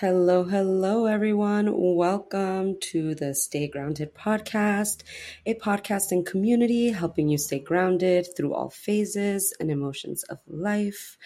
Hello, 0.00 0.44
hello, 0.44 1.06
everyone. 1.06 1.72
Welcome 1.74 2.78
to 2.92 3.16
the 3.16 3.34
Stay 3.34 3.66
Grounded 3.66 4.14
podcast, 4.14 5.02
a 5.44 5.54
podcasting 5.54 6.24
community 6.24 6.90
helping 6.90 7.28
you 7.28 7.36
stay 7.36 7.58
grounded 7.58 8.28
through 8.36 8.54
all 8.54 8.70
phases 8.70 9.52
and 9.58 9.72
emotions 9.72 10.22
of 10.22 10.38
life. 10.46 11.18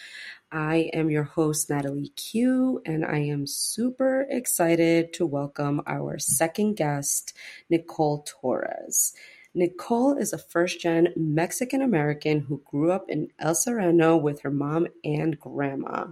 I 0.50 0.90
am 0.94 1.10
your 1.10 1.24
host, 1.24 1.68
Natalie 1.68 2.14
Q, 2.16 2.80
and 2.86 3.04
I 3.04 3.18
am 3.18 3.46
super 3.46 4.26
excited 4.30 5.12
to 5.14 5.26
welcome 5.26 5.82
our 5.86 6.18
second 6.18 6.76
guest, 6.76 7.34
Nicole 7.68 8.24
Torres. 8.26 9.12
Nicole 9.54 10.16
is 10.16 10.32
a 10.32 10.38
first 10.38 10.80
gen 10.80 11.08
Mexican 11.14 11.82
American 11.82 12.40
who 12.40 12.62
grew 12.64 12.90
up 12.90 13.10
in 13.10 13.28
El 13.38 13.54
Sereno 13.54 14.16
with 14.16 14.40
her 14.40 14.50
mom 14.50 14.86
and 15.04 15.38
grandma 15.38 16.06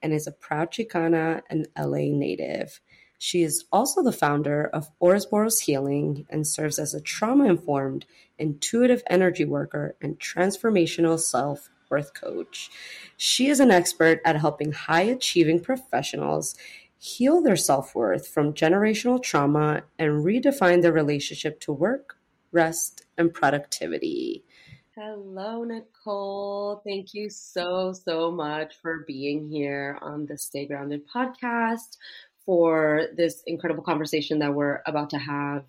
and 0.00 0.14
is 0.14 0.26
a 0.26 0.32
proud 0.32 0.70
Chicana 0.70 1.42
and 1.50 1.68
LA 1.78 2.08
native. 2.16 2.80
She 3.18 3.42
is 3.42 3.64
also 3.70 4.02
the 4.02 4.12
founder 4.12 4.64
of 4.64 4.90
Ouroboros 5.00 5.60
Healing 5.60 6.26
and 6.30 6.46
serves 6.46 6.78
as 6.78 6.94
a 6.94 7.00
trauma 7.00 7.44
informed, 7.44 8.06
intuitive 8.38 9.02
energy 9.08 9.44
worker 9.44 9.96
and 10.00 10.18
transformational 10.18 11.20
self 11.20 11.68
worth 11.90 12.14
coach. 12.14 12.70
She 13.16 13.48
is 13.48 13.60
an 13.60 13.70
expert 13.70 14.20
at 14.24 14.36
helping 14.36 14.72
high 14.72 15.02
achieving 15.02 15.60
professionals 15.60 16.54
heal 16.98 17.42
their 17.42 17.56
self 17.56 17.94
worth 17.94 18.26
from 18.26 18.54
generational 18.54 19.22
trauma 19.22 19.82
and 19.98 20.24
redefine 20.24 20.82
their 20.82 20.92
relationship 20.92 21.60
to 21.60 21.72
work, 21.72 22.15
rest, 22.56 23.04
and 23.18 23.32
productivity. 23.32 24.42
Hello, 24.96 25.62
Nicole. 25.62 26.80
Thank 26.82 27.12
you 27.12 27.28
so, 27.28 27.92
so 27.92 28.32
much 28.32 28.76
for 28.80 29.04
being 29.06 29.46
here 29.46 29.98
on 30.00 30.24
the 30.24 30.38
Stay 30.38 30.66
Grounded 30.66 31.02
podcast 31.14 31.98
for 32.46 33.08
this 33.14 33.42
incredible 33.46 33.84
conversation 33.84 34.38
that 34.38 34.54
we're 34.54 34.80
about 34.86 35.10
to 35.10 35.18
have. 35.18 35.64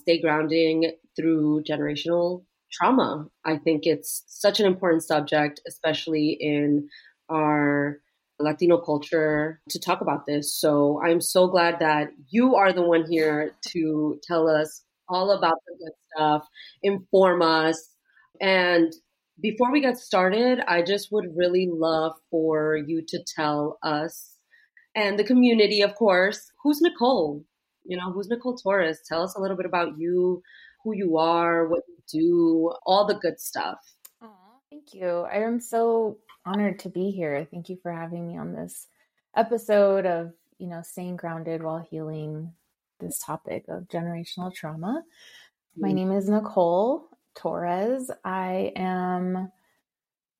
Stay 0.00 0.20
grounding 0.20 0.92
through 1.16 1.64
generational 1.66 2.44
trauma. 2.70 3.28
I 3.46 3.56
think 3.56 3.86
it's 3.86 4.22
such 4.26 4.60
an 4.60 4.66
important 4.66 5.04
subject, 5.04 5.62
especially 5.66 6.36
in 6.38 6.90
our 7.30 8.00
Latino 8.38 8.76
culture, 8.76 9.62
to 9.70 9.80
talk 9.80 10.02
about 10.02 10.26
this. 10.26 10.54
So 10.54 11.00
I'm 11.02 11.22
so 11.22 11.46
glad 11.46 11.78
that 11.78 12.10
you 12.28 12.56
are 12.56 12.74
the 12.74 12.82
one 12.82 13.10
here 13.10 13.52
to 13.68 14.20
tell 14.22 14.48
us 14.48 14.82
all 15.08 15.32
about 15.32 15.56
the 15.66 15.76
good 15.78 15.92
stuff, 16.10 16.46
inform 16.82 17.42
us. 17.42 17.90
And 18.40 18.92
before 19.40 19.70
we 19.70 19.80
get 19.80 19.98
started, 19.98 20.60
I 20.66 20.82
just 20.82 21.12
would 21.12 21.36
really 21.36 21.68
love 21.70 22.12
for 22.30 22.76
you 22.76 23.02
to 23.08 23.24
tell 23.36 23.78
us 23.82 24.36
and 24.96 25.18
the 25.18 25.24
community, 25.24 25.82
of 25.82 25.94
course, 25.94 26.50
who's 26.62 26.80
Nicole? 26.80 27.44
You 27.84 27.98
know, 27.98 28.10
who's 28.12 28.28
Nicole 28.28 28.56
Torres? 28.56 29.00
Tell 29.06 29.22
us 29.22 29.36
a 29.36 29.40
little 29.40 29.56
bit 29.56 29.66
about 29.66 29.98
you, 29.98 30.42
who 30.82 30.96
you 30.96 31.18
are, 31.18 31.68
what 31.68 31.82
you 31.86 31.98
do, 32.10 32.72
all 32.86 33.06
the 33.06 33.14
good 33.14 33.38
stuff. 33.38 33.76
Thank 34.70 34.94
you. 34.94 35.26
I 35.30 35.42
am 35.42 35.60
so 35.60 36.18
honored 36.44 36.80
to 36.80 36.88
be 36.88 37.10
here. 37.10 37.46
Thank 37.50 37.68
you 37.68 37.78
for 37.82 37.92
having 37.92 38.26
me 38.26 38.36
on 38.36 38.52
this 38.52 38.88
episode 39.36 40.06
of, 40.06 40.32
you 40.58 40.66
know, 40.66 40.82
staying 40.82 41.16
grounded 41.16 41.62
while 41.62 41.78
healing 41.78 42.52
this 43.00 43.18
topic 43.18 43.64
of 43.68 43.88
generational 43.88 44.54
trauma. 44.54 45.02
My 45.76 45.88
mm-hmm. 45.88 45.96
name 45.96 46.12
is 46.12 46.28
Nicole 46.28 47.08
Torres. 47.34 48.10
I 48.24 48.72
am 48.76 49.52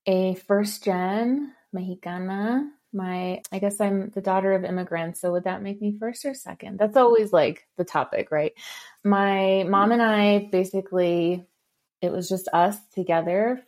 a 0.07 0.35
first 0.35 0.85
gen 0.85 1.53
Mexicana. 1.73 2.71
My, 2.93 3.43
I 3.53 3.59
guess 3.59 3.81
I'm 3.81 4.11
the 4.11 4.23
daughter 4.23 4.53
of 4.53 4.65
immigrants. 4.65 5.21
So 5.21 5.33
would 5.33 5.45
that 5.45 5.63
make 5.63 5.83
me 5.83 5.97
first 5.99 6.25
or 6.25 6.33
second? 6.33 6.79
That's 6.79 6.97
always 6.97 7.33
like 7.33 7.67
the 7.77 7.85
topic, 7.85 8.31
right? 8.31 8.53
My 9.05 9.65
mom 9.69 9.93
and 9.93 10.01
I 10.01 10.49
basically, 10.51 11.47
it 12.01 12.11
was 12.11 12.29
just 12.29 12.49
us 12.53 12.79
together 12.95 13.63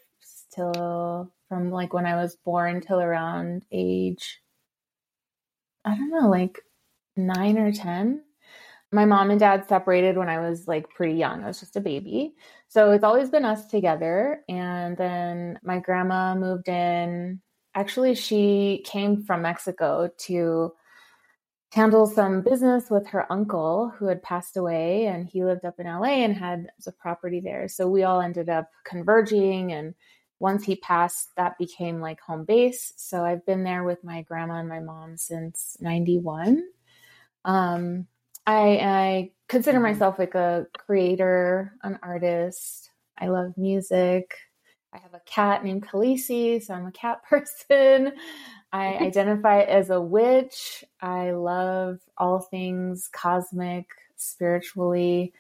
till 0.55 1.31
from 1.49 1.71
like 1.71 1.93
when 1.93 2.07
I 2.07 2.17
was 2.17 2.37
born 2.37 2.81
till 2.81 3.01
around 3.01 3.65
age, 3.71 4.41
I 5.85 5.95
don't 5.95 6.11
know, 6.11 6.29
like 6.29 6.61
nine 7.17 7.59
or 7.59 7.73
10 7.73 8.23
my 8.93 9.05
mom 9.05 9.31
and 9.31 9.39
dad 9.39 9.69
separated 9.69 10.17
when 10.17 10.29
I 10.29 10.41
was 10.41 10.67
like 10.67 10.89
pretty 10.91 11.15
young. 11.15 11.43
I 11.43 11.47
was 11.47 11.61
just 11.61 11.77
a 11.77 11.81
baby. 11.81 12.35
So 12.69 12.91
it's 12.93 13.05
always 13.05 13.31
been 13.31 13.45
us 13.45 13.67
together. 13.67 14.43
And 14.49 14.97
then 14.97 15.59
my 15.63 15.79
grandma 15.79 16.35
moved 16.35 16.69
in. 16.69 17.41
Actually, 17.75 18.15
she 18.15 18.83
came 18.87 19.23
from 19.25 19.43
Mexico 19.43 20.11
to 20.19 20.73
handle 21.73 22.07
some 22.07 22.41
business 22.41 22.91
with 22.91 23.07
her 23.09 23.31
uncle 23.31 23.93
who 23.99 24.07
had 24.07 24.23
passed 24.23 24.57
away 24.57 25.07
and 25.07 25.27
he 25.27 25.45
lived 25.45 25.67
up 25.67 25.79
in 25.79 25.87
LA 25.87 26.25
and 26.25 26.35
had 26.35 26.67
a 26.87 26.93
property 26.93 27.41
there. 27.41 27.69
So 27.69 27.89
we 27.89 28.05
all 28.05 28.23
ended 28.23 28.49
up 28.49 28.71
converging 28.85 29.73
and 29.73 29.95
once 30.41 30.65
he 30.65 30.77
passed 30.77 31.31
that 31.37 31.59
became 31.59 32.01
like 32.01 32.21
home 32.21 32.45
base. 32.45 32.95
So 32.97 33.23
I've 33.23 33.45
been 33.45 33.65
there 33.65 33.85
with 33.85 34.03
my 34.03 34.23
grandma 34.23 34.55
and 34.55 34.69
my 34.69 34.81
mom 34.81 35.19
since 35.19 35.77
91. 35.81 36.63
Um 37.45 38.07
I, 38.49 38.79
I 38.81 39.31
consider 39.47 39.77
mm-hmm. 39.77 39.93
myself 39.93 40.19
like 40.19 40.35
a 40.35 40.67
creator, 40.79 41.75
an 41.83 41.99
artist. 42.03 42.91
I 43.19 43.29
love 43.29 43.53
music. 43.59 44.35
I 44.95 44.99
have 45.01 45.13
a 45.13 45.21
cat 45.27 45.63
named 45.65 45.87
Khaleesi, 45.87 46.63
so 46.63 46.73
I'm 46.73 46.87
a 46.87 46.93
cat 46.93 47.23
person. 47.29 48.13
I 48.73 48.97
identify 49.01 49.61
as 49.61 49.91
a 49.91 50.01
witch. 50.01 50.83
I 51.03 51.33
love 51.33 51.99
all 52.17 52.41
things 52.41 53.11
cosmic, 53.13 53.87
spiritually 54.17 55.35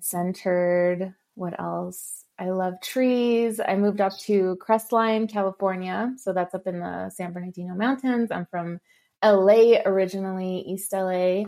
centered. 0.00 1.14
What 1.36 1.60
else? 1.60 2.24
I 2.40 2.50
love 2.50 2.74
trees. 2.82 3.60
I 3.60 3.76
moved 3.76 4.00
up 4.00 4.18
to 4.22 4.58
Crestline, 4.60 5.30
California. 5.30 6.12
So 6.16 6.32
that's 6.32 6.56
up 6.56 6.66
in 6.66 6.80
the 6.80 7.10
San 7.10 7.32
Bernardino 7.32 7.76
Mountains. 7.76 8.32
I'm 8.32 8.46
from 8.46 8.80
LA 9.24 9.80
originally, 9.84 10.64
East 10.66 10.92
LA 10.92 11.44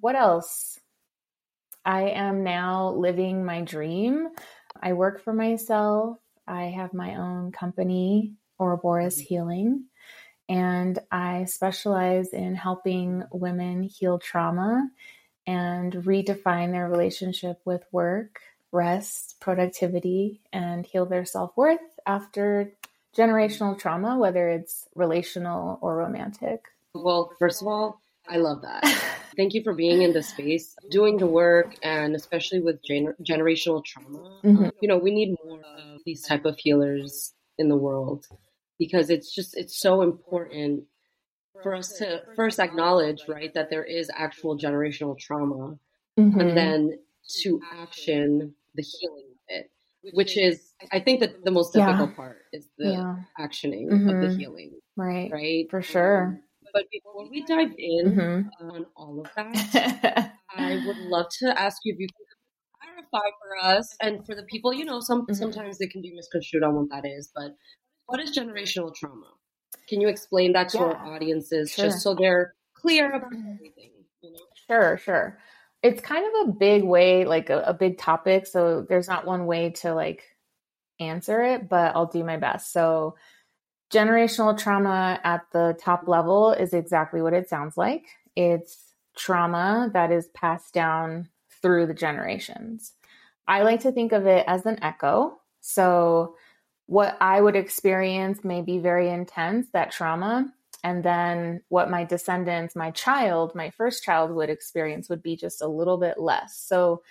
what 0.00 0.16
else? 0.16 0.78
I 1.84 2.10
am 2.10 2.44
now 2.44 2.90
living 2.90 3.44
my 3.44 3.62
dream. 3.62 4.28
I 4.82 4.92
work 4.92 5.22
for 5.22 5.32
myself. 5.32 6.18
I 6.46 6.64
have 6.64 6.92
my 6.92 7.16
own 7.16 7.52
company, 7.52 8.34
Ouroboros 8.58 9.16
mm-hmm. 9.16 9.24
Healing, 9.26 9.84
and 10.48 10.98
I 11.10 11.44
specialize 11.44 12.32
in 12.32 12.54
helping 12.54 13.22
women 13.32 13.82
heal 13.84 14.18
trauma 14.18 14.90
and 15.46 15.92
redefine 15.92 16.72
their 16.72 16.88
relationship 16.88 17.60
with 17.64 17.82
work, 17.92 18.40
rest, 18.72 19.36
productivity, 19.40 20.40
and 20.52 20.84
heal 20.84 21.06
their 21.06 21.24
self 21.24 21.56
worth 21.56 21.80
after 22.06 22.72
generational 23.16 23.78
trauma, 23.78 24.18
whether 24.18 24.48
it's 24.48 24.86
relational 24.94 25.78
or 25.80 25.96
romantic. 25.96 26.64
Well, 26.94 27.32
first 27.38 27.62
of 27.62 27.68
all, 27.68 28.00
I 28.28 28.36
love 28.36 28.62
that. 28.62 28.84
Thank 29.36 29.54
you 29.54 29.62
for 29.62 29.74
being 29.74 30.02
in 30.02 30.12
this 30.12 30.28
space, 30.28 30.76
doing 30.90 31.16
the 31.16 31.26
work, 31.26 31.76
and 31.82 32.14
especially 32.14 32.60
with 32.60 32.82
gener- 32.82 33.14
generational 33.22 33.84
trauma. 33.84 34.40
Mm-hmm. 34.44 34.64
Um, 34.64 34.72
you 34.80 34.88
know, 34.88 34.98
we 34.98 35.12
need 35.12 35.36
more 35.44 35.60
of 35.60 36.00
these 36.04 36.22
type 36.22 36.44
of 36.44 36.58
healers 36.58 37.32
in 37.58 37.68
the 37.68 37.76
world 37.76 38.26
because 38.78 39.10
it's 39.10 39.34
just 39.34 39.56
it's 39.56 39.78
so 39.78 40.02
important 40.02 40.84
for 41.62 41.74
us 41.74 41.92
to 41.98 42.22
first 42.36 42.58
acknowledge, 42.58 43.22
right, 43.28 43.52
that 43.54 43.70
there 43.70 43.84
is 43.84 44.10
actual 44.14 44.58
generational 44.58 45.18
trauma, 45.18 45.78
mm-hmm. 46.18 46.40
and 46.40 46.56
then 46.56 46.98
to 47.42 47.60
action 47.78 48.54
the 48.74 48.82
healing 48.82 49.26
of 49.30 49.36
it, 49.48 49.70
which 50.14 50.36
is 50.36 50.72
I 50.92 51.00
think 51.00 51.20
that 51.20 51.44
the 51.44 51.50
most 51.50 51.72
difficult 51.72 52.10
yeah. 52.10 52.16
part 52.16 52.38
is 52.52 52.66
the 52.78 52.90
yeah. 52.90 53.16
actioning 53.38 53.90
mm-hmm. 53.90 54.08
of 54.08 54.20
the 54.20 54.26
mm-hmm. 54.28 54.38
healing. 54.38 54.72
Right. 54.96 55.30
Right. 55.32 55.70
For 55.70 55.82
sure. 55.82 56.40
But 56.72 56.84
before 56.90 57.28
we 57.30 57.44
dive 57.44 57.72
in 57.76 58.12
mm-hmm. 58.12 58.70
on 58.70 58.86
all 58.96 59.20
of 59.20 59.30
that, 59.36 60.34
I 60.56 60.82
would 60.86 60.96
love 60.96 61.26
to 61.40 61.60
ask 61.60 61.78
you 61.84 61.94
if 61.94 62.00
you 62.00 62.06
could 62.06 62.26
clarify 62.80 63.28
for 63.40 63.68
us 63.68 63.94
and 64.00 64.24
for 64.26 64.34
the 64.34 64.44
people, 64.44 64.72
you 64.72 64.84
know, 64.84 65.00
some 65.00 65.22
mm-hmm. 65.22 65.34
sometimes 65.34 65.78
they 65.78 65.86
can 65.86 66.02
be 66.02 66.12
misconstrued 66.14 66.62
on 66.62 66.74
what 66.74 66.90
that 66.90 67.06
is, 67.06 67.30
but 67.34 67.52
what 68.06 68.20
is 68.20 68.36
generational 68.36 68.94
trauma? 68.94 69.26
Can 69.88 70.00
you 70.00 70.08
explain 70.08 70.52
that 70.52 70.68
to 70.70 70.78
yeah. 70.78 70.84
our 70.84 71.14
audiences 71.14 71.72
sure. 71.72 71.86
just 71.86 72.02
so 72.02 72.14
they're 72.14 72.54
clear 72.76 73.10
about 73.10 73.32
mm-hmm. 73.32 73.54
everything? 73.54 73.90
You 74.22 74.32
know? 74.32 74.38
Sure, 74.68 74.98
sure. 74.98 75.38
It's 75.82 76.00
kind 76.00 76.24
of 76.26 76.48
a 76.48 76.52
big 76.52 76.84
way, 76.84 77.24
like 77.24 77.50
a, 77.50 77.62
a 77.62 77.74
big 77.74 77.98
topic. 77.98 78.46
So 78.46 78.84
there's 78.88 79.08
not 79.08 79.26
one 79.26 79.46
way 79.46 79.70
to 79.70 79.94
like 79.94 80.24
answer 81.00 81.42
it, 81.42 81.68
but 81.68 81.96
I'll 81.96 82.06
do 82.06 82.22
my 82.22 82.36
best. 82.36 82.72
So 82.72 83.16
Generational 83.92 84.56
trauma 84.56 85.20
at 85.24 85.46
the 85.52 85.76
top 85.80 86.06
level 86.06 86.52
is 86.52 86.72
exactly 86.72 87.22
what 87.22 87.32
it 87.32 87.48
sounds 87.48 87.76
like. 87.76 88.06
It's 88.36 88.94
trauma 89.16 89.90
that 89.92 90.12
is 90.12 90.28
passed 90.28 90.72
down 90.72 91.28
through 91.60 91.86
the 91.86 91.94
generations. 91.94 92.92
I 93.48 93.62
like 93.62 93.80
to 93.80 93.92
think 93.92 94.12
of 94.12 94.26
it 94.26 94.44
as 94.46 94.64
an 94.64 94.82
echo. 94.82 95.40
So, 95.60 96.36
what 96.86 97.16
I 97.20 97.40
would 97.40 97.56
experience 97.56 98.42
may 98.42 98.62
be 98.62 98.78
very 98.78 99.10
intense, 99.10 99.68
that 99.72 99.92
trauma, 99.92 100.52
and 100.82 101.04
then 101.04 101.62
what 101.68 101.90
my 101.90 102.04
descendants, 102.04 102.74
my 102.74 102.90
child, 102.90 103.54
my 103.54 103.70
first 103.70 104.02
child 104.02 104.30
would 104.32 104.50
experience 104.50 105.08
would 105.08 105.22
be 105.22 105.36
just 105.36 105.62
a 105.62 105.68
little 105.68 105.98
bit 105.98 106.18
less. 106.18 106.56
So, 106.56 107.02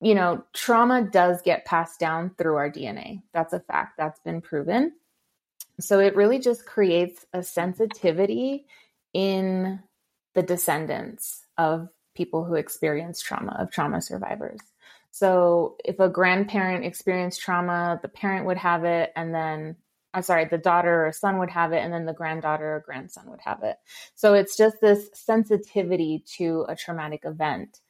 you 0.00 0.14
know, 0.14 0.44
trauma 0.52 1.02
does 1.02 1.42
get 1.42 1.64
passed 1.64 1.98
down 1.98 2.34
through 2.36 2.56
our 2.56 2.70
DNA. 2.70 3.22
That's 3.32 3.52
a 3.52 3.60
fact, 3.60 3.96
that's 3.98 4.20
been 4.20 4.40
proven. 4.40 4.92
So 5.82 5.98
it 6.00 6.16
really 6.16 6.38
just 6.38 6.66
creates 6.66 7.24
a 7.32 7.42
sensitivity 7.42 8.66
in 9.12 9.80
the 10.34 10.42
descendants 10.42 11.44
of 11.58 11.88
people 12.14 12.44
who 12.44 12.54
experience 12.54 13.20
trauma, 13.20 13.56
of 13.58 13.70
trauma 13.70 14.00
survivors. 14.00 14.60
So 15.10 15.76
if 15.84 15.98
a 15.98 16.08
grandparent 16.08 16.84
experienced 16.84 17.40
trauma, 17.40 17.98
the 18.02 18.08
parent 18.08 18.46
would 18.46 18.58
have 18.58 18.84
it, 18.84 19.12
and 19.16 19.34
then 19.34 19.76
I'm 20.12 20.22
sorry, 20.22 20.44
the 20.44 20.58
daughter 20.58 21.06
or 21.06 21.12
son 21.12 21.38
would 21.38 21.50
have 21.50 21.72
it, 21.72 21.78
and 21.78 21.92
then 21.92 22.04
the 22.04 22.12
granddaughter 22.12 22.76
or 22.76 22.80
grandson 22.80 23.30
would 23.30 23.40
have 23.40 23.62
it. 23.62 23.76
So 24.14 24.34
it's 24.34 24.56
just 24.56 24.80
this 24.80 25.08
sensitivity 25.14 26.24
to 26.36 26.64
a 26.68 26.76
traumatic 26.76 27.22
event. 27.24 27.80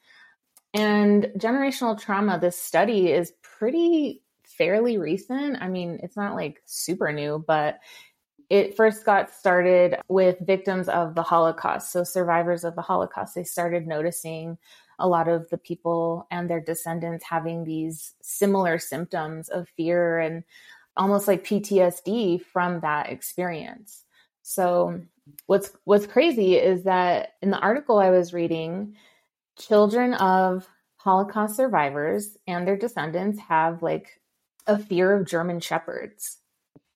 And 0.74 1.24
generational 1.36 2.00
trauma, 2.00 2.38
this 2.38 2.60
study 2.60 3.10
is 3.10 3.32
pretty 3.42 4.22
fairly 4.60 4.98
recent. 4.98 5.56
I 5.62 5.68
mean, 5.68 5.98
it's 6.02 6.16
not 6.16 6.34
like 6.34 6.60
super 6.66 7.12
new, 7.12 7.42
but 7.46 7.80
it 8.50 8.76
first 8.76 9.06
got 9.06 9.30
started 9.30 9.96
with 10.08 10.36
victims 10.40 10.88
of 10.88 11.14
the 11.14 11.22
Holocaust. 11.22 11.92
So, 11.92 12.04
survivors 12.04 12.64
of 12.64 12.74
the 12.76 12.82
Holocaust, 12.82 13.34
they 13.34 13.44
started 13.44 13.86
noticing 13.86 14.58
a 14.98 15.08
lot 15.08 15.28
of 15.28 15.48
the 15.48 15.56
people 15.56 16.26
and 16.30 16.50
their 16.50 16.60
descendants 16.60 17.24
having 17.24 17.64
these 17.64 18.12
similar 18.20 18.78
symptoms 18.78 19.48
of 19.48 19.66
fear 19.76 20.18
and 20.18 20.44
almost 20.94 21.26
like 21.26 21.44
PTSD 21.44 22.44
from 22.52 22.80
that 22.80 23.10
experience. 23.10 24.04
So 24.42 25.00
what's 25.46 25.70
what's 25.84 26.06
crazy 26.06 26.56
is 26.56 26.84
that 26.84 27.34
in 27.40 27.50
the 27.50 27.58
article 27.58 27.98
I 27.98 28.10
was 28.10 28.34
reading, 28.34 28.96
children 29.58 30.14
of 30.14 30.68
Holocaust 30.96 31.56
survivors 31.56 32.36
and 32.46 32.66
their 32.66 32.76
descendants 32.76 33.38
have 33.40 33.82
like 33.82 34.19
a 34.66 34.78
fear 34.78 35.12
of 35.14 35.26
German 35.26 35.60
shepherds. 35.60 36.38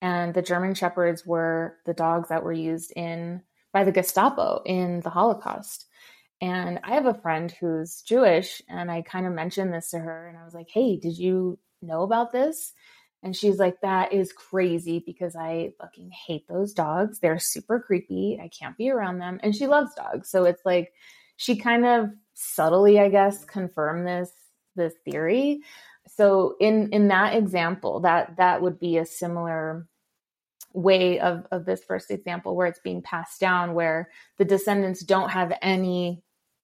And 0.01 0.35
the 0.35 0.43
German 0.43 0.75
shepherds 0.75 1.25
were 1.25 1.79
the 1.87 1.95
dogs 1.95 2.29
that 2.29 2.45
were 2.45 2.53
used 2.53 2.93
in 2.95 3.43
by 3.73 3.85
the 3.85 3.93
Gestapo 3.93 4.63
in 4.65 5.01
the 5.01 5.11
Holocaust. 5.11 5.87
And 6.41 6.81
I 6.85 6.95
have 6.95 7.07
a 7.07 7.15
friend 7.15 7.51
who's 7.51 8.03
Jewish, 8.03 8.61
and 8.69 8.91
I 8.91 9.03
kind 9.03 9.27
of 9.27 9.33
mentioned 9.33 9.73
this 9.73 9.91
to 9.91 9.99
her, 9.99 10.29
and 10.29 10.37
I 10.37 10.45
was 10.45 10.53
like, 10.53 10.69
"Hey, 10.71 10.97
did 10.99 11.17
you 11.17 11.59
know 11.81 12.03
about 12.03 12.33
this?" 12.33 12.75
And 13.25 13.35
she's 13.35 13.59
like, 13.59 13.81
that 13.81 14.13
is 14.13 14.35
crazy 14.35 15.03
because 15.05 15.35
I 15.35 15.73
fucking 15.81 16.11
hate 16.27 16.47
those 16.47 16.75
dogs. 16.75 17.19
They're 17.19 17.39
super 17.39 17.81
creepy. 17.81 18.39
I 18.41 18.49
can't 18.49 18.77
be 18.77 18.91
around 18.91 19.19
them. 19.19 19.41
And 19.43 19.57
she 19.57 19.67
loves 19.67 19.95
dogs. 19.95 20.29
So 20.31 20.45
it's 20.45 20.61
like 20.67 20.93
she 21.39 21.57
kind 21.57 21.87
of 21.87 22.11
subtly, 22.35 23.01
I 23.01 23.09
guess, 23.09 23.43
confirmed 23.47 24.07
this 24.07 24.31
this 24.77 24.93
theory. 25.07 25.63
So 26.09 26.57
in 26.61 26.93
in 26.93 27.09
that 27.09 27.35
example, 27.35 28.01
that 28.01 28.37
that 28.37 28.63
would 28.63 28.79
be 28.79 28.99
a 28.99 29.07
similar 29.07 29.87
way 30.73 31.21
of, 31.21 31.47
of 31.53 31.65
this 31.65 31.85
first 31.85 32.11
example 32.11 32.57
where 32.57 32.67
it's 32.67 32.81
being 32.81 33.01
passed 33.01 33.41
down, 33.41 33.75
where 33.75 34.11
the 34.39 34.45
descendants 34.45 35.05
don't 35.05 35.31
have 35.31 35.57
any 35.63 36.23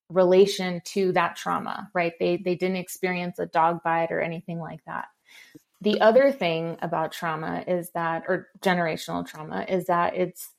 relation 0.09 0.81
to 0.83 1.13
that 1.13 1.35
trauma, 1.35 1.89
right? 1.93 2.13
They 2.19 2.37
they 2.37 2.55
didn't 2.55 2.77
experience 2.77 3.39
a 3.39 3.45
dog 3.45 3.81
bite 3.83 4.11
or 4.11 4.19
anything 4.19 4.59
like 4.59 4.83
that. 4.85 5.05
The 5.81 5.99
other 6.01 6.31
thing 6.31 6.77
about 6.81 7.11
trauma 7.11 7.63
is 7.67 7.89
that, 7.91 8.23
or 8.27 8.49
generational 8.59 9.25
trauma, 9.25 9.65
is 9.67 9.85
that 9.85 10.15
it's 10.15 10.51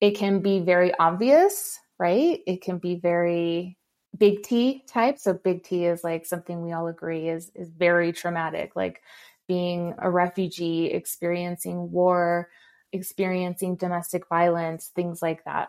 it 0.00 0.12
can 0.12 0.40
be 0.40 0.60
very 0.60 0.92
obvious, 0.98 1.80
right? 1.98 2.40
It 2.46 2.62
can 2.62 2.78
be 2.78 2.96
very 2.96 3.78
big 4.16 4.42
T 4.42 4.84
type. 4.86 5.18
So 5.18 5.34
big 5.34 5.64
T 5.64 5.86
is 5.86 6.04
like 6.04 6.26
something 6.26 6.62
we 6.62 6.72
all 6.72 6.86
agree 6.88 7.28
is 7.28 7.50
is 7.54 7.68
very 7.70 8.12
traumatic, 8.12 8.76
like 8.76 9.02
being 9.48 9.94
a 9.98 10.10
refugee, 10.10 10.86
experiencing 10.86 11.90
war, 11.90 12.48
experiencing 12.92 13.76
domestic 13.76 14.28
violence, 14.28 14.90
things 14.94 15.22
like 15.22 15.44
that. 15.44 15.68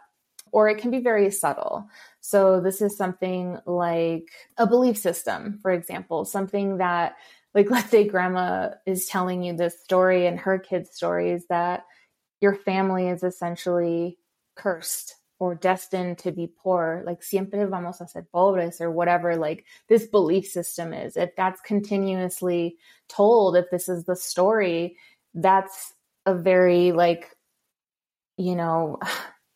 Or 0.51 0.69
it 0.69 0.78
can 0.78 0.92
be 0.92 1.00
very 1.00 1.31
subtle. 1.31 1.88
So, 2.22 2.62
this 2.62 2.81
is 2.81 2.95
something 2.95 3.57
like 3.66 4.30
a 4.57 4.68
belief 4.68 4.98
system, 4.98 5.60
for 5.62 5.72
example, 5.72 6.25
something 6.25 6.78
that 6.78 7.16
like 7.54 7.69
let's 7.72 7.89
say 7.89 8.07
grandma 8.07 8.72
is 8.86 9.07
telling 9.07 9.44
you 9.44 9.56
this 9.56 9.80
story 9.84 10.28
and 10.28 10.39
her 10.39 10.60
kids 10.60 10.92
stories 10.92 11.46
that 11.50 11.86
your 12.42 12.56
family 12.56 13.07
is 13.07 13.24
essentially 13.24 14.18
cursed 14.56 15.16
or 15.44 15.56
destined 15.56 16.18
to 16.18 16.31
be 16.31 16.48
poor 16.48 17.04
like 17.06 17.22
siempre 17.22 17.68
vamos 17.68 18.00
a 18.00 18.07
ser 18.07 18.25
pobres 18.34 18.80
or 18.80 18.90
whatever 18.90 19.36
like 19.36 19.66
this 19.90 20.07
belief 20.07 20.48
system 20.48 20.94
is. 20.94 21.18
If 21.18 21.36
that's 21.36 21.60
continuously 21.60 22.78
told 23.10 23.57
if 23.57 23.66
this 23.69 23.90
is 23.90 24.06
the 24.06 24.16
story 24.16 24.95
that's 25.34 25.92
a 26.25 26.34
very 26.34 26.94
like 26.94 27.36
you 28.38 28.56
know 28.56 29.00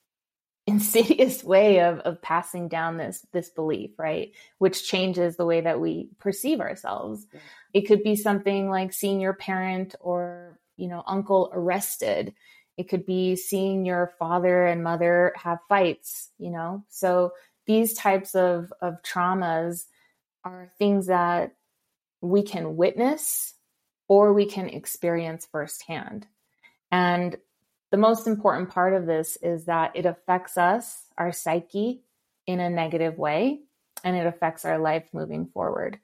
insidious 0.67 1.41
way 1.41 1.79
of, 1.79 1.99
of 1.99 2.21
passing 2.21 2.67
down 2.67 2.97
this 2.97 3.25
this 3.31 3.49
belief 3.49 3.91
right? 3.97 4.33
Which 4.57 4.89
changes 4.89 5.37
the 5.37 5.45
way 5.45 5.61
that 5.61 5.79
we 5.79 6.09
perceive 6.19 6.59
ourselves. 6.59 7.25
It 7.73 7.87
could 7.87 8.03
be 8.03 8.17
something 8.17 8.69
like 8.69 8.91
seeing 8.91 9.21
your 9.21 9.35
parent 9.35 9.95
or 10.01 10.59
you 10.75 10.89
know 10.89 11.01
uncle 11.07 11.49
arrested 11.53 12.33
it 12.77 12.89
could 12.89 13.05
be 13.05 13.35
seeing 13.35 13.85
your 13.85 14.13
father 14.19 14.65
and 14.65 14.83
mother 14.83 15.33
have 15.35 15.59
fights 15.67 16.29
you 16.37 16.49
know 16.49 16.83
so 16.89 17.31
these 17.65 17.93
types 17.93 18.35
of 18.35 18.71
of 18.81 19.01
traumas 19.03 19.85
are 20.43 20.71
things 20.77 21.07
that 21.07 21.55
we 22.21 22.41
can 22.41 22.75
witness 22.77 23.53
or 24.07 24.33
we 24.33 24.45
can 24.45 24.69
experience 24.69 25.47
firsthand 25.51 26.25
and 26.91 27.37
the 27.91 27.97
most 27.97 28.27
important 28.27 28.69
part 28.69 28.93
of 28.93 29.05
this 29.05 29.37
is 29.41 29.65
that 29.65 29.91
it 29.95 30.05
affects 30.05 30.57
us, 30.57 31.05
our 31.17 31.31
psyche, 31.31 32.01
in 32.45 32.59
a 32.59 32.69
negative 32.69 33.17
way, 33.17 33.61
and 34.03 34.15
it 34.15 34.25
affects 34.25 34.65
our 34.65 34.77
life 34.77 35.07
moving 35.13 35.47
forward. 35.47 35.99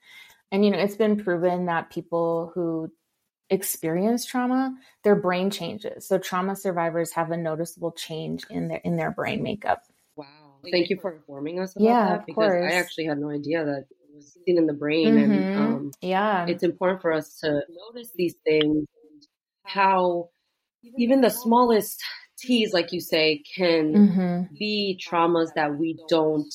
And, 0.52 0.64
you 0.64 0.72
know, 0.72 0.78
it's 0.78 0.96
been 0.96 1.22
proven 1.22 1.66
that 1.66 1.90
people 1.90 2.52
who 2.54 2.92
experience 3.54 4.26
trauma, 4.26 4.76
their 5.04 5.16
brain 5.16 5.50
changes. 5.50 6.08
So 6.08 6.18
trauma 6.18 6.56
survivors 6.56 7.12
have 7.14 7.32
a 7.32 7.38
noticeable 7.38 7.92
change 7.92 8.44
in 8.50 8.68
their 8.68 8.82
in 8.84 8.98
their 8.98 9.12
brain 9.12 9.44
makeup. 9.44 9.84
Wow. 10.16 10.26
Thank 10.72 10.90
you 10.90 10.98
for 11.00 11.14
informing 11.16 11.60
us 11.60 11.76
about 11.76 11.86
yeah, 11.86 12.06
that 12.10 12.26
because 12.26 12.52
course. 12.52 12.72
I 12.72 12.76
actually 12.76 13.06
had 13.06 13.20
no 13.20 13.30
idea 13.30 13.64
that 13.64 13.86
it 13.90 14.16
was 14.16 14.38
seen 14.46 14.58
in 14.58 14.68
the 14.68 14.74
brain 14.74 15.16
mm-hmm. 15.16 15.32
and 15.32 15.60
um, 15.60 15.92
yeah. 16.02 16.46
It's 16.48 16.64
important 16.64 17.02
for 17.02 17.12
us 17.12 17.40
to 17.40 17.62
notice 17.70 18.12
these 18.16 18.36
things 18.44 18.86
how 19.66 20.30
even 20.98 21.22
the 21.22 21.30
smallest 21.30 22.04
T's, 22.38 22.74
like 22.74 22.92
you 22.92 23.00
say, 23.00 23.42
can 23.56 23.94
mm-hmm. 23.94 24.56
be 24.60 25.00
traumas 25.02 25.54
that 25.56 25.78
we 25.78 25.98
don't 26.10 26.54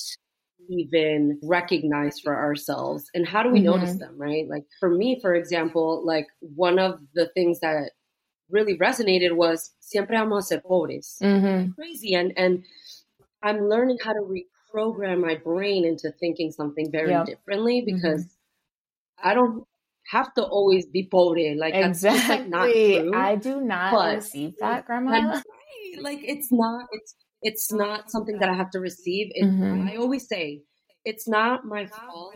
even 0.68 1.38
recognize 1.42 2.20
for 2.20 2.36
ourselves. 2.36 3.10
And 3.14 3.26
how 3.26 3.42
do 3.42 3.50
we 3.50 3.60
mm-hmm. 3.60 3.70
notice 3.70 3.98
them, 3.98 4.16
right? 4.16 4.48
Like 4.48 4.64
for 4.80 4.90
me, 4.90 5.18
for 5.20 5.34
example, 5.34 6.04
like 6.04 6.26
one 6.40 6.78
of 6.78 7.00
the 7.14 7.28
things 7.34 7.60
that 7.60 7.90
really 8.50 8.78
resonated 8.78 9.34
was 9.36 9.72
siempre 9.80 10.16
vamos 10.16 10.46
a 10.46 10.54
ser 10.54 10.60
pobres. 10.60 11.16
Mm-hmm. 11.22 11.72
Crazy. 11.72 12.14
And, 12.14 12.32
and 12.36 12.64
I'm 13.42 13.68
learning 13.68 13.98
how 14.02 14.12
to 14.12 14.20
reprogram 14.20 15.20
my 15.20 15.36
brain 15.36 15.84
into 15.84 16.12
thinking 16.20 16.52
something 16.52 16.90
very 16.90 17.10
yep. 17.10 17.26
differently 17.26 17.82
because 17.84 18.24
mm-hmm. 18.24 19.28
I 19.28 19.34
don't 19.34 19.64
have 20.10 20.32
to 20.34 20.42
always 20.42 20.86
be 20.86 21.08
pobre. 21.10 21.54
Like 21.56 21.74
exactly. 21.74 22.18
that's 22.18 22.28
like 22.28 22.48
not 22.48 22.70
true. 22.70 23.12
I 23.14 23.36
do 23.36 23.60
not 23.60 23.92
but 23.92 24.16
receive 24.16 24.54
that, 24.60 24.86
Grandma. 24.86 25.40
Like 26.00 26.20
it's 26.22 26.52
not. 26.52 26.86
It's 26.92 27.14
it's 27.42 27.72
not 27.72 28.10
something 28.10 28.38
that 28.38 28.48
I 28.48 28.54
have 28.54 28.70
to 28.70 28.80
receive. 28.80 29.30
It, 29.34 29.44
mm-hmm. 29.44 29.88
I 29.88 29.96
always 29.96 30.28
say 30.28 30.62
it's 31.04 31.28
not 31.28 31.64
my 31.64 31.86
fault. 31.86 32.34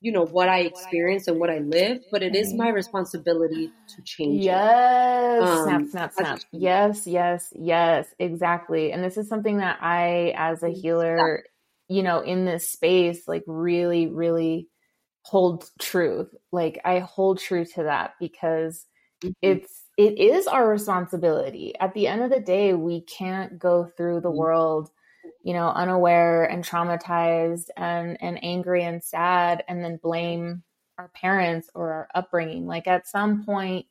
You 0.00 0.12
know 0.12 0.26
what 0.26 0.48
I 0.48 0.60
experience 0.60 1.26
and 1.26 1.40
what 1.40 1.50
I 1.50 1.58
live, 1.58 2.02
but 2.12 2.22
it 2.22 2.36
is 2.36 2.52
my 2.52 2.68
responsibility 2.68 3.72
to 3.88 4.02
change. 4.04 4.44
Yes, 4.44 5.42
um, 5.42 5.64
snap, 5.64 5.82
snap, 5.90 6.12
snap. 6.12 6.40
Yes, 6.52 7.06
yes, 7.06 7.52
yes, 7.56 8.06
exactly. 8.18 8.92
And 8.92 9.02
this 9.02 9.16
is 9.16 9.26
something 9.28 9.56
that 9.58 9.78
I, 9.80 10.34
as 10.36 10.62
a 10.62 10.68
healer, 10.68 11.44
you 11.88 12.02
know, 12.02 12.20
in 12.20 12.44
this 12.44 12.68
space, 12.68 13.26
like 13.26 13.42
really, 13.46 14.06
really 14.06 14.68
hold 15.22 15.68
truth. 15.80 16.28
Like 16.52 16.78
I 16.84 17.00
hold 17.00 17.38
true 17.40 17.64
to 17.64 17.84
that 17.84 18.12
because 18.20 18.84
mm-hmm. 19.24 19.32
it's 19.42 19.85
it 19.96 20.18
is 20.18 20.46
our 20.46 20.68
responsibility. 20.68 21.74
At 21.78 21.94
the 21.94 22.06
end 22.06 22.22
of 22.22 22.30
the 22.30 22.40
day, 22.40 22.74
we 22.74 23.00
can't 23.02 23.58
go 23.58 23.84
through 23.96 24.20
the 24.20 24.28
mm-hmm. 24.28 24.38
world, 24.38 24.90
you 25.42 25.54
know, 25.54 25.68
unaware 25.68 26.44
and 26.44 26.64
traumatized 26.64 27.68
and 27.76 28.16
and 28.20 28.42
angry 28.42 28.84
and 28.84 29.02
sad 29.02 29.64
and 29.68 29.82
then 29.82 29.98
blame 30.02 30.62
our 30.98 31.08
parents 31.08 31.70
or 31.74 31.92
our 31.92 32.08
upbringing. 32.14 32.66
Like 32.66 32.86
at 32.86 33.06
some 33.06 33.44
point 33.44 33.86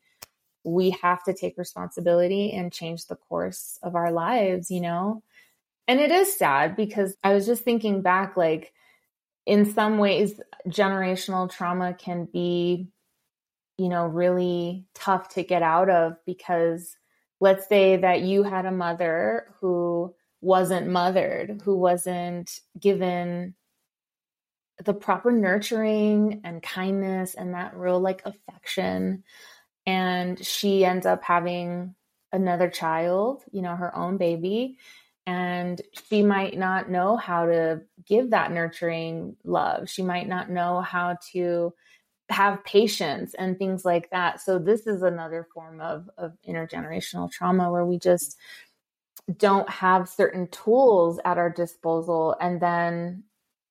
we 0.63 0.89
have 1.01 1.23
to 1.23 1.33
take 1.33 1.57
responsibility 1.57 2.51
and 2.51 2.73
change 2.73 3.05
the 3.05 3.15
course 3.15 3.79
of 3.83 3.95
our 3.95 4.11
lives, 4.11 4.71
you 4.71 4.81
know? 4.81 5.21
And 5.87 5.99
it 5.99 6.11
is 6.11 6.35
sad 6.35 6.75
because 6.75 7.15
I 7.23 7.33
was 7.33 7.45
just 7.45 7.63
thinking 7.63 8.01
back, 8.01 8.35
like, 8.35 8.73
in 9.45 9.71
some 9.71 9.99
ways, 9.99 10.41
generational 10.67 11.51
trauma 11.51 11.93
can 11.93 12.25
be, 12.25 12.87
you 13.77 13.89
know, 13.89 14.05
really 14.05 14.85
tough 14.93 15.29
to 15.29 15.43
get 15.43 15.61
out 15.61 15.89
of 15.89 16.17
because 16.25 16.95
let's 17.39 17.67
say 17.67 17.97
that 17.97 18.21
you 18.21 18.43
had 18.43 18.65
a 18.65 18.71
mother 18.71 19.53
who 19.59 20.13
wasn't 20.41 20.87
mothered, 20.87 21.61
who 21.63 21.75
wasn't 21.77 22.59
given 22.79 23.55
the 24.83 24.93
proper 24.93 25.31
nurturing 25.31 26.41
and 26.43 26.61
kindness 26.61 27.33
and 27.33 27.53
that 27.53 27.75
real 27.75 27.99
like 27.99 28.21
affection. 28.25 29.23
And 29.85 30.43
she 30.43 30.83
ends 30.83 31.05
up 31.05 31.23
having 31.23 31.95
another 32.31 32.69
child, 32.69 33.43
you 33.51 33.61
know, 33.61 33.75
her 33.75 33.95
own 33.95 34.17
baby 34.17 34.77
and 35.27 35.81
she 36.09 36.21
might 36.21 36.57
not 36.57 36.89
know 36.89 37.17
how 37.17 37.47
to 37.47 37.81
give 38.05 38.29
that 38.29 38.51
nurturing 38.51 39.35
love. 39.43 39.89
She 39.89 40.03
might 40.03 40.27
not 40.27 40.51
know 40.51 40.81
how 40.81 41.17
to 41.33 41.73
have 42.29 42.63
patience 42.63 43.33
and 43.35 43.57
things 43.57 43.85
like 43.85 44.09
that. 44.11 44.41
So 44.41 44.57
this 44.59 44.87
is 44.87 45.03
another 45.03 45.47
form 45.53 45.79
of 45.81 46.09
of 46.17 46.33
intergenerational 46.47 47.31
trauma 47.31 47.71
where 47.71 47.85
we 47.85 47.99
just 47.99 48.37
don't 49.37 49.69
have 49.69 50.09
certain 50.09 50.47
tools 50.47 51.19
at 51.25 51.37
our 51.37 51.49
disposal 51.49 52.35
and 52.39 52.61
then 52.61 53.23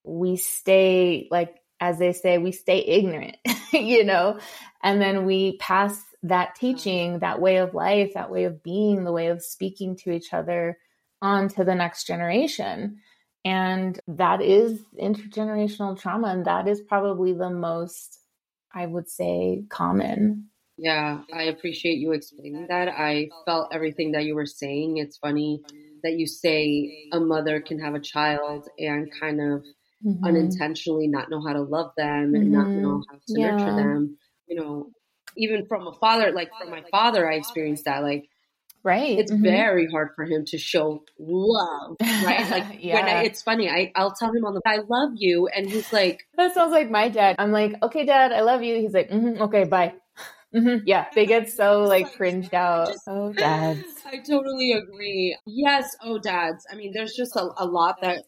we 0.03 0.37
stay 0.37 1.29
like 1.31 1.57
as 1.81 1.99
they 1.99 2.13
say 2.13 2.39
we 2.39 2.53
stay 2.53 2.79
ignorant, 2.79 3.37
you 3.73 4.05
know, 4.05 4.39
and 4.83 5.01
then 5.01 5.27
we 5.27 5.57
pass 5.59 6.03
that 6.23 6.55
teaching, 6.55 7.15
mm. 7.17 7.21
that 7.21 7.41
way 7.41 7.57
of 7.57 7.75
life, 7.75 8.13
that 8.15 8.31
way 8.31 8.45
of 8.45 8.63
being, 8.63 9.05
the 9.05 9.13
way 9.13 9.29
of 9.29 9.43
speaking 9.43 9.97
to 9.97 10.11
each 10.11 10.33
other 10.33 10.79
on 11.21 11.49
to 11.49 11.65
the 11.65 11.75
next 11.75 12.07
generation. 12.07 12.99
And 13.45 14.01
that 14.09 14.41
is 14.41 14.81
intergenerational 14.99 16.01
trauma. 16.01 16.29
And 16.29 16.47
that 16.47 16.67
is 16.67 16.81
probably 16.81 17.35
the 17.35 17.51
most, 17.51 18.19
I 18.75 18.87
would 18.87 19.09
say, 19.09 19.65
common. 19.69 20.49
Yeah, 20.77 21.21
I 21.33 21.45
appreciate 21.45 21.99
you 21.99 22.13
explaining 22.13 22.67
that. 22.69 22.89
I 22.89 23.29
felt 23.47 23.73
everything 23.73 24.13
that 24.13 24.25
you 24.25 24.35
were 24.35 24.47
saying. 24.47 24.99
It's 24.99 25.19
funny 25.19 25.61
that 26.03 26.15
you 26.15 26.27
say 26.27 27.09
a 27.13 27.21
mother 27.21 27.61
can 27.61 27.79
have 27.79 27.95
a 27.95 28.01
child 28.01 28.69
and 28.79 29.09
kind 29.21 29.41
of 29.41 29.63
mm-hmm. 30.05 30.25
unintentionally 30.25 31.07
not 31.07 31.31
know 31.31 31.41
how 31.47 31.53
to 31.53 31.63
love 31.63 31.93
them 31.97 32.33
mm-hmm. 32.33 32.35
and 32.35 32.53
not 32.53 32.69
know 32.69 32.89
mm-hmm. 32.99 33.11
how 33.11 33.17
to 33.17 33.41
yeah. 33.41 33.51
nurture 33.57 33.77
them. 33.77 34.19
You 34.49 34.61
know, 34.61 34.91
even 35.37 35.67
from 35.67 35.87
a 35.87 35.93
father, 35.93 36.33
like 36.33 36.51
from 36.61 36.71
my 36.71 36.83
father, 36.91 37.31
I 37.31 37.35
experienced 37.35 37.85
that. 37.85 38.03
Like 38.03 38.29
Right. 38.85 39.19
It's 39.19 39.33
mm-hmm. 39.33 39.43
very 39.43 39.87
hard 39.91 40.11
for 40.15 40.27
him 40.27 40.45
to 40.45 40.59
show 40.59 41.03
love. 41.19 41.97
Right. 42.03 42.51
Like 42.51 42.79
yeah. 42.81 42.95
when 42.97 43.05
I, 43.07 43.23
it's 43.25 43.41
funny, 43.41 43.71
I, 43.71 43.91
I'll 43.97 44.13
tell 44.13 44.29
him 44.31 44.45
on 44.45 44.55
the, 44.55 44.61
I 44.67 44.81
love 44.87 45.13
you. 45.17 45.49
And 45.49 45.69
he's 45.69 45.91
like, 45.91 46.27
that 46.37 46.53
sounds 46.53 46.71
like 46.71 46.91
my 46.91 47.09
dad. 47.09 47.37
I'm 47.39 47.51
like, 47.51 47.75
okay, 47.83 48.05
dad, 48.05 48.31
I 48.31 48.43
love 48.43 48.63
you. 48.63 48.77
He's 48.77 48.93
like, 48.93 49.11
mm-hmm, 49.11 49.43
okay, 49.43 49.65
bye. 49.65 49.95
Mm-hmm. 50.55 50.85
Yeah, 50.87 51.07
they 51.17 51.27
get 51.27 51.51
so 51.51 51.83
like 51.83 52.15
cringed 52.15 52.55
out. 52.55 52.87
Just, 52.87 53.09
oh, 53.09 53.33
dads. 53.37 53.83
I 54.07 54.19
totally 54.19 54.71
agree. 54.71 55.37
Yes, 55.47 55.97
oh, 56.01 56.21
dads. 56.21 56.65
I 56.71 56.77
mean, 56.77 56.93
there's 56.95 57.15
just 57.15 57.35
a, 57.35 57.49
a 57.57 57.67
lot 57.67 58.01
that 58.03 58.23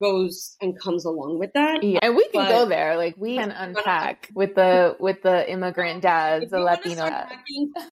goes 0.00 0.56
and 0.60 0.78
comes 0.78 1.04
along 1.04 1.38
with 1.38 1.52
that. 1.54 1.82
Yeah, 1.82 2.00
and 2.02 2.16
we 2.16 2.24
can 2.28 2.44
but 2.44 2.48
go 2.48 2.66
there. 2.66 2.96
Like 2.96 3.14
we 3.16 3.36
can 3.36 3.50
unpack 3.50 4.30
with 4.34 4.54
the 4.54 4.96
with 5.00 5.22
the 5.22 5.50
immigrant 5.50 6.02
dads, 6.02 6.50
the 6.50 6.60
Latino 6.60 7.08
dads. 7.08 7.32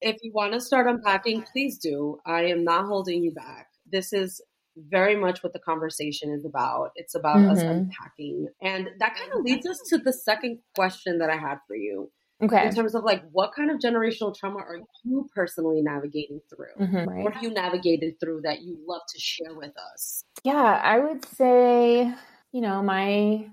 If 0.00 0.16
you 0.22 0.32
want 0.34 0.52
to 0.52 0.60
start 0.60 0.86
unpacking, 0.86 1.44
please 1.52 1.78
do. 1.78 2.18
I 2.26 2.44
am 2.44 2.64
not 2.64 2.86
holding 2.86 3.22
you 3.22 3.32
back. 3.32 3.68
This 3.90 4.12
is 4.12 4.42
very 4.76 5.16
much 5.16 5.42
what 5.42 5.52
the 5.52 5.60
conversation 5.60 6.32
is 6.32 6.44
about. 6.44 6.90
It's 6.96 7.14
about 7.14 7.36
mm-hmm. 7.36 7.50
us 7.50 7.62
unpacking. 7.62 8.48
And 8.60 8.88
that 8.98 9.16
kind 9.16 9.32
of 9.32 9.44
leads 9.44 9.66
us 9.66 9.78
to 9.90 9.98
the 9.98 10.12
second 10.12 10.58
question 10.74 11.18
that 11.18 11.30
I 11.30 11.36
had 11.36 11.58
for 11.66 11.76
you. 11.76 12.10
Okay. 12.44 12.66
In 12.66 12.74
terms 12.74 12.94
of 12.94 13.04
like 13.04 13.22
what 13.32 13.52
kind 13.54 13.70
of 13.70 13.78
generational 13.78 14.34
trauma 14.34 14.58
are 14.58 14.78
you 15.04 15.28
personally 15.34 15.80
navigating 15.82 16.40
through? 16.50 16.86
Mm-hmm, 16.86 17.08
right. 17.08 17.24
What 17.24 17.34
have 17.34 17.42
you 17.42 17.50
navigated 17.50 18.20
through 18.20 18.42
that 18.42 18.62
you 18.62 18.78
love 18.86 19.02
to 19.08 19.20
share 19.20 19.54
with 19.54 19.72
us? 19.92 20.24
Yeah, 20.44 20.80
I 20.82 20.98
would 20.98 21.24
say, 21.24 22.12
you 22.52 22.60
know, 22.60 22.82
my 22.82 23.48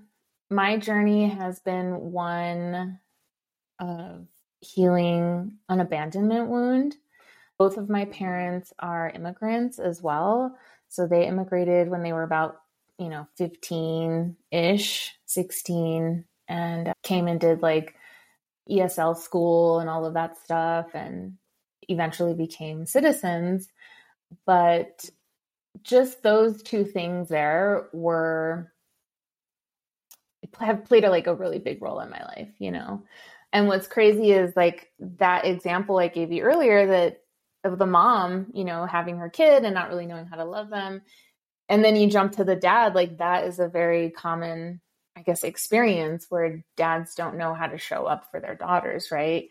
my 0.50 0.76
journey 0.76 1.28
has 1.28 1.60
been 1.60 2.12
one 2.12 2.98
of 3.80 4.26
healing 4.60 5.58
an 5.68 5.80
abandonment 5.80 6.48
wound. 6.48 6.96
Both 7.58 7.78
of 7.78 7.88
my 7.88 8.04
parents 8.06 8.72
are 8.78 9.10
immigrants 9.10 9.78
as 9.78 10.02
well. 10.02 10.56
So 10.88 11.06
they 11.06 11.26
immigrated 11.26 11.88
when 11.88 12.02
they 12.02 12.12
were 12.12 12.22
about, 12.22 12.56
you 12.98 13.08
know, 13.08 13.26
15 13.38 14.36
ish, 14.50 15.12
16, 15.26 16.24
and 16.48 16.92
came 17.02 17.28
and 17.28 17.40
did 17.40 17.62
like 17.62 17.94
ESL 18.70 19.16
school 19.16 19.80
and 19.80 19.90
all 19.90 20.04
of 20.04 20.14
that 20.14 20.38
stuff 20.38 20.94
and 20.94 21.34
eventually 21.88 22.34
became 22.34 22.86
citizens. 22.86 23.68
But 24.46 25.08
just 25.82 26.22
those 26.22 26.62
two 26.62 26.84
things 26.84 27.28
there 27.28 27.88
were 27.92 28.72
have 30.60 30.84
played 30.84 31.04
a, 31.04 31.10
like 31.10 31.26
a 31.26 31.34
really 31.34 31.58
big 31.58 31.82
role 31.82 32.00
in 32.00 32.10
my 32.10 32.22
life, 32.24 32.50
you 32.58 32.70
know. 32.70 33.02
And 33.52 33.68
what's 33.68 33.86
crazy 33.86 34.32
is 34.32 34.54
like 34.56 34.90
that 34.98 35.44
example 35.44 35.98
I 35.98 36.08
gave 36.08 36.32
you 36.32 36.42
earlier 36.42 36.86
that 36.86 37.22
of 37.64 37.78
the 37.78 37.86
mom, 37.86 38.46
you 38.52 38.64
know, 38.64 38.86
having 38.86 39.18
her 39.18 39.30
kid 39.30 39.64
and 39.64 39.74
not 39.74 39.88
really 39.88 40.06
knowing 40.06 40.26
how 40.26 40.36
to 40.36 40.44
love 40.44 40.68
them. 40.68 41.02
And 41.68 41.84
then 41.84 41.96
you 41.96 42.10
jump 42.10 42.32
to 42.32 42.44
the 42.44 42.56
dad, 42.56 42.94
like 42.94 43.18
that 43.18 43.44
is 43.44 43.58
a 43.58 43.68
very 43.68 44.10
common 44.10 44.80
I 45.16 45.22
guess, 45.22 45.44
experience 45.44 46.26
where 46.28 46.64
dads 46.76 47.14
don't 47.14 47.36
know 47.36 47.54
how 47.54 47.66
to 47.66 47.78
show 47.78 48.06
up 48.06 48.30
for 48.30 48.40
their 48.40 48.54
daughters, 48.54 49.10
right? 49.10 49.48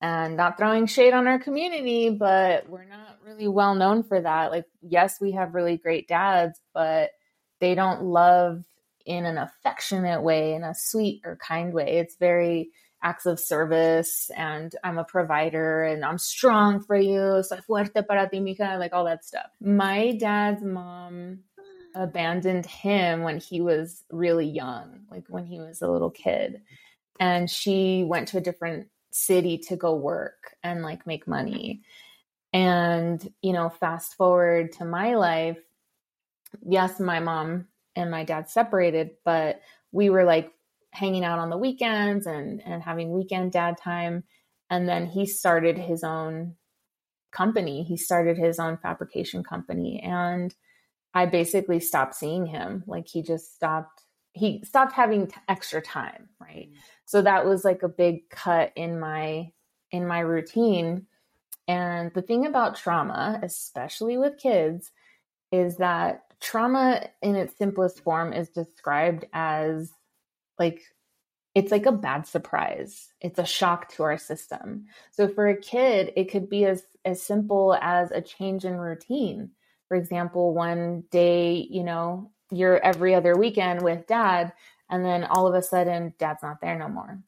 And 0.00 0.36
not 0.36 0.58
throwing 0.58 0.86
shade 0.86 1.14
on 1.14 1.26
our 1.26 1.38
community, 1.38 2.10
but 2.10 2.68
we're 2.68 2.84
not 2.84 3.18
really 3.24 3.48
well 3.48 3.74
known 3.74 4.02
for 4.02 4.20
that. 4.20 4.50
Like, 4.50 4.66
yes, 4.82 5.20
we 5.20 5.32
have 5.32 5.54
really 5.54 5.76
great 5.76 6.08
dads, 6.08 6.60
but 6.74 7.10
they 7.60 7.74
don't 7.74 8.02
love 8.02 8.64
in 9.06 9.24
an 9.24 9.38
affectionate 9.38 10.22
way, 10.22 10.54
in 10.54 10.64
a 10.64 10.74
sweet 10.74 11.22
or 11.24 11.36
kind 11.36 11.72
way. 11.72 11.98
It's 11.98 12.16
very 12.16 12.70
acts 13.02 13.26
of 13.26 13.38
service 13.38 14.30
and 14.36 14.74
I'm 14.82 14.98
a 14.98 15.04
provider 15.04 15.84
and 15.84 16.04
I'm 16.04 16.18
strong 16.18 16.80
for 16.80 16.96
you. 16.96 17.42
Soy 17.42 17.58
fuerte 17.58 18.06
para 18.06 18.28
ti, 18.28 18.40
mija, 18.40 18.78
like 18.78 18.94
all 18.94 19.04
that 19.04 19.24
stuff. 19.24 19.50
My 19.60 20.16
dad's 20.18 20.62
mom 20.62 21.40
abandoned 21.94 22.66
him 22.66 23.22
when 23.22 23.38
he 23.38 23.60
was 23.60 24.04
really 24.10 24.46
young, 24.46 25.00
like 25.10 25.24
when 25.28 25.46
he 25.46 25.58
was 25.58 25.82
a 25.82 25.90
little 25.90 26.10
kid. 26.10 26.60
And 27.20 27.48
she 27.48 28.04
went 28.04 28.28
to 28.28 28.38
a 28.38 28.42
different 28.42 28.88
city 29.12 29.58
to 29.58 29.76
go 29.76 29.94
work 29.94 30.56
and 30.62 30.82
like 30.82 31.06
make 31.06 31.28
money. 31.28 31.82
And, 32.52 33.32
you 33.42 33.52
know, 33.52 33.68
fast 33.68 34.14
forward 34.14 34.72
to 34.72 34.84
my 34.84 35.14
life, 35.14 35.58
yes, 36.62 37.00
my 37.00 37.20
mom 37.20 37.66
and 37.96 38.10
my 38.10 38.24
dad 38.24 38.48
separated, 38.48 39.10
but 39.24 39.60
we 39.92 40.10
were 40.10 40.24
like 40.24 40.52
hanging 40.90 41.24
out 41.24 41.38
on 41.38 41.50
the 41.50 41.58
weekends 41.58 42.26
and, 42.26 42.62
and 42.64 42.82
having 42.82 43.12
weekend 43.12 43.52
dad 43.52 43.76
time. 43.76 44.24
And 44.70 44.88
then 44.88 45.06
he 45.06 45.26
started 45.26 45.78
his 45.78 46.02
own 46.02 46.56
company. 47.32 47.82
He 47.82 47.96
started 47.96 48.38
his 48.38 48.58
own 48.58 48.78
fabrication 48.78 49.44
company. 49.44 50.00
And 50.00 50.54
I 51.14 51.26
basically 51.26 51.80
stopped 51.80 52.14
seeing 52.14 52.44
him. 52.46 52.82
Like 52.86 53.06
he 53.06 53.22
just 53.22 53.54
stopped, 53.54 54.02
he 54.32 54.62
stopped 54.64 54.92
having 54.92 55.28
t- 55.28 55.34
extra 55.48 55.80
time. 55.80 56.28
Right. 56.40 56.68
Mm-hmm. 56.68 56.80
So 57.06 57.22
that 57.22 57.46
was 57.46 57.64
like 57.64 57.82
a 57.82 57.88
big 57.88 58.28
cut 58.30 58.72
in 58.74 58.98
my, 58.98 59.50
in 59.90 60.06
my 60.06 60.20
routine. 60.20 61.06
And 61.68 62.12
the 62.14 62.22
thing 62.22 62.46
about 62.46 62.76
trauma, 62.76 63.38
especially 63.42 64.18
with 64.18 64.38
kids, 64.38 64.90
is 65.52 65.76
that 65.76 66.24
trauma 66.40 67.08
in 67.22 67.36
its 67.36 67.56
simplest 67.56 68.02
form 68.02 68.32
is 68.32 68.48
described 68.50 69.24
as 69.32 69.90
like 70.58 70.82
it's 71.54 71.70
like 71.70 71.86
a 71.86 71.92
bad 71.92 72.26
surprise. 72.26 73.12
It's 73.20 73.38
a 73.38 73.46
shock 73.46 73.88
to 73.92 74.02
our 74.02 74.18
system. 74.18 74.86
So 75.12 75.28
for 75.28 75.48
a 75.48 75.56
kid, 75.56 76.12
it 76.16 76.30
could 76.30 76.50
be 76.50 76.64
as 76.64 76.82
as 77.04 77.22
simple 77.22 77.78
as 77.80 78.10
a 78.10 78.20
change 78.20 78.64
in 78.64 78.76
routine 78.76 79.50
for 79.88 79.96
example, 79.96 80.54
one 80.54 81.04
day, 81.10 81.66
you 81.70 81.84
know, 81.84 82.30
you're 82.50 82.78
every 82.84 83.14
other 83.14 83.36
weekend 83.36 83.82
with 83.82 84.06
dad, 84.06 84.52
and 84.90 85.04
then 85.04 85.24
all 85.24 85.46
of 85.46 85.54
a 85.54 85.62
sudden, 85.62 86.14
dad's 86.18 86.42
not 86.42 86.60
there 86.60 86.78
no 86.78 86.88
more. 86.88 87.20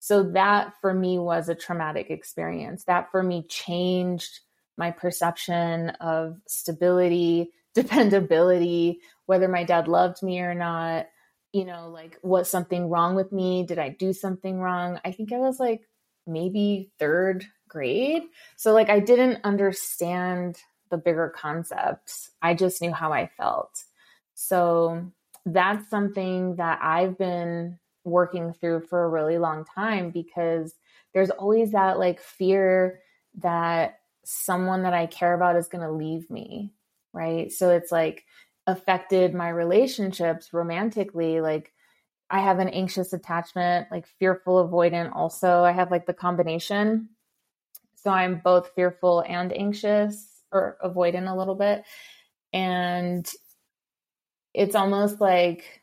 So 0.00 0.22
that 0.32 0.74
for 0.80 0.94
me 0.94 1.18
was 1.18 1.48
a 1.48 1.54
traumatic 1.54 2.10
experience. 2.10 2.84
That 2.84 3.10
for 3.10 3.22
me 3.22 3.46
changed 3.48 4.40
my 4.76 4.90
perception 4.90 5.90
of 6.00 6.38
stability, 6.48 7.50
dependability, 7.74 9.00
whether 9.26 9.46
my 9.46 9.62
dad 9.62 9.86
loved 9.86 10.22
me 10.22 10.40
or 10.40 10.54
not. 10.54 11.06
You 11.52 11.64
know, 11.64 11.88
like, 11.88 12.18
was 12.22 12.48
something 12.48 12.88
wrong 12.88 13.14
with 13.16 13.32
me? 13.32 13.64
Did 13.64 13.78
I 13.78 13.90
do 13.90 14.12
something 14.12 14.58
wrong? 14.60 15.00
I 15.04 15.12
think 15.12 15.32
I 15.32 15.38
was 15.38 15.58
like 15.58 15.82
maybe 16.26 16.90
third 16.98 17.44
grade. 17.68 18.22
So, 18.56 18.72
like, 18.72 18.88
I 18.88 19.00
didn't 19.00 19.40
understand 19.44 20.58
the 20.90 20.98
bigger 20.98 21.32
concepts. 21.34 22.30
I 22.42 22.54
just 22.54 22.82
knew 22.82 22.92
how 22.92 23.12
I 23.12 23.26
felt. 23.26 23.84
So, 24.34 25.10
that's 25.46 25.88
something 25.88 26.56
that 26.56 26.80
I've 26.82 27.16
been 27.16 27.78
working 28.04 28.52
through 28.52 28.80
for 28.80 29.04
a 29.04 29.08
really 29.08 29.38
long 29.38 29.64
time 29.64 30.10
because 30.10 30.74
there's 31.14 31.30
always 31.30 31.72
that 31.72 31.98
like 31.98 32.20
fear 32.20 33.00
that 33.38 34.00
someone 34.24 34.82
that 34.82 34.92
I 34.92 35.06
care 35.06 35.34
about 35.34 35.56
is 35.56 35.68
going 35.68 35.86
to 35.86 35.92
leave 35.92 36.28
me. 36.30 36.72
Right. 37.12 37.50
So, 37.50 37.70
it's 37.70 37.90
like 37.92 38.24
affected 38.66 39.34
my 39.34 39.48
relationships 39.48 40.52
romantically. 40.52 41.40
Like, 41.40 41.72
I 42.30 42.40
have 42.40 42.60
an 42.60 42.68
anxious 42.68 43.12
attachment, 43.12 43.88
like 43.90 44.06
fearful 44.06 44.68
avoidant 44.68 45.14
also. 45.14 45.64
I 45.64 45.72
have 45.72 45.90
like 45.90 46.06
the 46.06 46.14
combination. 46.14 47.08
So 47.96 48.10
I'm 48.10 48.40
both 48.42 48.70
fearful 48.74 49.24
and 49.28 49.52
anxious 49.52 50.39
or 50.52 50.76
avoidant 50.84 51.30
a 51.30 51.36
little 51.36 51.54
bit. 51.54 51.84
And 52.52 53.28
it's 54.54 54.74
almost 54.74 55.20
like 55.20 55.82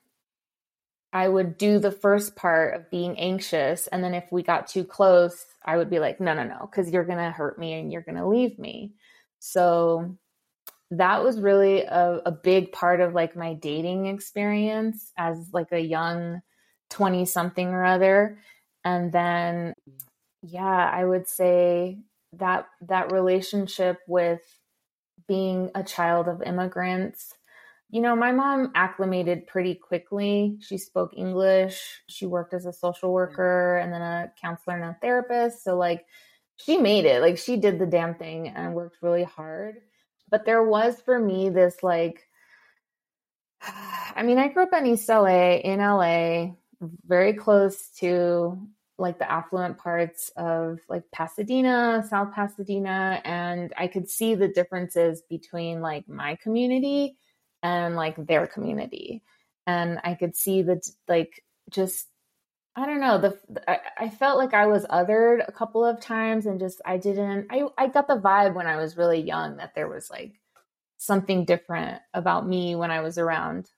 I 1.14 1.28
would 1.28 1.58
do 1.58 1.80
the 1.80 1.92
first 1.92 2.36
part 2.36 2.76
of 2.76 2.92
being 2.92 3.18
anxious. 3.18 3.88
And 3.88 4.04
then 4.04 4.14
if 4.14 4.26
we 4.32 4.44
got 4.44 4.68
too 4.68 4.84
close, 4.84 5.46
I 5.66 5.78
would 5.78 5.90
be 5.90 6.00
like, 6.00 6.20
no, 6.20 6.34
no, 6.34 6.44
no, 6.44 6.70
because 6.70 6.92
you're 6.92 7.06
going 7.06 7.18
to 7.18 7.32
hurt 7.32 7.58
me 7.58 7.74
and 7.74 7.92
you're 7.92 8.02
going 8.02 8.18
to 8.18 8.28
leave 8.28 8.60
me. 8.60 8.94
So 9.40 10.18
that 10.92 11.24
was 11.24 11.40
really 11.40 11.84
a, 11.84 12.22
a 12.26 12.32
big 12.32 12.72
part 12.72 13.02
of 13.02 13.14
like 13.14 13.36
my 13.36 13.54
dating 13.54 14.06
experience 14.08 15.12
as 15.18 15.50
like 15.54 15.72
a 15.72 15.80
young 15.80 16.42
20 16.90 17.26
something 17.26 17.68
or 17.68 17.84
other 17.84 18.38
and 18.86 19.12
then 19.12 19.74
mm. 19.90 19.94
yeah 20.42 20.90
i 20.94 21.04
would 21.04 21.28
say 21.28 21.98
that 22.34 22.68
that 22.82 23.12
relationship 23.12 24.00
with 24.08 24.42
being 25.28 25.72
a 25.76 25.84
child 25.84 26.28
of 26.28 26.42
immigrants. 26.42 27.34
You 27.90 28.02
know 28.02 28.16
my 28.16 28.32
mom 28.32 28.72
acclimated 28.76 29.48
pretty 29.48 29.76
quickly. 29.76 30.58
She 30.62 30.78
spoke 30.78 31.12
english. 31.16 32.02
She 32.08 32.26
worked 32.26 32.54
as 32.54 32.66
a 32.66 32.74
social 32.74 33.10
mm-hmm. 33.10 33.16
worker 33.16 33.78
and 33.78 33.94
then 33.94 34.02
a 34.02 34.32
counselor 34.42 34.76
and 34.76 34.86
a 34.86 34.98
therapist. 35.02 35.64
So 35.64 35.78
like 35.78 36.06
she 36.58 36.78
made 36.78 37.06
it. 37.06 37.22
Like 37.22 37.38
she 37.38 37.58
did 37.58 37.80
the 37.80 37.86
damn 37.86 38.16
thing 38.16 38.50
and 38.50 38.74
worked 38.74 38.98
really 39.02 39.24
hard. 39.24 39.76
But 40.30 40.46
there 40.46 40.64
was 40.64 41.00
for 41.00 41.18
me 41.18 41.50
this 41.50 41.82
like, 41.82 42.28
I 43.62 44.24
mean, 44.24 44.38
I 44.38 44.50
grew 44.50 44.64
up 44.64 44.74
in 44.74 44.88
East 44.88 45.08
LA, 45.08 45.58
in 45.58 45.80
LA, 45.80 46.56
very 47.06 47.34
close 47.34 47.90
to 48.00 48.60
like 48.98 49.20
the 49.20 49.32
affluent 49.32 49.78
parts 49.78 50.32
of 50.36 50.80
like 50.90 51.04
Pasadena, 51.12 52.04
South 52.10 52.34
Pasadena, 52.34 53.22
and 53.24 53.74
I 53.78 53.88
could 53.88 54.10
see 54.10 54.36
the 54.36 54.48
differences 54.48 55.22
between 55.30 55.82
like 55.82 56.08
my 56.10 56.36
community 56.36 57.18
and 57.62 57.96
like 57.96 58.16
their 58.18 58.48
community. 58.48 59.22
And 59.68 60.00
I 60.04 60.16
could 60.16 60.36
see 60.36 60.64
that 60.64 60.88
like 61.08 61.44
just 61.70 62.08
I 62.76 62.86
don't 62.86 63.00
know. 63.00 63.18
The 63.18 63.40
I, 63.68 63.80
I, 63.98 64.10
felt 64.10 64.38
like 64.38 64.54
I 64.54 64.68
was 64.68 64.86
othered 64.86 65.48
a 65.48 65.52
couple 65.52 65.84
of 65.84 66.00
times, 66.00 66.46
and 66.46 66.60
just 66.60 66.80
I 66.86 66.98
didn't. 66.98 67.48
I 67.50 67.64
I 67.76 67.88
got 67.88 68.08
the 68.08 68.18
vibe 68.20 68.54
when 68.54 68.68
I 68.68 68.78
was 68.78 68.98
really 68.98 69.20
young 69.20 69.58
that 69.58 69.74
there 69.74 69.88
was 69.88 70.12
like 70.12 70.40
something 70.98 71.44
different 71.44 72.02
about 72.14 72.48
me 72.48 72.76
when 72.76 72.92
I 72.92 73.02
was 73.02 73.18
around 73.18 73.72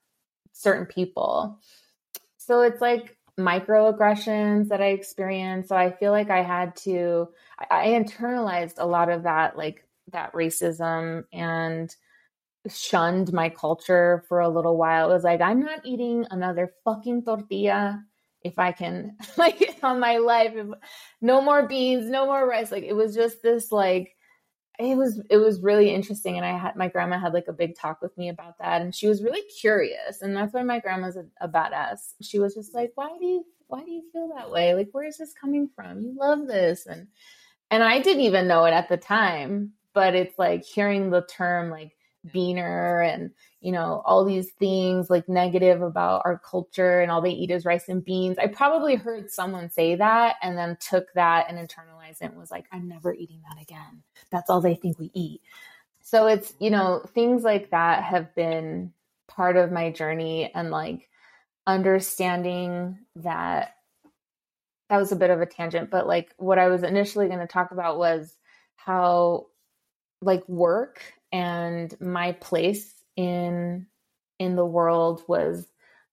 certain 0.52 0.84
people. 0.84 1.58
So 2.36 2.60
it's 2.60 2.82
like 2.82 3.16
microaggressions 3.38 4.68
that 4.68 4.80
I 4.80 4.88
experienced. 4.88 5.68
So 5.68 5.76
I 5.76 5.92
feel 5.92 6.12
like 6.12 6.30
I 6.30 6.42
had 6.42 6.76
to. 6.76 7.28
I, 7.58 7.66
I 7.70 7.86
internalized 7.88 8.74
a 8.78 8.86
lot 8.86 9.10
of 9.10 9.24
that, 9.24 9.56
like 9.56 9.86
that 10.12 10.32
racism 10.32 11.24
and 11.32 11.94
shunned 12.68 13.32
my 13.32 13.48
culture 13.48 14.24
for 14.28 14.40
a 14.40 14.48
little 14.48 14.76
while. 14.76 15.10
It 15.10 15.14
was 15.14 15.24
like, 15.24 15.40
I'm 15.40 15.60
not 15.60 15.80
eating 15.84 16.26
another 16.30 16.72
fucking 16.84 17.24
tortilla 17.24 18.04
if 18.42 18.58
I 18.58 18.72
can 18.72 19.16
like 19.36 19.78
on 19.82 20.00
my 20.00 20.18
life. 20.18 20.52
If, 20.54 20.66
no 21.20 21.40
more 21.40 21.66
beans, 21.66 22.10
no 22.10 22.26
more 22.26 22.46
rice. 22.46 22.70
Like 22.70 22.84
it 22.84 22.94
was 22.94 23.14
just 23.14 23.42
this 23.42 23.72
like 23.72 24.16
it 24.80 24.96
was 24.96 25.20
it 25.28 25.36
was 25.36 25.60
really 25.60 25.94
interesting 25.94 26.36
and 26.36 26.46
I 26.46 26.56
had 26.56 26.76
my 26.76 26.88
grandma 26.88 27.18
had 27.18 27.34
like 27.34 27.48
a 27.48 27.52
big 27.52 27.76
talk 27.76 28.00
with 28.00 28.16
me 28.16 28.28
about 28.28 28.58
that 28.58 28.80
and 28.80 28.94
she 28.94 29.08
was 29.08 29.22
really 29.22 29.42
curious 29.60 30.22
and 30.22 30.36
that's 30.36 30.54
why 30.54 30.62
my 30.62 30.80
grandma's 30.80 31.16
a, 31.16 31.24
a 31.40 31.48
badass. 31.48 32.14
She 32.22 32.38
was 32.38 32.54
just 32.54 32.74
like, 32.74 32.92
"Why 32.94 33.10
do 33.18 33.26
you 33.26 33.44
why 33.66 33.84
do 33.84 33.90
you 33.90 34.02
feel 34.12 34.30
that 34.34 34.50
way? 34.50 34.74
Like 34.74 34.88
where 34.92 35.06
is 35.06 35.18
this 35.18 35.34
coming 35.38 35.68
from? 35.74 36.00
You 36.00 36.16
love 36.18 36.46
this." 36.46 36.86
And 36.86 37.08
and 37.70 37.82
I 37.82 38.00
didn't 38.00 38.22
even 38.22 38.48
know 38.48 38.64
it 38.64 38.72
at 38.72 38.88
the 38.88 38.96
time, 38.96 39.72
but 39.92 40.14
it's 40.14 40.38
like 40.38 40.64
hearing 40.64 41.10
the 41.10 41.22
term 41.22 41.70
like 41.70 41.92
beaner 42.26 43.02
and 43.02 43.30
you 43.60 43.72
know 43.72 44.02
all 44.04 44.24
these 44.24 44.50
things 44.52 45.08
like 45.08 45.28
negative 45.28 45.80
about 45.82 46.22
our 46.24 46.38
culture 46.38 47.00
and 47.00 47.10
all 47.10 47.22
they 47.22 47.30
eat 47.30 47.50
is 47.50 47.64
rice 47.64 47.88
and 47.88 48.04
beans. 48.04 48.38
I 48.38 48.46
probably 48.46 48.96
heard 48.96 49.30
someone 49.30 49.70
say 49.70 49.96
that 49.96 50.36
and 50.42 50.56
then 50.56 50.76
took 50.80 51.12
that 51.14 51.46
and 51.48 51.58
internalized 51.58 52.20
it 52.20 52.26
and 52.26 52.36
was 52.36 52.50
like 52.50 52.66
i'm 52.72 52.88
never 52.88 53.12
eating 53.14 53.42
that 53.48 53.60
again. 53.60 54.02
That's 54.30 54.50
all 54.50 54.60
they 54.60 54.74
think 54.74 54.98
we 54.98 55.10
eat. 55.14 55.40
So 56.02 56.26
it's 56.26 56.52
you 56.58 56.70
know 56.70 57.02
things 57.14 57.42
like 57.42 57.70
that 57.70 58.04
have 58.04 58.34
been 58.34 58.92
part 59.28 59.56
of 59.56 59.72
my 59.72 59.90
journey 59.90 60.50
and 60.54 60.70
like 60.70 61.08
understanding 61.66 62.98
that 63.16 63.76
that 64.88 64.98
was 64.98 65.12
a 65.12 65.16
bit 65.16 65.30
of 65.30 65.40
a 65.40 65.46
tangent 65.46 65.88
but 65.88 66.06
like 66.06 66.34
what 66.36 66.58
i 66.58 66.66
was 66.66 66.82
initially 66.82 67.28
going 67.28 67.38
to 67.38 67.46
talk 67.46 67.70
about 67.70 67.96
was 67.96 68.34
how 68.74 69.46
like 70.20 70.46
work 70.48 71.00
and 71.32 71.94
my 72.00 72.32
place 72.32 72.94
in 73.16 73.86
in 74.38 74.56
the 74.56 74.64
world 74.64 75.22
was 75.28 75.66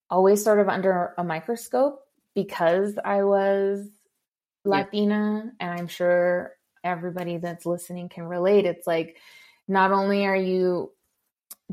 always 0.09 0.43
sort 0.43 0.59
of 0.59 0.69
under 0.69 1.13
a 1.17 1.23
microscope 1.23 2.01
because 2.35 2.97
I 3.03 3.23
was 3.23 3.87
Latina 4.65 5.43
yeah. 5.45 5.51
and 5.59 5.79
I'm 5.79 5.87
sure 5.87 6.53
everybody 6.83 7.37
that's 7.37 7.65
listening 7.65 8.09
can 8.09 8.25
relate. 8.25 8.65
It's 8.65 8.87
like 8.87 9.17
not 9.67 9.91
only 9.91 10.25
are 10.25 10.35
you 10.35 10.91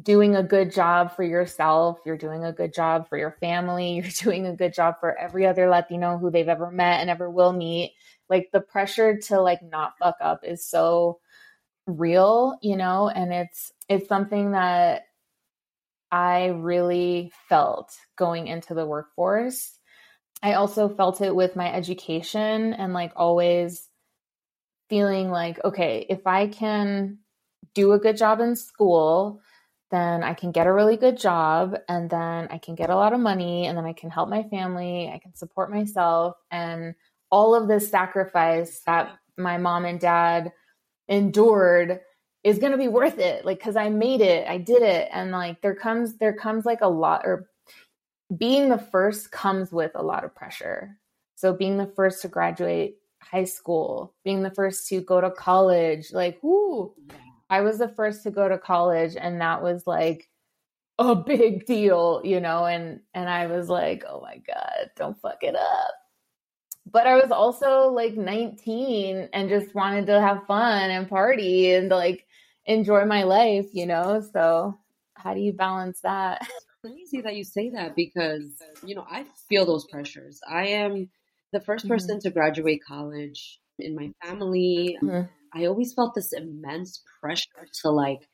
doing 0.02 0.34
a 0.34 0.42
good 0.42 0.72
job 0.72 1.14
for 1.14 1.22
yourself, 1.22 1.98
you're 2.04 2.16
doing 2.16 2.44
a 2.44 2.52
good 2.52 2.74
job 2.74 3.08
for 3.08 3.16
your 3.16 3.36
family, 3.40 3.92
you're 3.96 4.06
doing 4.22 4.46
a 4.46 4.56
good 4.56 4.74
job 4.74 4.96
for 5.00 5.16
every 5.16 5.46
other 5.46 5.68
Latino 5.68 6.18
who 6.18 6.30
they've 6.30 6.48
ever 6.48 6.70
met 6.70 7.00
and 7.00 7.10
ever 7.10 7.30
will 7.30 7.52
meet. 7.52 7.94
Like 8.28 8.50
the 8.52 8.60
pressure 8.60 9.18
to 9.18 9.40
like 9.40 9.62
not 9.62 9.98
fuck 9.98 10.16
up 10.20 10.40
is 10.44 10.64
so 10.64 11.20
real, 11.86 12.56
you 12.62 12.76
know, 12.76 13.08
and 13.08 13.32
it's 13.32 13.72
it's 13.88 14.08
something 14.08 14.52
that 14.52 15.02
I 16.10 16.46
really 16.46 17.32
felt 17.48 17.92
going 18.16 18.46
into 18.46 18.74
the 18.74 18.86
workforce. 18.86 19.78
I 20.42 20.54
also 20.54 20.88
felt 20.88 21.20
it 21.20 21.34
with 21.34 21.56
my 21.56 21.72
education 21.72 22.74
and 22.74 22.92
like 22.92 23.12
always 23.16 23.88
feeling 24.88 25.30
like, 25.30 25.62
okay, 25.64 26.06
if 26.08 26.26
I 26.26 26.48
can 26.48 27.18
do 27.74 27.92
a 27.92 27.98
good 27.98 28.16
job 28.16 28.40
in 28.40 28.54
school, 28.54 29.40
then 29.90 30.22
I 30.22 30.34
can 30.34 30.52
get 30.52 30.66
a 30.66 30.72
really 30.72 30.96
good 30.96 31.16
job 31.16 31.76
and 31.88 32.08
then 32.10 32.48
I 32.50 32.58
can 32.58 32.74
get 32.74 32.90
a 32.90 32.96
lot 32.96 33.12
of 33.12 33.20
money 33.20 33.66
and 33.66 33.76
then 33.76 33.84
I 33.84 33.92
can 33.92 34.10
help 34.10 34.28
my 34.28 34.42
family, 34.44 35.10
I 35.12 35.18
can 35.18 35.34
support 35.34 35.70
myself 35.70 36.36
and 36.50 36.94
all 37.30 37.54
of 37.54 37.68
this 37.68 37.90
sacrifice 37.90 38.80
that 38.86 39.18
my 39.36 39.58
mom 39.58 39.84
and 39.84 39.98
dad 39.98 40.52
endured 41.08 42.00
is 42.42 42.58
going 42.58 42.72
to 42.72 42.78
be 42.78 42.88
worth 42.88 43.18
it. 43.18 43.44
Like 43.44 43.60
cuz 43.60 43.76
I 43.76 43.88
made 43.88 44.20
it 44.20 44.48
I 44.48 44.58
did 44.58 44.82
it. 44.82 45.08
And 45.12 45.30
like 45.30 45.60
there 45.62 45.74
comes 45.74 46.18
there 46.18 46.34
comes 46.34 46.64
like 46.64 46.80
a 46.82 46.88
lot 46.88 47.22
or 47.24 47.48
being 48.36 48.68
the 48.68 48.78
first 48.78 49.30
comes 49.30 49.72
with 49.72 49.92
a 49.94 50.02
lot 50.02 50.24
of 50.24 50.34
pressure. 50.34 50.98
So 51.36 51.52
being 51.52 51.78
the 51.78 51.86
first 51.86 52.22
to 52.22 52.28
graduate 52.28 52.98
high 53.24 53.44
school 53.44 54.14
being 54.22 54.42
the 54.42 54.50
first 54.50 54.88
to 54.88 55.00
go 55.00 55.20
to 55.20 55.30
college 55.30 56.12
like 56.12 56.38
whoo 56.42 56.94
I 57.50 57.62
was 57.62 57.78
the 57.78 57.88
first 57.88 58.22
to 58.24 58.30
go 58.30 58.48
to 58.48 58.58
college 58.58 59.16
and 59.16 59.40
that 59.40 59.62
was 59.62 59.86
like 59.86 60.28
a 60.98 61.14
big 61.14 61.66
deal 61.66 62.20
you 62.24 62.40
know 62.40 62.66
and 62.66 63.00
and 63.14 63.28
I 63.28 63.46
was 63.46 63.68
like 63.68 64.04
oh 64.08 64.20
my 64.20 64.38
god 64.38 64.90
don't 64.96 65.20
fuck 65.20 65.38
it 65.42 65.56
up 65.56 65.94
but 66.90 67.06
I 67.06 67.16
was 67.16 67.30
also 67.30 67.90
like 67.90 68.14
19 68.14 69.28
and 69.32 69.48
just 69.48 69.74
wanted 69.74 70.06
to 70.06 70.20
have 70.20 70.46
fun 70.46 70.90
and 70.90 71.08
party 71.08 71.72
and 71.72 71.88
like 71.88 72.26
enjoy 72.66 73.04
my 73.04 73.22
life, 73.22 73.66
you 73.72 73.86
know? 73.86 74.22
So, 74.32 74.78
how 75.14 75.34
do 75.34 75.40
you 75.40 75.52
balance 75.52 76.00
that? 76.02 76.46
It's 76.84 76.92
crazy 76.92 77.22
that 77.22 77.34
you 77.34 77.44
say 77.44 77.70
that 77.70 77.96
because, 77.96 78.44
you 78.84 78.94
know, 78.94 79.06
I 79.10 79.24
feel 79.48 79.64
those 79.64 79.86
pressures. 79.86 80.38
I 80.46 80.66
am 80.66 81.08
the 81.50 81.60
1st 81.60 81.64
mm-hmm. 81.64 81.88
person 81.88 82.20
to 82.20 82.30
graduate 82.30 82.80
college 82.86 83.58
in 83.78 83.94
my 83.94 84.10
family. 84.22 84.98
Mm-hmm. 85.02 85.22
I 85.58 85.64
always 85.64 85.94
felt 85.94 86.14
this 86.14 86.34
immense 86.34 87.02
pressure 87.22 87.66
to 87.82 87.90
like 87.90 88.28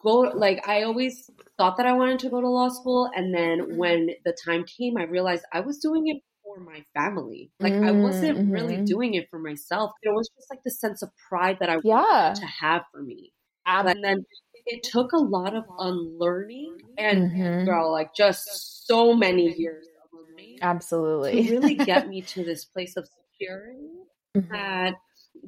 go 0.00 0.18
like 0.18 0.68
I 0.68 0.82
always 0.82 1.30
thought 1.56 1.78
that 1.78 1.86
I 1.86 1.94
wanted 1.94 2.18
to 2.20 2.30
go 2.30 2.40
to 2.40 2.48
law 2.48 2.68
school 2.68 3.10
and 3.14 3.34
then 3.34 3.78
when 3.78 4.10
the 4.24 4.36
time 4.44 4.64
came 4.64 4.98
I 4.98 5.04
realized 5.04 5.44
I 5.52 5.60
was 5.60 5.78
doing 5.78 6.06
it 6.08 6.18
for 6.54 6.60
my 6.60 6.84
family. 6.94 7.52
Like 7.60 7.78
I 7.82 7.92
wasn't 7.92 8.40
Mm, 8.40 8.50
really 8.50 8.78
mhm. 8.78 8.86
doing 8.86 9.14
it 9.14 9.28
for 9.30 9.38
myself. 9.38 9.92
It 10.02 10.10
was 10.10 10.28
just 10.36 10.50
like 10.50 10.62
the 10.64 10.70
sense 10.70 11.02
of 11.02 11.10
pride 11.28 11.58
that 11.60 11.70
I 11.70 11.76
Yeah. 11.82 12.34
wanted 12.34 12.40
to 12.40 12.46
have 12.46 12.82
for 12.92 13.02
me. 13.02 13.32
Ab- 13.66 13.92
And 13.92 14.04
then 14.04 14.24
it 14.66 14.82
took 14.82 15.12
a 15.12 15.18
lot 15.18 15.54
of 15.54 15.64
unlearning 15.78 16.78
and 16.98 17.26
Mhm. 17.32 17.60
girl, 17.64 17.90
like 17.92 18.14
just 18.14 18.86
so 18.86 19.14
many 19.14 19.54
years 19.56 19.86
of 20.02 20.10
unlearning 20.18 20.62
Absolutely. 20.62 21.32
to 21.32 21.42
really 21.48 21.80
get 21.82 22.08
me 22.08 22.22
to 22.34 22.44
this 22.44 22.64
place 22.64 22.96
of 22.96 23.08
security 23.08 23.88
Mhm. 24.34 24.70
that 24.70 24.94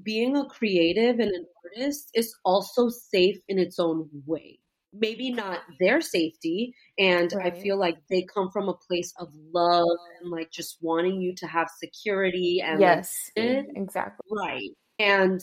being 0.02 0.36
a 0.36 0.46
creative 0.48 1.18
and 1.20 1.30
an 1.32 1.46
artist 1.64 2.10
is 2.14 2.34
also 2.44 2.88
safe 2.88 3.38
in 3.48 3.58
its 3.58 3.78
own 3.78 4.08
way. 4.26 4.60
Maybe 4.92 5.30
not 5.32 5.60
their 5.80 6.00
safety. 6.02 6.74
And 6.98 7.32
I 7.42 7.50
feel 7.50 7.78
like 7.78 7.96
they 8.10 8.22
come 8.24 8.50
from 8.50 8.68
a 8.68 8.74
place 8.74 9.12
of 9.18 9.28
love 9.34 9.86
and 10.20 10.30
like 10.30 10.50
just 10.50 10.78
wanting 10.82 11.20
you 11.20 11.34
to 11.36 11.46
have 11.46 11.68
security 11.70 12.60
and 12.60 12.80
yes, 12.80 13.30
it- 13.36 13.66
exactly. 13.74 14.26
right. 14.30 14.70
And 14.98 15.40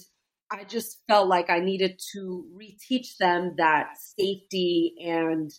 I 0.52 0.64
just 0.66 1.04
felt 1.08 1.28
like 1.28 1.50
I 1.50 1.60
needed 1.60 2.00
to 2.14 2.48
reteach 2.56 3.18
them 3.20 3.56
that 3.58 3.98
safety 4.20 4.96
and 5.04 5.52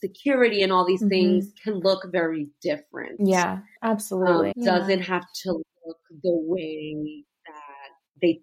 security 0.00 0.62
and 0.62 0.72
all 0.72 0.84
these 0.84 1.02
Mhm. 1.02 1.08
things 1.08 1.52
can 1.62 1.74
look 1.80 2.04
very 2.12 2.48
different 2.60 3.18
Yeah, 3.18 3.52
um, 3.52 3.62
absolutely. 3.82 4.52
Yeah. 4.56 4.78
doesn't 4.78 5.00
have 5.00 5.26
to 5.44 5.62
look 5.86 5.98
the 6.22 6.32
way 6.46 7.24
that 7.46 7.90
they 8.20 8.42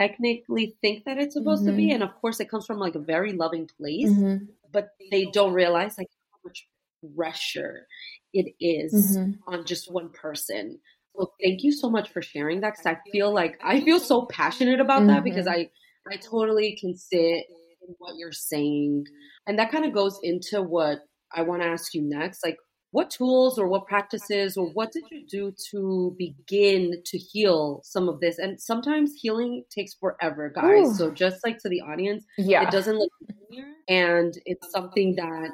technically 0.00 0.76
think 0.82 1.04
that 1.04 1.18
it's 1.18 1.34
supposed 1.34 1.64
to 1.66 1.72
be. 1.72 1.90
Mhm. 1.90 1.92
And 1.92 2.02
of 2.02 2.14
course, 2.20 2.40
it 2.40 2.50
comes 2.50 2.66
from 2.66 2.78
like 2.78 2.94
a 2.94 3.00
very 3.00 3.32
loving 3.32 3.68
place, 3.78 4.12
Mhm, 4.12 4.48
but 4.72 4.90
they 5.10 5.30
don't 5.30 5.52
realize 5.54 5.98
like 5.98 6.08
how 6.32 6.38
much 6.44 6.68
pressure 7.16 7.86
it 8.32 8.54
is 8.60 8.92
mhm. 8.92 9.40
on 9.46 9.64
just 9.66 9.92
one 9.92 10.10
person. 10.10 10.80
So 11.16 11.32
thank 11.42 11.62
you 11.62 11.72
so 11.72 11.90
much 11.90 12.10
for 12.10 12.22
sharing 12.22 12.60
that 12.60 12.70
because 12.74 12.86
I 12.86 12.98
feel 13.12 13.32
like 13.34 13.58
I 13.62 13.80
feel 13.80 14.00
so 14.00 14.26
passionate 14.26 14.80
about 14.80 15.06
that 15.08 15.24
because 15.24 15.46
Mhm. 15.46 15.48
I 15.48 15.70
I 16.10 16.16
totally 16.16 16.76
can 16.80 16.96
sit 16.96 17.44
in 17.82 17.94
what 17.98 18.14
you're 18.16 18.32
saying, 18.32 19.04
and 19.46 19.58
that 19.58 19.70
kind 19.72 19.84
of 19.84 19.92
goes 19.92 20.18
into 20.22 20.62
what 20.62 21.00
I 21.34 21.42
want 21.42 21.62
to 21.62 21.68
ask 21.68 21.94
you 21.94 22.02
next. 22.02 22.44
Like, 22.44 22.56
what 22.92 23.10
tools 23.10 23.58
or 23.58 23.68
what 23.68 23.86
practices 23.86 24.56
or 24.56 24.66
what 24.70 24.90
did 24.92 25.04
you 25.10 25.24
do 25.26 25.54
to 25.70 26.14
begin 26.18 27.00
to 27.06 27.18
heal 27.18 27.80
some 27.84 28.08
of 28.08 28.18
this? 28.20 28.38
And 28.38 28.60
sometimes 28.60 29.12
healing 29.14 29.64
takes 29.70 29.94
forever, 29.94 30.50
guys. 30.52 30.88
Ooh. 30.90 30.94
So 30.94 31.10
just 31.10 31.44
like 31.44 31.58
to 31.58 31.68
the 31.68 31.80
audience, 31.82 32.24
Yeah. 32.36 32.66
it 32.66 32.70
doesn't 32.72 32.96
look 32.96 33.12
linear, 33.50 33.68
and 33.88 34.34
it's 34.44 34.70
something 34.72 35.14
that 35.16 35.50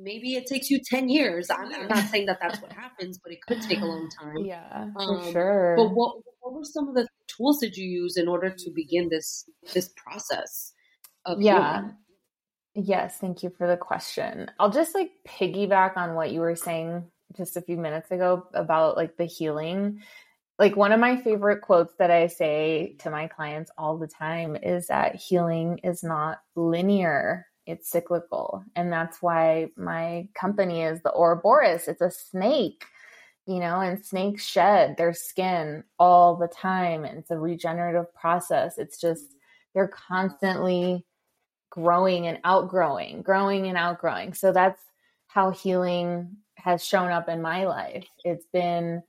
maybe 0.00 0.34
it 0.36 0.46
takes 0.46 0.70
you 0.70 0.78
10 0.78 1.08
years 1.08 1.50
i'm, 1.50 1.70
not 1.88 2.06
saying 2.08 2.24
that 2.26 2.38
that's 2.40 2.60
what 2.62 2.70
happens 2.72 3.18
but 3.18 3.32
it 3.32 3.38
could 3.48 3.60
take 3.62 3.80
a 3.80 3.84
long 3.84 4.08
time 4.20 4.36
Yeah, 4.44 4.86
for 4.92 5.16
Um, 5.26 5.32
sure. 5.32 5.74
but 5.76 5.88
what, 5.88 6.18
what 6.40 6.54
were 6.54 6.64
some 6.64 6.88
of 6.88 6.94
the 6.94 7.08
tools 7.26 7.58
did 7.58 7.76
you 7.76 7.84
use 7.84 8.16
in 8.16 8.28
order 8.28 8.48
to 8.48 8.70
begin 8.70 9.08
this 9.08 9.48
this 9.74 9.90
process 9.96 10.72
of 11.26 11.42
yeah. 11.42 11.80
healing? 11.80 11.96
Yes, 12.80 13.16
thank 13.18 13.42
you 13.42 13.50
for 13.50 13.66
the 13.66 13.76
question. 13.76 14.48
I'll 14.60 14.70
just 14.70 14.94
like 14.94 15.10
piggyback 15.26 15.96
on 15.96 16.14
what 16.14 16.30
you 16.30 16.38
were 16.38 16.54
saying 16.54 17.04
just 17.36 17.56
a 17.56 17.60
few 17.60 17.76
minutes 17.76 18.12
ago 18.12 18.46
about 18.54 18.96
like 18.96 19.16
the 19.16 19.24
healing. 19.24 20.00
Like 20.60 20.76
one 20.76 20.92
of 20.92 21.00
my 21.00 21.20
favorite 21.20 21.60
quotes 21.60 21.94
that 21.98 22.12
I 22.12 22.28
say 22.28 22.94
to 23.00 23.10
my 23.10 23.26
clients 23.26 23.72
all 23.76 23.98
the 23.98 24.06
time 24.06 24.54
is 24.54 24.86
that 24.86 25.16
healing 25.16 25.78
is 25.82 26.04
not 26.04 26.38
linear, 26.54 27.48
it's 27.66 27.90
cyclical. 27.90 28.62
And 28.76 28.92
that's 28.92 29.20
why 29.20 29.70
my 29.76 30.28
company 30.34 30.82
is 30.82 31.02
the 31.02 31.12
Ouroboros. 31.12 31.88
It's 31.88 32.00
a 32.00 32.12
snake, 32.12 32.84
you 33.44 33.58
know, 33.58 33.80
and 33.80 34.06
snakes 34.06 34.46
shed 34.46 34.96
their 34.96 35.14
skin 35.14 35.82
all 35.98 36.36
the 36.36 36.46
time. 36.46 37.04
And 37.04 37.18
it's 37.18 37.32
a 37.32 37.40
regenerative 37.40 38.14
process. 38.14 38.78
It's 38.78 39.00
just, 39.00 39.34
they're 39.74 39.88
constantly 39.88 41.04
growing 41.70 42.26
and 42.26 42.38
outgrowing, 42.44 43.22
growing 43.22 43.66
and 43.66 43.76
outgrowing. 43.76 44.34
So 44.34 44.52
that's 44.52 44.80
how 45.26 45.50
healing 45.50 46.36
has 46.56 46.84
shown 46.84 47.10
up 47.10 47.28
in 47.28 47.42
my 47.42 47.66
life. 47.66 48.06
It's 48.24 48.46
been 48.52 49.02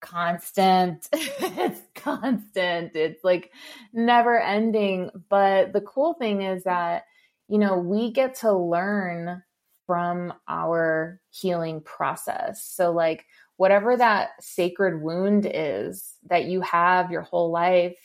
constant. 0.00 1.08
it's 1.12 1.80
constant. 1.94 2.94
It's 2.94 3.24
like 3.24 3.52
never 3.92 4.38
ending. 4.38 5.10
But 5.28 5.72
the 5.72 5.80
cool 5.80 6.14
thing 6.14 6.42
is 6.42 6.64
that, 6.64 7.04
you 7.48 7.58
know, 7.58 7.78
we 7.78 8.12
get 8.12 8.36
to 8.36 8.52
learn 8.52 9.42
from 9.86 10.32
our 10.48 11.20
healing 11.30 11.80
process. 11.80 12.62
So, 12.64 12.92
like, 12.92 13.24
whatever 13.56 13.96
that 13.96 14.30
sacred 14.40 15.00
wound 15.00 15.50
is 15.52 16.14
that 16.28 16.44
you 16.44 16.60
have 16.60 17.10
your 17.10 17.22
whole 17.22 17.50
life, 17.50 17.96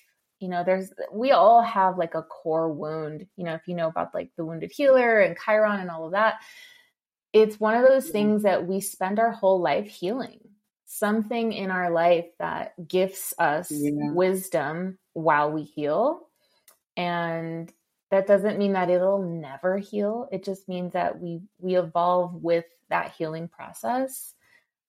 you 0.42 0.50
know, 0.50 0.64
there's, 0.66 0.92
we 1.14 1.32
all 1.32 1.62
have 1.62 1.98
like 1.98 2.16
a 2.16 2.24
core 2.24 2.72
wound. 2.72 3.28
You 3.38 3.46
know, 3.46 3.54
if 3.54 3.68
you 3.68 3.76
know 3.76 3.88
about 3.88 4.14
like 4.14 4.32
the 4.36 4.44
wounded 4.44 4.72
healer 4.72 5.20
and 5.20 5.38
Chiron 5.38 5.80
and 5.80 5.90
all 5.90 6.06
of 6.06 6.12
that, 6.12 6.42
it's 7.32 7.60
one 7.60 7.76
of 7.76 7.88
those 7.88 8.06
mm-hmm. 8.06 8.12
things 8.12 8.44
that 8.44 8.68
we 8.68 8.82
spend 8.82 9.20
our 9.20 9.32
whole 9.32 9.62
life 9.62 9.88
healing. 9.88 10.40
Something 10.86 11.54
in 11.54 11.72
our 11.72 11.90
life 11.90 12.26
that 12.40 12.74
gifts 12.88 13.34
us 13.40 13.72
Yeah. 13.72 14.12
wisdom 14.12 14.98
while 15.14 15.52
we 15.52 15.64
heal. 15.64 16.28
And 16.98 17.72
that 18.10 18.28
doesn't 18.28 18.58
mean 18.60 18.74
that 18.74 18.90
it'll 18.90 19.22
never 19.24 19.78
heal. 19.78 20.28
It 20.32 20.44
just 20.44 20.68
means 20.68 20.92
that 20.94 21.20
we 21.20 21.42
we 21.60 21.78
evolve 21.78 22.44
with 22.44 22.66
that 22.90 23.14
healing 23.14 23.48
process. 23.48 24.34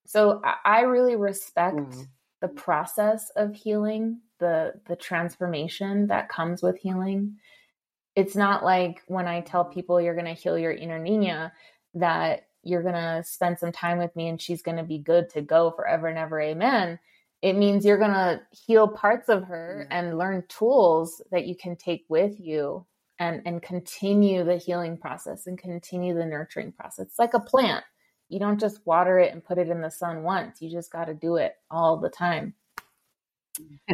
So 0.06 0.40
I, 0.44 0.56
I 0.64 0.80
really 0.80 1.14
respect 1.14 1.76
Wow. 1.76 2.04
the 2.40 2.48
process 2.48 3.30
of 3.36 3.54
healing, 3.54 4.20
the 4.42 4.74
the 4.86 4.96
transformation 4.96 6.08
that 6.08 6.28
comes 6.28 6.62
with 6.62 6.76
healing. 6.76 7.36
It's 8.14 8.36
not 8.36 8.62
like 8.64 9.00
when 9.06 9.26
I 9.26 9.40
tell 9.40 9.64
people 9.64 10.00
you're 10.00 10.20
going 10.20 10.34
to 10.34 10.42
heal 10.42 10.58
your 10.58 10.72
inner 10.72 10.98
Nina 10.98 11.52
that 11.94 12.48
you're 12.62 12.82
going 12.82 12.94
to 12.94 13.22
spend 13.24 13.58
some 13.58 13.72
time 13.72 13.98
with 13.98 14.14
me 14.14 14.28
and 14.28 14.40
she's 14.40 14.62
going 14.62 14.76
to 14.76 14.82
be 14.84 14.98
good 14.98 15.30
to 15.30 15.40
go 15.40 15.70
forever 15.70 16.08
and 16.08 16.18
ever 16.18 16.38
amen. 16.40 16.98
It 17.40 17.54
means 17.54 17.84
you're 17.84 17.98
going 17.98 18.12
to 18.12 18.40
heal 18.50 18.86
parts 18.86 19.28
of 19.28 19.44
her 19.44 19.86
Yeah. 19.90 19.98
and 19.98 20.18
learn 20.18 20.44
tools 20.48 21.22
that 21.32 21.46
you 21.46 21.56
can 21.56 21.74
take 21.76 22.04
with 22.08 22.38
you 22.38 22.84
and 23.18 23.42
and 23.46 23.62
continue 23.62 24.44
the 24.44 24.56
healing 24.56 24.96
process 24.98 25.46
and 25.46 25.56
continue 25.58 26.14
the 26.14 26.26
nurturing 26.26 26.72
process. 26.72 27.06
It's 27.06 27.18
like 27.18 27.34
a 27.34 27.40
plant. 27.40 27.84
You 28.28 28.38
don't 28.40 28.60
just 28.60 28.86
water 28.86 29.18
it 29.18 29.32
and 29.32 29.44
put 29.44 29.58
it 29.58 29.68
in 29.68 29.80
the 29.82 29.90
sun 29.90 30.22
once. 30.22 30.62
You 30.62 30.70
just 30.70 30.90
got 30.92 31.06
to 31.06 31.14
do 31.14 31.36
it 31.36 31.54
all 31.70 31.98
the 31.98 32.08
time. 32.10 32.54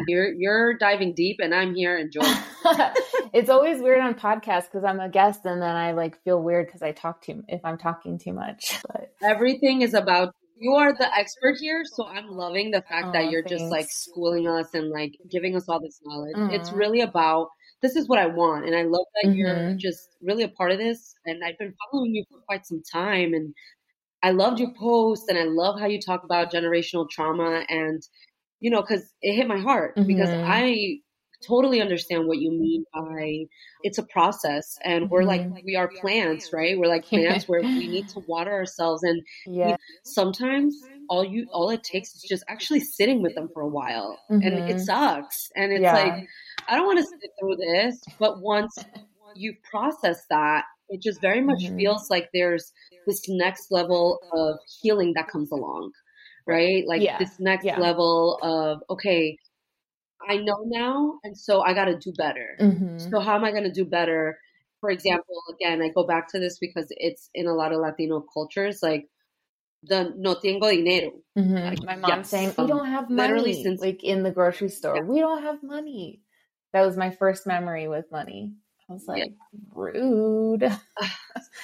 You're 0.06 0.32
you're 0.32 0.74
diving 0.74 1.14
deep, 1.14 1.38
and 1.40 1.54
I'm 1.54 1.74
here 1.74 1.96
enjoying. 1.96 2.32
it's 3.32 3.50
always 3.50 3.80
weird 3.80 4.00
on 4.00 4.14
podcasts 4.14 4.64
because 4.64 4.84
I'm 4.84 5.00
a 5.00 5.08
guest 5.08 5.40
and 5.44 5.60
then 5.60 5.74
I 5.76 5.92
like 5.92 6.22
feel 6.22 6.42
weird 6.42 6.66
because 6.66 6.82
I 6.82 6.92
talk 6.92 7.22
too 7.22 7.42
if 7.48 7.60
I'm 7.64 7.78
talking 7.78 8.18
too 8.18 8.32
much. 8.32 8.78
But 8.86 9.10
Everything 9.22 9.82
is 9.82 9.94
about 9.94 10.34
you 10.60 10.74
are 10.74 10.92
the 10.92 11.14
expert 11.16 11.56
here, 11.60 11.84
so 11.84 12.06
I'm 12.06 12.28
loving 12.28 12.70
the 12.70 12.82
fact 12.82 13.08
Aw, 13.08 13.12
that 13.12 13.30
you're 13.30 13.44
just 13.44 13.70
like 13.70 13.86
schooling 13.90 14.48
us 14.48 14.74
and 14.74 14.90
like 14.90 15.12
giving 15.30 15.56
us 15.56 15.68
all 15.68 15.80
this 15.80 16.00
knowledge. 16.04 16.36
It's 16.50 16.72
really 16.72 17.00
about 17.00 17.48
this 17.82 17.94
is 17.96 18.08
what 18.08 18.18
I 18.18 18.26
want, 18.26 18.66
and 18.66 18.74
I 18.74 18.82
love 18.82 19.06
that 19.22 19.30
you're 19.34 19.54
Mhm. 19.54 19.78
just 19.78 20.16
really 20.20 20.42
a 20.42 20.48
part 20.48 20.72
of 20.72 20.78
this. 20.78 21.14
And 21.26 21.44
I've 21.44 21.58
been 21.58 21.74
following 21.90 22.14
you 22.14 22.24
for 22.30 22.38
quite 22.46 22.66
some 22.66 22.82
time, 22.92 23.34
and 23.34 23.54
I 24.22 24.32
loved 24.32 24.58
your 24.60 24.72
post, 24.78 25.24
and 25.28 25.38
I 25.38 25.44
love 25.44 25.78
how 25.80 25.86
you 25.86 26.00
talk 26.00 26.24
about 26.24 26.52
generational 26.52 27.08
trauma, 27.10 27.64
and 27.68 28.02
you 28.60 28.70
know, 28.70 28.82
because 28.82 29.12
it 29.22 29.34
hit 29.36 29.48
my 29.48 29.58
heart 29.58 29.96
because 30.06 30.30
Mhm. 30.30 30.44
I 30.46 30.98
totally 31.46 31.80
understand 31.80 32.26
what 32.26 32.38
you 32.38 32.50
mean 32.50 32.84
by 32.92 33.44
it's 33.82 33.98
a 33.98 34.06
process 34.06 34.76
and 34.84 35.08
we're 35.08 35.22
like 35.22 35.42
Mhm. 35.42 35.58
we 35.64 35.76
are 35.76 35.92
plants 36.00 36.48
right 36.52 36.76
we're 36.76 36.88
like 36.88 37.04
plants 37.14 37.44
where 37.46 37.64
we 37.76 37.88
need 37.88 38.06
to 38.12 38.20
water 38.26 38.50
ourselves 38.52 39.04
and 39.04 39.22
yeah, 39.44 39.76
sometimes 40.02 40.74
all 41.08 41.24
you 41.24 41.46
all 41.52 41.70
it 41.70 41.84
takes 41.84 42.14
is 42.14 42.24
just 42.28 42.44
actually 42.48 42.80
sitting 42.80 43.22
with 43.22 43.34
them 43.36 43.48
for 43.52 43.62
a 43.62 43.68
while 43.68 44.20
and 44.42 44.60
it 44.66 44.80
Mhm. 44.80 44.80
sucks 44.80 45.48
and 45.54 45.72
it's 45.72 45.90
Yeah. 45.90 45.92
like 45.92 46.14
i 46.68 46.76
don't 46.76 46.86
want 46.86 46.98
to 46.98 47.04
sit 47.04 47.30
through 47.40 47.56
this 47.56 48.08
but 48.18 48.40
once 48.42 48.84
you've 49.34 49.56
processed 49.70 50.24
that 50.30 50.64
it 50.88 51.00
just 51.02 51.20
very 51.20 51.40
much 51.42 51.60
Mhm. 51.60 51.78
feels 51.78 52.06
like 52.10 52.28
there's 52.32 52.72
this 53.06 53.22
next 53.28 53.66
level 53.70 54.20
of 54.32 54.58
healing 54.82 55.12
that 55.14 55.28
comes 55.28 55.50
along 55.52 55.90
right 56.48 56.84
like 56.86 57.02
Yeah. 57.02 57.18
this 57.18 57.38
next 57.38 57.64
Yeah. 57.64 57.78
level 57.78 58.38
of 58.42 58.82
okay 58.90 59.36
i 60.28 60.36
know 60.36 60.58
now 60.66 61.18
and 61.24 61.36
so 61.36 61.60
i 61.62 61.72
got 61.74 61.84
to 61.86 61.96
do 61.98 62.12
better 62.16 62.56
Mhm. 62.60 63.00
so 63.10 63.20
how 63.20 63.34
am 63.36 63.44
I 63.44 63.50
going 63.52 63.64
to 63.64 63.72
do 63.72 63.84
better? 63.84 64.38
For 64.80 64.90
example, 64.90 65.34
again, 65.54 65.82
I 65.82 65.88
go 65.88 66.06
back 66.06 66.28
to 66.32 66.38
this 66.38 66.58
because 66.60 66.86
it's 66.90 67.30
in 67.34 67.48
a 67.48 67.52
lot 67.60 67.72
of 67.72 67.80
Latino 67.80 68.20
cultures, 68.32 68.78
like 68.80 69.08
the 69.82 70.14
no 70.16 70.34
tengo 70.34 70.70
dinero. 70.70 71.12
Mhm. 71.36 71.64
Like, 71.70 71.82
My 71.82 71.96
mom 71.96 72.10
yes, 72.22 72.30
saying, 72.30 72.54
"We 72.56 72.62
um, 72.62 72.68
don't 72.68 72.86
have 72.86 73.10
literally 73.10 73.54
money." 73.58 73.62
since- 73.64 73.80
like 73.80 74.04
in 74.04 74.22
the 74.22 74.30
grocery 74.30 74.68
store, 74.70 74.96
Yeah. 74.96 75.02
we 75.12 75.18
don't 75.18 75.42
have 75.42 75.62
money. 75.64 76.22
That 76.72 76.86
was 76.86 76.96
my 76.96 77.10
first 77.10 77.44
memory 77.46 77.88
with 77.88 78.06
money. 78.12 78.54
I 78.88 78.92
was 78.92 79.02
Yeah. 79.06 79.14
like, 79.26 79.34
rude. 79.74 80.62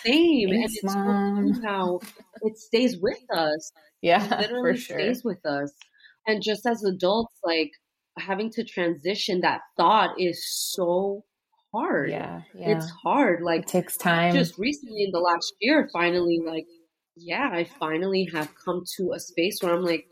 Same, 0.03 0.49
and 0.55 0.65
it's 0.65 0.83
Mom. 0.83 1.53
how 1.63 2.01
it 2.43 2.59
stays 2.59 2.99
with 3.01 3.23
us. 3.31 3.71
Yeah, 4.05 4.23
It 4.35 4.51
literally 4.53 4.75
for 4.75 4.81
sure. 4.81 4.99
stays 4.99 5.25
with 5.25 5.45
us. 5.47 5.73
And 6.27 6.43
just 6.43 6.67
as 6.67 6.85
adults, 6.85 7.35
like 7.43 7.71
having 8.19 8.51
to 8.51 8.65
transition 8.65 9.41
that 9.41 9.63
thought 9.79 10.21
is 10.21 10.45
so 10.47 11.25
hard. 11.73 12.11
Yeah, 12.11 12.43
yeah. 12.55 12.77
It's 12.77 12.91
hard. 13.03 13.43
Like 13.43 13.63
it 13.63 13.69
takes 13.69 13.97
time. 13.97 14.35
Just 14.35 14.59
recently 14.59 15.05
in 15.05 15.11
the 15.11 15.21
last 15.21 15.55
year, 15.59 15.89
finally, 15.91 16.39
like, 16.45 16.67
yeah, 17.17 17.49
I 17.51 17.65
finally 17.65 18.29
have 18.35 18.51
come 18.63 18.83
to 18.99 19.13
a 19.15 19.21
space 19.21 19.61
where 19.63 19.73
I'm 19.73 19.85
like, 19.85 20.05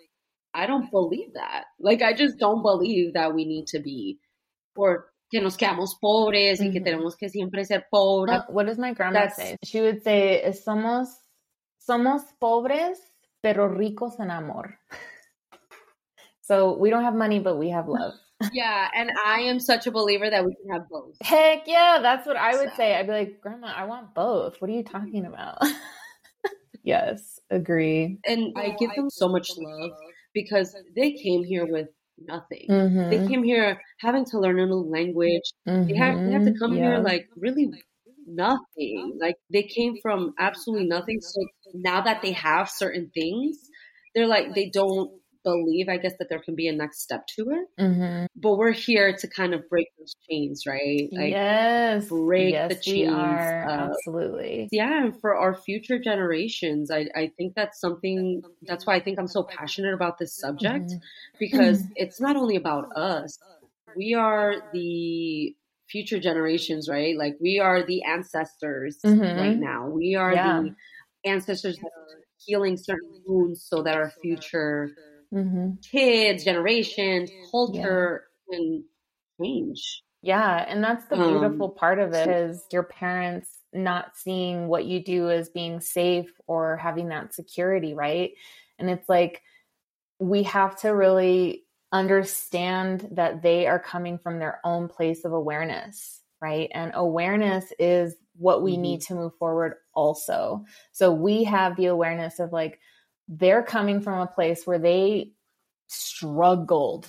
I 0.55 0.67
don't 0.67 0.91
believe 0.91 1.35
that. 1.35 1.65
Like, 1.79 2.01
I 2.01 2.15
just 2.15 2.39
don't 2.39 2.63
believe 2.63 3.13
that 3.13 3.35
we 3.35 3.45
need 3.45 3.67
to 3.69 3.81
be, 3.81 4.19
or 4.75 5.07
que 5.31 5.41
nos 5.41 5.57
quedamos 5.57 5.91
pobres 6.03 6.61
mm-hmm. 6.61 6.67
y 6.67 6.73
que 6.73 6.81
mm-hmm. 6.81 6.85
tenemos 6.85 7.19
que 7.19 7.29
siempre 7.29 7.65
ser 7.65 7.85
pobres. 7.93 8.43
What 8.49 8.67
does 8.67 8.79
my 8.79 8.95
grandma 8.95 9.21
That's, 9.21 9.37
say? 9.37 9.57
She 9.65 9.81
would 9.81 10.03
say, 10.03 10.43
somos, 10.67 11.09
somos 11.89 12.23
pobres, 12.41 12.97
pero 13.43 13.69
ricos 13.69 14.19
en 14.21 14.31
amor. 14.31 14.79
so 16.43 16.77
we 16.79 16.91
don't 16.91 17.05
have 17.05 17.15
money, 17.15 17.41
but 17.41 17.59
we 17.59 17.71
have 17.71 17.89
love. 17.89 18.15
yeah, 18.53 18.89
and 18.95 19.11
I 19.25 19.41
am 19.41 19.61
such 19.61 19.87
a 19.87 19.91
believer 19.91 20.29
that 20.31 20.45
we 20.45 20.55
can 20.55 20.73
have 20.73 20.89
both. 20.89 21.17
Heck 21.21 21.65
yeah, 21.67 21.99
that's 22.01 22.27
what 22.27 22.37
I 22.37 22.57
would 22.57 22.71
so. 22.71 22.77
say. 22.77 22.95
I'd 22.95 23.07
be 23.07 23.13
like, 23.13 23.41
Grandma, 23.41 23.73
I 23.75 23.85
want 23.85 24.15
both. 24.15 24.61
What 24.61 24.71
are 24.71 24.75
you 24.75 24.85
talking 24.85 25.27
about? 25.27 25.59
yes, 26.83 27.41
agree. 27.51 28.19
And 28.25 28.53
I 28.57 28.75
give 28.79 28.91
them 28.95 29.11
so 29.11 29.29
much 29.29 29.51
love 29.59 29.93
because 30.35 30.75
they 30.97 31.13
came 31.13 31.45
here 31.45 31.67
with 31.67 31.89
nothing. 32.19 32.67
Mm-hmm. 32.69 33.11
They 33.11 33.29
came 33.29 33.43
here 33.43 33.81
having 33.99 34.25
to 34.27 34.39
learn 34.39 34.59
a 34.59 34.67
new 34.67 34.75
language. 34.75 35.53
Mm-hmm. 35.69 35.89
They 35.89 35.97
have 35.97 36.19
they 36.19 36.33
have 36.33 36.45
to 36.45 36.55
come 36.59 36.75
yeah. 36.75 36.83
here 36.83 36.99
like 36.99 37.29
really 37.37 37.71
nothing. 38.27 39.19
Like 39.21 39.37
they 39.53 39.63
came 39.63 39.97
from 40.03 40.35
absolutely 40.39 40.87
nothing. 40.87 41.21
So 41.21 41.41
now 41.75 42.03
that 42.03 42.23
they 42.23 42.33
have 42.33 42.69
certain 42.69 43.11
things, 43.15 43.59
they're 44.15 44.27
like 44.27 44.55
they 44.55 44.71
don't 44.71 45.11
believe, 45.45 45.89
I 45.89 45.97
guess, 45.97 46.13
that 46.19 46.29
there 46.29 46.39
can 46.39 46.55
be 46.55 46.69
a 46.69 46.73
next 46.73 47.01
step 47.01 47.27
to 47.37 47.51
it. 47.51 47.83
Mm-hmm. 47.83 48.27
But 48.37 48.57
we're 48.57 48.73
here 48.73 49.15
to 49.17 49.29
kind 49.29 49.55
of 49.55 49.69
break 49.69 49.89
those 49.99 50.15
chains, 50.29 50.65
right? 50.67 51.09
Like 51.11 51.31
yes, 51.31 52.09
break 52.09 52.53
yes, 52.53 52.69
the 52.75 52.81
chains. 52.81 53.13
Absolutely. 53.13 54.69
Yeah, 54.71 55.05
and 55.05 55.21
for 55.21 55.35
our 55.35 55.55
future 55.55 55.99
generations, 55.99 56.91
I, 56.91 57.07
I 57.15 57.31
think 57.37 57.55
that's 57.55 57.81
something. 57.81 58.43
That's 58.63 58.87
why 58.87 58.97
I 58.97 59.01
think 59.01 59.19
I'm 59.19 59.29
so 59.29 59.43
passionate 59.43 59.95
about 59.95 60.19
this 60.19 60.37
subject 60.37 60.87
mm-hmm. 60.87 61.39
because 61.39 61.83
it's 61.97 62.21
not 62.21 62.37
only 62.37 62.57
about 62.57 62.97
us. 62.97 63.39
We 63.97 64.15
are 64.15 64.55
the 64.73 65.55
future 65.93 66.19
generations, 66.19 66.89
right? 66.89 67.17
Like 67.17 67.37
we 67.41 67.61
are 67.61 67.85
the 67.87 68.03
ancestors 68.05 68.99
right 69.05 69.15
mm-hmm. 69.15 69.61
now. 69.61 69.89
We 69.89 70.17
are 70.17 70.33
yeah. 70.33 70.63
the 70.63 70.75
ancestors 71.31 71.77
that 71.77 71.87
are 71.87 72.21
healing 72.45 72.79
certain 72.79 73.23
wounds 73.27 73.65
so 73.69 73.83
that 73.83 73.95
our 73.95 74.11
future 74.23 74.91
mm-hmm. 75.33 75.73
kids, 75.83 76.45
generations, 76.45 77.31
culture 77.51 78.25
yeah. 78.51 78.59
can 78.59 78.85
change. 79.41 80.03
Yeah, 80.23 80.65
and 80.69 80.83
that's 80.83 81.05
the 81.07 81.17
beautiful 81.17 81.67
um, 81.67 81.75
part 81.75 81.99
of 81.99 82.15
it 82.15 82.29
is 82.29 82.65
your 82.71 82.85
parents 82.85 83.51
not 83.73 84.17
seeing 84.17 84.69
what 84.69 84.85
you 84.85 85.03
do 85.03 85.31
as 85.31 85.49
being 85.49 85.81
safe 85.81 86.31
or 86.47 86.77
having 86.77 87.09
that 87.09 87.35
security, 87.35 87.93
right? 87.93 88.31
And 88.79 88.89
it's 88.89 89.09
like 89.09 89.43
we 90.21 90.45
have 90.45 90.79
to 90.81 90.91
really 90.91 91.62
understand 91.93 93.09
that 93.13 93.43
they 93.43 93.67
are 93.67 93.79
coming 93.79 94.19
from 94.19 94.39
their 94.39 94.61
own 94.65 94.89
place 94.89 95.25
of 95.25 95.33
awareness, 95.33 96.21
right? 96.41 96.71
And 96.75 96.93
awareness 96.95 97.73
is 97.79 98.17
what 98.37 98.63
we 98.63 98.73
mm-hmm. 98.73 98.83
need 98.83 99.01
to 99.03 99.15
move 99.15 99.37
forward 99.37 99.75
also. 99.95 100.65
So 100.93 101.13
we 101.13 101.45
have 101.45 101.77
the 101.77 101.87
awareness 101.87 102.41
of 102.41 102.53
like 102.53 102.81
they're 103.29 103.63
coming 103.63 104.01
from 104.01 104.21
a 104.21 104.27
place 104.27 104.67
where 104.67 104.79
they 104.79 105.33
struggled, 105.87 107.07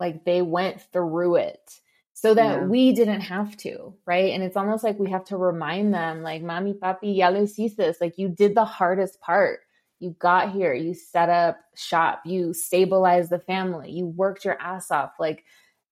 like 0.00 0.24
they 0.24 0.42
went 0.42 0.82
through 0.92 1.36
it 1.36 1.80
so 2.14 2.32
that 2.32 2.60
yeah. 2.60 2.64
we 2.64 2.92
didn't 2.92 3.20
have 3.20 3.56
to, 3.58 3.94
right? 4.06 4.32
And 4.32 4.42
it's 4.42 4.56
almost 4.56 4.82
like 4.82 4.98
we 4.98 5.10
have 5.10 5.26
to 5.26 5.36
remind 5.36 5.92
them, 5.92 6.22
like, 6.22 6.42
Mami, 6.42 6.72
Papi, 6.78 7.16
ya 7.16 7.28
lo 7.28 7.44
hiciste. 7.44 8.00
Like, 8.00 8.16
you 8.16 8.28
did 8.28 8.54
the 8.54 8.64
hardest 8.64 9.20
part. 9.20 9.60
You 10.00 10.16
got 10.18 10.52
here, 10.52 10.74
you 10.74 10.94
set 10.94 11.28
up 11.28 11.58
shop, 11.74 12.22
you 12.26 12.52
stabilized 12.52 13.30
the 13.30 13.38
family, 13.38 13.90
you 13.90 14.06
worked 14.06 14.44
your 14.44 14.60
ass 14.60 14.90
off. 14.90 15.12
Like, 15.18 15.44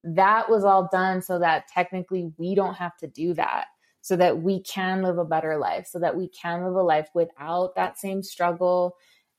that 0.04 0.50
was 0.50 0.64
all 0.64 0.88
done 0.90 1.22
so 1.22 1.38
that 1.38 1.68
technically 1.68 2.32
we 2.36 2.54
don't 2.54 2.74
have 2.74 2.96
to 2.98 3.06
do 3.06 3.34
that 3.34 3.66
so 4.00 4.16
that 4.16 4.42
we 4.42 4.60
can 4.64 5.02
live 5.02 5.16
a 5.16 5.24
better 5.24 5.56
life, 5.56 5.86
so 5.86 6.00
that 6.00 6.16
we 6.16 6.28
can 6.28 6.64
live 6.64 6.74
a 6.74 6.82
life 6.82 7.08
without 7.14 7.76
that 7.76 7.98
same 7.98 8.22
struggle. 8.22 8.96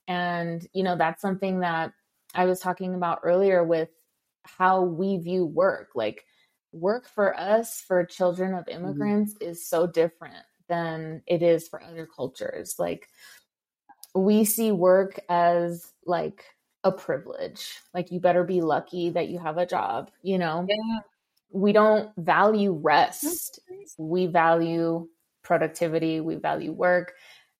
And, 0.07 0.65
you 0.73 0.83
know, 0.83 0.97
that's 0.97 1.21
something 1.21 1.59
that 1.59 1.91
I 2.33 2.45
was 2.45 2.61
talking 2.61 2.95
about 2.95 3.19
earlier 3.23 3.63
with 3.63 3.89
how 4.43 4.81
we 4.81 5.17
view 5.17 5.45
work. 5.45 5.89
Like, 5.95 6.25
work 6.71 7.07
for 7.07 7.37
us, 7.37 7.81
for 7.81 8.05
children 8.05 8.53
of 8.53 8.65
mm-hmm. 8.65 8.85
immigrants, 8.85 9.33
mm-hmm. 9.33 9.51
is 9.51 9.67
so 9.67 9.85
different 9.85 10.45
than 10.69 11.21
it 11.27 11.43
is 11.43 11.67
for 11.67 11.83
other 11.83 12.07
cultures. 12.07 12.75
Like, 12.79 13.09
we 14.15 14.45
see 14.45 14.71
work 14.71 15.19
as 15.29 15.93
like 16.05 16.45
a 16.83 16.91
privilege. 16.91 17.79
Like, 17.93 18.11
you 18.11 18.19
better 18.19 18.43
be 18.43 18.61
lucky 18.61 19.09
that 19.11 19.29
you 19.29 19.39
have 19.39 19.57
a 19.57 19.65
job, 19.65 20.11
you 20.21 20.37
know? 20.37 20.65
Yeah. 20.67 20.99
We 21.51 21.71
don't 21.71 22.11
value 22.17 22.73
rest, 22.73 23.59
we 23.97 24.25
value 24.27 25.07
productivity, 25.43 26.19
we 26.19 26.35
value 26.35 26.71
work 26.71 27.13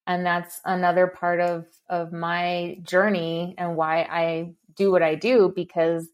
and 0.08 0.26
that's 0.26 0.62
another 0.66 1.08
part 1.08 1.40
of 1.40 1.66
of 1.90 2.12
my 2.12 2.78
journey 2.84 3.56
and 3.58 3.76
why 3.78 4.02
I 4.10 4.54
do 4.76 4.92
what 4.92 5.04
I 5.04 5.16
do 5.16 5.52
because 5.56 6.10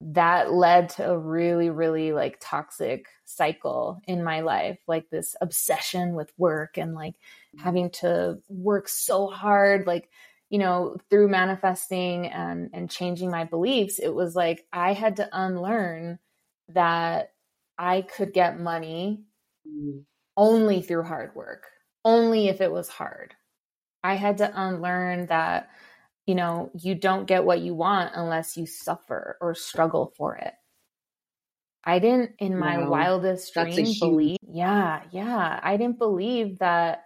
that 0.00 0.52
led 0.52 0.90
to 0.90 1.10
a 1.10 1.18
really 1.18 1.70
really 1.70 2.12
like 2.12 2.36
toxic 2.40 3.06
cycle 3.24 4.00
in 4.06 4.22
my 4.22 4.40
life 4.40 4.78
like 4.86 5.08
this 5.10 5.34
obsession 5.40 6.14
with 6.14 6.30
work 6.36 6.76
and 6.76 6.94
like 6.94 7.14
having 7.58 7.88
to 7.88 8.38
work 8.48 8.88
so 8.88 9.26
hard 9.26 9.86
like 9.86 10.10
you 10.50 10.58
know 10.58 10.96
through 11.08 11.28
manifesting 11.28 12.26
and 12.26 12.68
and 12.74 12.90
changing 12.90 13.30
my 13.30 13.44
beliefs 13.44 13.98
it 13.98 14.14
was 14.14 14.36
like 14.36 14.66
I 14.72 14.92
had 14.92 15.16
to 15.16 15.28
unlearn 15.32 16.18
that 16.68 17.32
I 17.78 18.02
could 18.02 18.34
get 18.34 18.60
money 18.60 19.22
mm. 19.66 20.02
only 20.36 20.82
through 20.82 21.04
hard 21.04 21.34
work 21.34 21.68
only 22.06 22.46
if 22.46 22.60
it 22.60 22.70
was 22.70 22.88
hard. 22.88 23.34
I 24.04 24.14
had 24.14 24.38
to 24.38 24.52
unlearn 24.54 25.26
that, 25.26 25.68
you 26.26 26.34
know, 26.34 26.70
you 26.78 26.94
don't 26.94 27.26
get 27.26 27.44
what 27.44 27.60
you 27.60 27.74
want 27.74 28.12
unless 28.14 28.56
you 28.56 28.66
suffer 28.66 29.38
or 29.40 29.54
struggle 29.54 30.12
for 30.16 30.36
it. 30.36 30.52
I 31.84 32.00
didn't, 32.00 32.32
in 32.40 32.58
my 32.58 32.78
wow. 32.78 32.90
wildest 32.90 33.54
dreams, 33.54 34.00
believe. 34.00 34.38
Yeah, 34.42 35.02
yeah. 35.12 35.60
I 35.62 35.76
didn't 35.76 35.98
believe 35.98 36.58
that 36.58 37.04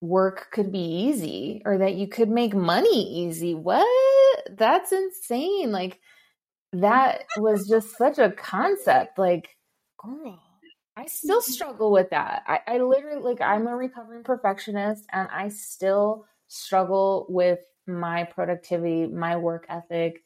work 0.00 0.48
could 0.50 0.72
be 0.72 1.06
easy 1.08 1.62
or 1.64 1.78
that 1.78 1.94
you 1.94 2.08
could 2.08 2.28
make 2.28 2.52
money 2.52 3.24
easy. 3.24 3.54
What? 3.54 3.86
That's 4.50 4.90
insane. 4.90 5.70
Like, 5.70 6.00
that 6.72 7.22
was 7.36 7.68
just 7.68 7.96
such 7.96 8.18
a 8.18 8.32
concept. 8.32 9.16
Like, 9.16 9.56
girl, 9.96 10.42
I 10.96 11.06
still 11.06 11.40
struggle 11.40 11.92
with 11.92 12.10
that. 12.10 12.42
I, 12.46 12.60
I 12.66 12.78
literally 12.78 13.22
like 13.22 13.40
I'm 13.40 13.66
a 13.66 13.76
recovering 13.76 14.24
perfectionist 14.24 15.04
and 15.12 15.28
I 15.30 15.48
still 15.48 16.26
struggle 16.48 17.26
with 17.28 17.60
my 17.86 18.24
productivity, 18.24 19.06
my 19.06 19.36
work 19.36 19.66
ethic. 19.68 20.22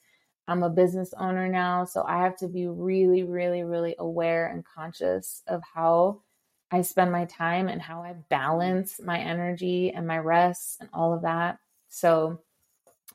I'm 0.49 0.63
a 0.63 0.71
business 0.71 1.15
owner 1.17 1.49
now, 1.49 1.85
so 1.85 2.05
I 2.07 2.23
have 2.23 2.37
to 2.39 2.49
be 2.49 2.67
really, 2.67 3.23
really, 3.23 3.63
really 3.63 3.95
aware 3.99 4.47
and 4.47 4.65
conscious 4.65 5.43
of 5.47 5.63
how 5.75 6.23
I 6.73 6.83
spend 6.83 7.13
my 7.13 7.25
time 7.27 7.69
and 7.69 7.81
how 7.81 8.03
I 8.03 8.15
balance 8.29 9.01
my 9.05 9.19
energy 9.19 9.93
and 9.93 10.07
my 10.07 10.19
rest 10.19 10.79
and 10.81 10.89
all 10.93 11.13
of 11.13 11.23
that. 11.23 11.59
So 11.89 12.41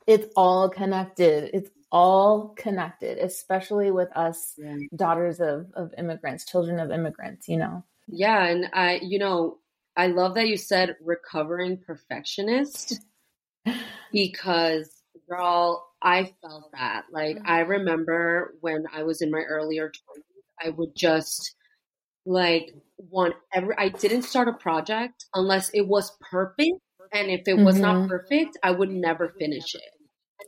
it's 0.06 0.26
all 0.36 0.68
connected. 0.68 1.50
It's 1.52 1.70
all 1.90 2.54
connected, 2.56 3.18
especially 3.18 3.90
with 3.90 4.14
us 4.16 4.54
yeah. 4.58 4.76
daughters 4.94 5.40
of, 5.40 5.66
of 5.74 5.94
immigrants, 5.96 6.44
children 6.44 6.78
of 6.78 6.90
immigrants, 6.90 7.48
you 7.48 7.56
know? 7.56 7.82
Yeah. 8.08 8.44
And 8.44 8.66
I, 8.72 9.00
you 9.02 9.18
know, 9.18 9.58
I 9.96 10.08
love 10.08 10.34
that 10.34 10.48
you 10.48 10.56
said 10.58 10.96
recovering 11.02 11.78
perfectionist 11.78 13.00
because, 14.12 14.90
girl, 15.28 15.86
I 16.02 16.32
felt 16.42 16.70
that. 16.72 17.04
Like, 17.12 17.38
I 17.44 17.60
mm-hmm. 17.60 17.70
remember 17.70 18.54
when 18.60 18.84
I 18.92 19.02
was 19.02 19.22
in 19.22 19.30
my 19.30 19.40
earlier 19.40 19.88
20s, 19.88 20.66
I 20.66 20.70
would 20.70 20.94
just 20.96 21.54
like 22.24 22.74
want 22.98 23.34
every, 23.52 23.74
I 23.78 23.88
didn't 23.88 24.22
start 24.22 24.48
a 24.48 24.52
project 24.52 25.26
unless 25.34 25.70
it 25.70 25.86
was 25.86 26.12
perfect. 26.30 26.80
And 27.12 27.30
if 27.30 27.42
it 27.46 27.54
was 27.54 27.76
mm-hmm. 27.76 27.82
not 27.82 28.08
perfect, 28.08 28.58
I 28.62 28.72
would 28.72 28.90
never 28.90 29.32
finish 29.38 29.74
it. 29.74 29.96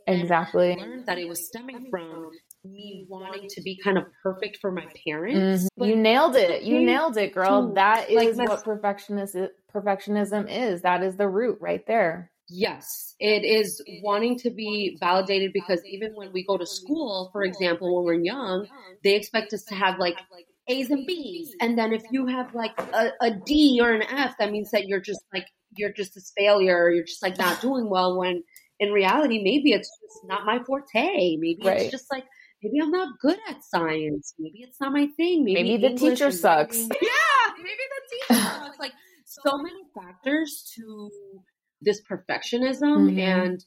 Exactly. 0.07 0.75
learned 0.77 1.07
that 1.07 1.19
it 1.19 1.29
was 1.29 1.47
stemming 1.47 1.89
from 1.91 2.31
me 2.65 3.07
wanting 3.09 3.47
to 3.49 3.63
be 3.63 3.79
kind 3.83 3.99
of 3.99 4.05
perfect 4.23 4.59
for 4.61 4.73
my 4.73 4.87
parents. 5.07 5.65
Mm-hmm. 5.65 5.85
You 5.85 5.97
nailed 5.97 6.37
it. 6.37 6.63
You 6.63 6.81
nailed 6.81 7.17
it, 7.17 7.35
girl. 7.35 7.75
That 7.75 8.11
is 8.11 8.37
like 8.37 8.49
what 8.49 8.65
perfectionist 8.65 9.37
perfectionism 9.75 10.51
is. 10.51 10.83
That 10.83 11.03
is 11.03 11.17
the 11.17 11.29
root 11.29 11.59
right 11.61 11.87
there. 11.87 12.31
Yes, 12.51 13.15
it 13.21 13.45
is 13.45 13.83
wanting 14.03 14.39
to 14.39 14.51
be 14.51 14.97
validated 15.01 15.53
because 15.53 15.83
even 15.85 16.13
when 16.15 16.33
we 16.33 16.45
go 16.45 16.57
to 16.57 16.67
school, 16.67 17.29
for 17.33 17.43
example, 17.43 17.95
when 17.97 18.05
we're 18.05 18.25
young, 18.25 18.67
they 19.05 19.17
expect 19.17 19.53
us 19.53 19.65
to 19.65 19.75
have 19.75 19.99
like 19.99 20.17
A's 20.69 20.91
and 20.91 21.07
B's. 21.07 21.55
And 21.61 21.77
then 21.77 21.93
if 21.93 22.03
you 22.11 22.27
have 22.27 22.55
like 22.55 22.79
a, 22.79 23.11
a 23.21 23.31
D 23.31 23.81
or 23.83 23.93
an 23.93 24.03
F, 24.03 24.35
that 24.39 24.51
means 24.51 24.71
that 24.71 24.87
you're 24.87 25.01
just 25.01 25.21
like, 25.33 25.47
you're 25.77 25.93
just 25.93 26.17
a 26.17 26.21
failure. 26.37 26.91
You're 26.91 27.05
just 27.05 27.23
like 27.23 27.37
not 27.39 27.61
doing 27.61 27.91
well 27.91 28.19
when 28.19 28.43
in 28.81 28.93
reality, 28.93 29.43
maybe 29.43 29.73
it's 29.73 29.89
just 29.89 30.25
not 30.25 30.47
my 30.47 30.61
forte. 30.65 31.37
Maybe 31.39 31.59
right. 31.65 31.81
it's 31.81 31.91
just 31.91 32.07
like, 32.11 32.25
maybe 32.63 32.81
I'm 32.81 32.91
not 32.91 33.19
good 33.21 33.39
at 33.49 33.65
science. 33.65 34.35
Maybe 34.39 34.61
it's 34.61 34.81
not 34.81 34.93
my 34.93 35.07
thing. 35.17 35.45
Maybe, 35.45 35.77
maybe 35.77 35.89
the 35.89 35.95
teacher 35.99 36.31
sucks. 36.31 36.79
yeah, 36.79 36.87
maybe 37.59 37.85
the 38.29 38.35
teacher 38.35 38.43
sucks. 38.43 38.79
Like 38.79 38.93
so 39.25 39.59
many 39.59 39.83
factors 39.95 40.71
to 40.77 41.11
this 41.81 42.01
perfectionism 42.11 43.11
mm-hmm. 43.11 43.19
and 43.19 43.65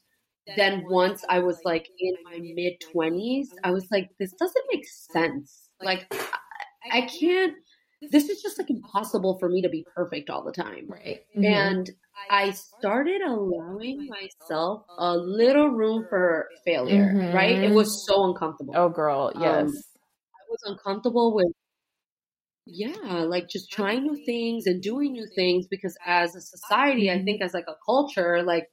then 0.56 0.84
once 0.88 1.24
I 1.28 1.38
was 1.38 1.60
like 1.64 1.88
in 1.98 2.14
my 2.24 2.38
mid 2.40 2.74
20s, 2.94 3.48
I 3.64 3.70
was 3.70 3.86
like, 3.90 4.10
this 4.18 4.32
doesn't 4.32 4.64
make 4.72 4.84
sense. 5.12 5.68
Like, 5.80 6.12
I, 6.90 7.02
can't, 7.02 7.54
this 8.10 8.28
is 8.28 8.42
just 8.42 8.58
like 8.58 8.70
impossible 8.70 9.38
for 9.38 9.48
me 9.48 9.62
to 9.62 9.68
be 9.68 9.84
perfect 9.94 10.30
all 10.30 10.44
the 10.44 10.52
time. 10.52 10.86
Right. 10.88 11.20
Mm-hmm. 11.36 11.44
And 11.44 11.90
I 12.30 12.50
started 12.50 13.22
allowing 13.22 14.08
myself 14.08 14.84
a 14.98 15.16
little 15.16 15.68
room 15.68 16.06
for 16.08 16.48
failure, 16.64 17.12
mm-hmm. 17.14 17.34
right? 17.34 17.58
It 17.58 17.70
was 17.70 18.04
so 18.06 18.24
uncomfortable. 18.24 18.74
Oh, 18.76 18.88
girl, 18.88 19.32
yes. 19.34 19.62
Um, 19.62 19.68
I 19.68 20.44
was 20.48 20.60
uncomfortable 20.66 21.34
with 21.34 21.52
yeah 22.66 23.24
like 23.24 23.48
just 23.48 23.70
trying 23.70 24.04
new 24.04 24.24
things 24.24 24.66
and 24.66 24.82
doing 24.82 25.12
new 25.12 25.26
things 25.34 25.66
because 25.68 25.96
as 26.06 26.36
a 26.36 26.40
society 26.40 27.10
i 27.10 27.22
think 27.22 27.42
as 27.42 27.52
like 27.52 27.66
a 27.68 27.74
culture 27.84 28.42
like 28.42 28.68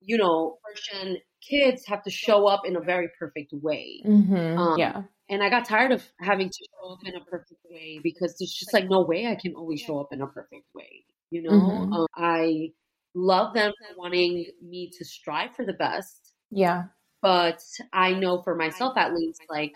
you 0.00 0.16
know 0.16 0.58
Persian 0.64 1.18
kids 1.48 1.84
have 1.86 2.02
to 2.02 2.10
show 2.10 2.48
up 2.48 2.62
in 2.64 2.76
a 2.76 2.80
very 2.80 3.08
perfect 3.18 3.52
way 3.52 4.02
mm-hmm. 4.04 4.58
um, 4.58 4.78
yeah. 4.78 5.02
and 5.30 5.42
i 5.42 5.48
got 5.48 5.64
tired 5.64 5.92
of 5.92 6.02
having 6.20 6.48
to 6.48 6.58
show 6.58 6.92
up 6.92 6.98
in 7.04 7.14
a 7.14 7.24
perfect 7.24 7.60
way 7.70 8.00
because 8.02 8.36
there's 8.38 8.52
just 8.52 8.72
like 8.72 8.88
no 8.88 9.02
way 9.02 9.26
i 9.26 9.36
can 9.36 9.54
always 9.54 9.80
show 9.80 10.00
up 10.00 10.08
in 10.12 10.20
a 10.20 10.26
perfect 10.26 10.66
way 10.74 11.04
you 11.30 11.42
know? 11.42 11.50
Mm-hmm. 11.50 11.92
um, 11.92 12.06
i 12.16 12.72
love 13.14 13.54
them 13.54 13.72
wanting 13.96 14.46
me 14.62 14.90
to 14.98 15.04
strive 15.04 15.54
for 15.54 15.64
the 15.64 15.74
best 15.74 16.34
yeah. 16.50 16.84
but 17.22 17.62
i 17.92 18.12
know 18.12 18.42
for 18.42 18.56
myself 18.56 18.96
at 18.96 19.14
least 19.14 19.42
like 19.48 19.72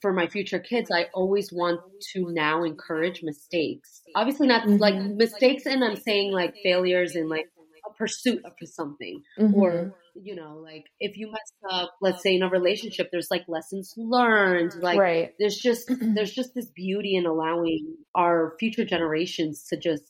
for 0.00 0.12
my 0.12 0.26
future 0.26 0.58
kids, 0.58 0.90
I 0.90 1.06
always 1.14 1.52
want 1.52 1.80
to 2.12 2.26
now 2.30 2.64
encourage 2.64 3.22
mistakes. 3.22 4.02
Obviously, 4.14 4.46
not 4.46 4.62
mm-hmm. 4.62 4.76
like 4.76 4.94
mistakes, 4.94 5.66
and 5.66 5.84
I'm 5.84 5.96
saying 5.96 6.32
like 6.32 6.54
failures 6.62 7.16
in 7.16 7.28
like 7.28 7.46
a 7.86 7.92
pursuit 7.94 8.44
of 8.44 8.52
something, 8.64 9.22
mm-hmm. 9.38 9.54
or 9.54 9.94
you 10.14 10.34
know, 10.34 10.60
like 10.62 10.84
if 11.00 11.16
you 11.16 11.30
mess 11.30 11.52
up, 11.70 11.94
let's 12.00 12.22
say 12.22 12.34
in 12.34 12.42
a 12.42 12.48
relationship, 12.48 13.08
there's 13.10 13.30
like 13.30 13.44
lessons 13.48 13.94
learned. 13.96 14.74
Like 14.80 14.98
right. 14.98 15.32
there's 15.38 15.56
just 15.56 15.90
there's 16.00 16.32
just 16.32 16.54
this 16.54 16.70
beauty 16.74 17.16
in 17.16 17.26
allowing 17.26 17.96
our 18.14 18.54
future 18.58 18.84
generations 18.84 19.66
to 19.68 19.76
just 19.76 20.04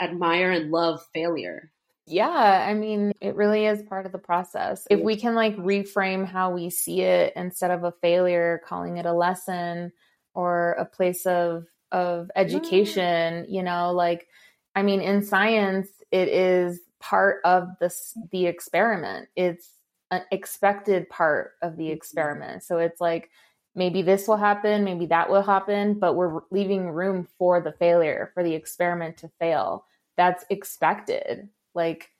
admire 0.00 0.50
and 0.50 0.70
love 0.70 1.00
failure. 1.14 1.72
Yeah, 2.06 2.64
I 2.68 2.74
mean, 2.74 3.12
it 3.20 3.34
really 3.34 3.66
is 3.66 3.82
part 3.82 4.06
of 4.06 4.12
the 4.12 4.18
process. 4.18 4.86
If 4.90 5.00
we 5.00 5.16
can 5.16 5.34
like 5.34 5.56
reframe 5.56 6.24
how 6.24 6.52
we 6.52 6.70
see 6.70 7.00
it 7.00 7.32
instead 7.34 7.72
of 7.72 7.82
a 7.82 7.92
failure, 8.00 8.60
calling 8.64 8.98
it 8.98 9.06
a 9.06 9.12
lesson 9.12 9.92
or 10.32 10.72
a 10.72 10.84
place 10.84 11.26
of 11.26 11.66
of 11.90 12.30
education, 12.36 13.46
you 13.48 13.62
know, 13.62 13.92
like 13.92 14.28
I 14.76 14.82
mean, 14.82 15.00
in 15.00 15.24
science, 15.24 15.88
it 16.12 16.28
is 16.28 16.78
part 17.00 17.40
of 17.44 17.70
this 17.80 18.16
the 18.30 18.46
experiment. 18.46 19.28
It's 19.34 19.70
an 20.12 20.22
expected 20.30 21.08
part 21.08 21.52
of 21.60 21.76
the 21.76 21.84
mm-hmm. 21.84 21.94
experiment. 21.94 22.62
So 22.62 22.78
it's 22.78 23.00
like 23.00 23.30
maybe 23.74 24.02
this 24.02 24.28
will 24.28 24.36
happen, 24.36 24.84
maybe 24.84 25.06
that 25.06 25.28
will 25.28 25.42
happen, 25.42 25.98
but 25.98 26.14
we're 26.14 26.40
leaving 26.52 26.88
room 26.88 27.26
for 27.36 27.60
the 27.60 27.72
failure, 27.72 28.30
for 28.32 28.44
the 28.44 28.54
experiment 28.54 29.16
to 29.18 29.30
fail. 29.40 29.86
That's 30.16 30.44
expected 30.50 31.48
like 31.76 32.10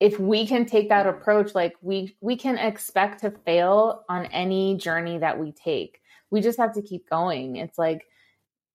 if 0.00 0.18
we 0.18 0.46
can 0.46 0.66
take 0.66 0.88
that 0.88 1.06
mm-hmm. 1.06 1.18
approach 1.18 1.54
like 1.54 1.74
we 1.82 2.16
we 2.20 2.36
can 2.36 2.58
expect 2.58 3.20
to 3.20 3.30
fail 3.30 4.04
on 4.08 4.26
any 4.26 4.76
journey 4.76 5.18
that 5.18 5.38
we 5.38 5.52
take. 5.52 6.00
We 6.30 6.40
just 6.40 6.58
have 6.58 6.74
to 6.74 6.82
keep 6.82 7.08
going. 7.08 7.56
It's 7.56 7.78
like 7.78 8.06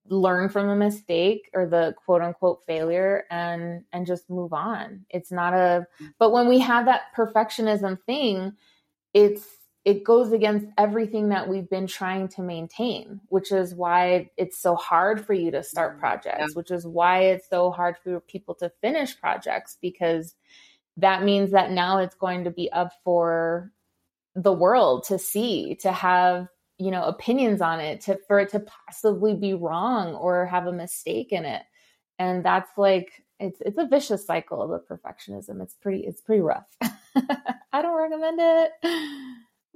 learn 0.07 0.49
from 0.49 0.67
the 0.67 0.75
mistake 0.75 1.49
or 1.53 1.67
the 1.67 1.93
quote 2.03 2.21
unquote 2.21 2.63
failure 2.65 3.25
and 3.29 3.84
and 3.93 4.05
just 4.05 4.29
move 4.29 4.53
on. 4.53 5.05
It's 5.10 5.31
not 5.31 5.53
a 5.53 5.86
mm-hmm. 5.95 6.07
but 6.19 6.31
when 6.31 6.47
we 6.47 6.60
have 6.60 6.86
that 6.86 7.13
perfectionism 7.15 7.97
thing 8.05 8.53
it's 9.13 9.45
it 9.84 10.04
goes 10.04 10.32
against 10.32 10.67
everything 10.78 11.30
that 11.30 11.48
we've 11.48 11.70
been 11.70 11.88
trying 11.88 12.28
to 12.28 12.41
maintain, 12.44 13.20
which 13.30 13.52
is 13.52 13.74
why 13.74 14.30
it's 14.38 14.58
so 14.58 14.76
hard 14.76 15.26
for 15.26 15.34
you 15.34 15.50
to 15.52 15.63
start 15.63 15.94
mm-hmm. 15.94 16.02
projects, 16.02 16.38
yeah. 16.39 16.54
which 16.54 16.70
is 16.70 16.86
why 16.86 17.22
it's 17.22 17.50
so 17.50 17.72
hard 17.72 17.96
for 18.04 18.20
people 18.20 18.54
to 18.56 18.72
finish 18.82 19.20
projects 19.20 19.78
because 19.82 20.36
that 20.98 21.24
means 21.24 21.52
that 21.52 21.72
now 21.72 21.98
it's 21.98 22.15
going 22.15 22.44
to 22.44 22.52
be 22.52 22.72
up 22.72 22.91
for 23.04 23.72
the 24.36 24.54
world 24.54 25.06
to 25.06 25.17
see, 25.17 25.76
to 25.82 25.91
have, 25.91 26.48
you 26.78 26.91
know, 26.91 27.04
opinions 27.04 27.60
on 27.60 27.80
it, 27.80 28.02
to 28.02 28.20
for 28.28 28.39
it 28.39 28.50
to 28.50 28.60
possibly 28.60 29.34
be 29.34 29.56
wrong 29.56 30.13
or 30.13 30.46
have 30.46 30.67
a 30.67 30.72
mistake 30.72 31.32
in 31.32 31.44
it. 31.44 31.63
And 32.20 32.46
that's 32.46 32.70
like 32.78 33.24
it's 33.39 33.60
it's 33.62 33.80
a 33.80 33.88
vicious 33.88 34.28
cycle 34.28 34.62
of 34.62 34.88
perfectionism. 34.88 35.60
It's 35.60 35.74
pretty 35.74 36.02
it's 36.02 36.22
pretty 36.22 36.41
rough. 36.41 36.67
I 37.74 37.82
don't 37.82 37.98
recommend 37.98 38.39
it 38.39 38.72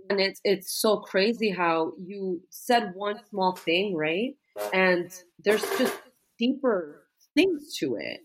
and 0.09 0.19
it's 0.19 0.41
it's 0.43 0.71
so 0.71 0.97
crazy 0.97 1.49
how 1.49 1.93
you 1.97 2.41
said 2.49 2.91
one 2.95 3.19
small 3.29 3.55
thing 3.55 3.95
right 3.95 4.35
and 4.73 5.11
there's 5.43 5.61
just 5.77 5.97
deeper 6.37 7.03
things 7.35 7.75
to 7.77 7.95
it 7.95 8.21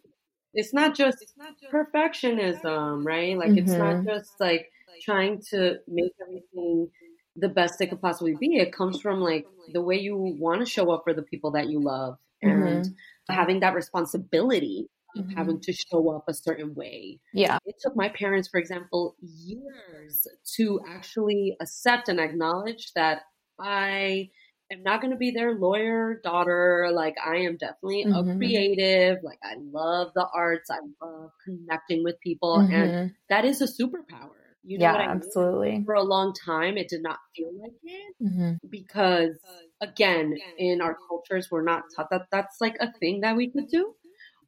it's 0.54 0.74
not 0.74 0.94
just 0.94 1.24
perfectionism 1.72 3.04
right 3.04 3.36
like 3.36 3.50
mm-hmm. 3.50 3.58
it's 3.58 3.72
not 3.72 3.96
mm-hmm. 3.96 4.08
just 4.08 4.32
like 4.40 4.70
trying 5.02 5.40
to 5.40 5.78
make 5.88 6.12
everything 6.20 6.88
the 7.36 7.48
best 7.48 7.80
it 7.80 7.88
could 7.88 8.02
possibly 8.02 8.34
be 8.38 8.56
it 8.56 8.72
comes 8.72 9.00
from 9.00 9.20
like 9.20 9.46
the 9.72 9.80
way 9.80 9.96
you 9.96 10.16
want 10.16 10.60
to 10.60 10.66
show 10.66 10.90
up 10.90 11.02
for 11.04 11.14
the 11.14 11.22
people 11.22 11.52
that 11.52 11.68
you 11.68 11.80
love 11.80 12.18
and 12.42 12.62
mm-hmm. 12.62 13.32
having 13.32 13.60
that 13.60 13.74
responsibility 13.74 14.88
mm-hmm. 15.16 15.36
having 15.36 15.60
to 15.60 15.72
show 15.72 16.14
up 16.14 16.24
a 16.28 16.34
certain 16.34 16.74
way. 16.74 17.20
Yeah. 17.32 17.58
It 17.64 17.76
took 17.80 17.96
my 17.96 18.08
parents, 18.08 18.48
for 18.48 18.58
example, 18.58 19.16
years 19.20 20.26
to 20.56 20.80
actually 20.88 21.56
accept 21.60 22.08
and 22.08 22.20
acknowledge 22.20 22.92
that 22.94 23.22
I 23.58 24.30
am 24.72 24.82
not 24.82 25.00
going 25.00 25.12
to 25.12 25.16
be 25.16 25.32
their 25.32 25.54
lawyer 25.54 26.20
daughter. 26.22 26.90
Like, 26.92 27.16
I 27.24 27.38
am 27.38 27.56
definitely 27.56 28.04
mm-hmm. 28.06 28.30
a 28.30 28.36
creative. 28.36 29.18
Like, 29.22 29.40
I 29.42 29.56
love 29.72 30.12
the 30.14 30.26
arts. 30.34 30.70
I 30.70 30.78
love 31.04 31.30
connecting 31.44 32.04
with 32.04 32.20
people. 32.20 32.58
Mm-hmm. 32.58 32.72
And 32.72 33.12
that 33.28 33.44
is 33.44 33.60
a 33.60 33.66
superpower. 33.66 34.30
You 34.62 34.78
know 34.78 34.84
yeah, 34.84 34.92
I 34.92 35.06
mean? 35.06 35.16
absolutely. 35.16 35.82
For 35.86 35.94
a 35.94 36.02
long 36.02 36.34
time, 36.34 36.76
it 36.76 36.88
did 36.88 37.02
not 37.02 37.18
feel 37.34 37.50
like 37.60 37.72
it 37.82 38.14
mm-hmm. 38.22 38.52
because, 38.68 39.38
again, 39.80 40.34
in 40.58 40.82
our 40.82 40.98
cultures, 41.08 41.48
we're 41.50 41.64
not 41.64 41.84
taught 41.96 42.10
that 42.10 42.26
that's 42.30 42.60
like 42.60 42.76
a 42.78 42.92
thing 43.00 43.22
that 43.22 43.36
we 43.36 43.50
could 43.50 43.68
do. 43.68 43.94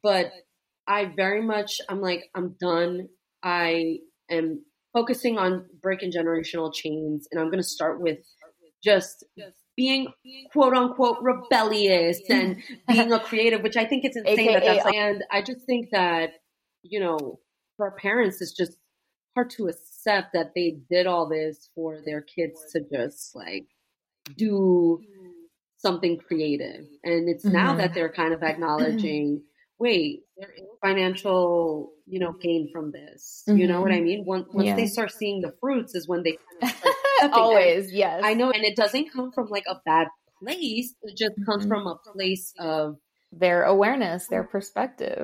But 0.03 0.31
I 0.87 1.05
very 1.05 1.41
much, 1.41 1.79
I'm 1.89 2.01
like, 2.01 2.29
I'm 2.35 2.55
done. 2.59 3.07
I 3.43 3.99
am 4.29 4.63
focusing 4.93 5.37
on 5.37 5.65
breaking 5.81 6.11
generational 6.11 6.73
chains, 6.73 7.27
and 7.31 7.39
I'm 7.39 7.47
going 7.47 7.61
to 7.61 7.67
start 7.67 8.01
with 8.01 8.19
just 8.83 9.25
being 9.75 10.07
quote 10.51 10.73
unquote 10.73 11.17
rebellious 11.21 12.19
and 12.29 12.57
being 12.87 13.11
a 13.11 13.19
creative, 13.19 13.61
which 13.61 13.77
I 13.77 13.85
think 13.85 14.05
it's 14.05 14.17
insane 14.17 14.39
AKA, 14.39 14.53
that 14.53 14.63
that's 14.63 14.85
like, 14.85 14.95
and 14.95 15.23
I 15.31 15.41
just 15.41 15.65
think 15.65 15.89
that, 15.91 16.31
you 16.83 16.99
know, 16.99 17.39
for 17.77 17.87
our 17.87 17.95
parents, 17.95 18.41
it's 18.41 18.55
just 18.55 18.73
hard 19.35 19.49
to 19.51 19.67
accept 19.67 20.33
that 20.33 20.51
they 20.53 20.77
did 20.89 21.07
all 21.07 21.27
this 21.27 21.69
for 21.73 21.99
their 22.05 22.21
kids 22.21 22.61
to 22.73 22.81
just 22.91 23.35
like 23.35 23.65
do 24.37 24.99
something 25.77 26.17
creative. 26.19 26.85
And 27.03 27.27
it's 27.27 27.45
mm-hmm. 27.45 27.55
now 27.55 27.75
that 27.75 27.85
mm-hmm. 27.85 27.93
they're 27.95 28.13
kind 28.13 28.33
of 28.33 28.43
acknowledging 28.43 29.41
wait, 29.83 30.21
there 30.37 30.49
is 30.55 30.63
financial, 30.81 31.91
you 32.07 32.17
know, 32.17 32.31
gain 32.31 32.69
from 32.71 32.91
this. 32.91 33.43
Mm-hmm. 33.47 33.59
You 33.59 33.67
know 33.67 33.81
what 33.81 33.91
I 33.91 33.95
mm-hmm. 33.95 34.05
mean? 34.05 34.25
Once, 34.25 34.47
once 34.53 34.67
yeah. 34.67 34.75
they 34.77 34.87
start 34.87 35.11
seeing 35.11 35.41
the 35.41 35.53
fruits 35.59 35.93
is 35.93 36.07
when 36.07 36.23
they 36.23 36.37
kind 36.61 36.73
of 37.23 37.33
always, 37.33 37.91
yes. 37.91 38.21
I 38.23 38.33
know, 38.33 38.49
and 38.49 38.63
it 38.63 38.77
doesn't 38.77 39.11
come 39.11 39.31
from 39.33 39.47
like 39.49 39.65
a 39.69 39.81
bad 39.85 40.07
place. 40.41 40.95
It 41.03 41.17
just 41.17 41.35
comes 41.45 41.63
mm-hmm. 41.63 41.69
from 41.69 41.87
a 41.87 41.97
place 42.13 42.53
of 42.57 42.97
their 43.33 43.63
awareness, 43.63 44.27
their 44.27 44.43
perspective. 44.43 45.23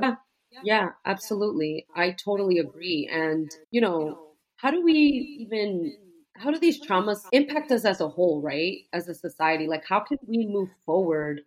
Yeah. 0.51 0.61
yeah, 0.63 0.89
absolutely. 1.05 1.85
I 1.95 2.11
totally 2.11 2.57
agree. 2.59 3.09
And 3.11 3.49
you 3.71 3.79
know, 3.79 4.19
how 4.57 4.71
do 4.71 4.83
we 4.83 4.93
even 5.39 5.95
how 6.35 6.51
do 6.51 6.59
these 6.59 6.81
traumas 6.81 7.19
impact 7.31 7.71
us 7.71 7.85
as 7.85 8.01
a 8.01 8.07
whole, 8.07 8.41
right? 8.41 8.77
As 8.93 9.07
a 9.07 9.13
society, 9.13 9.67
like 9.67 9.83
how 9.87 9.99
can 9.99 10.17
we 10.27 10.45
move 10.47 10.69
forward 10.85 11.41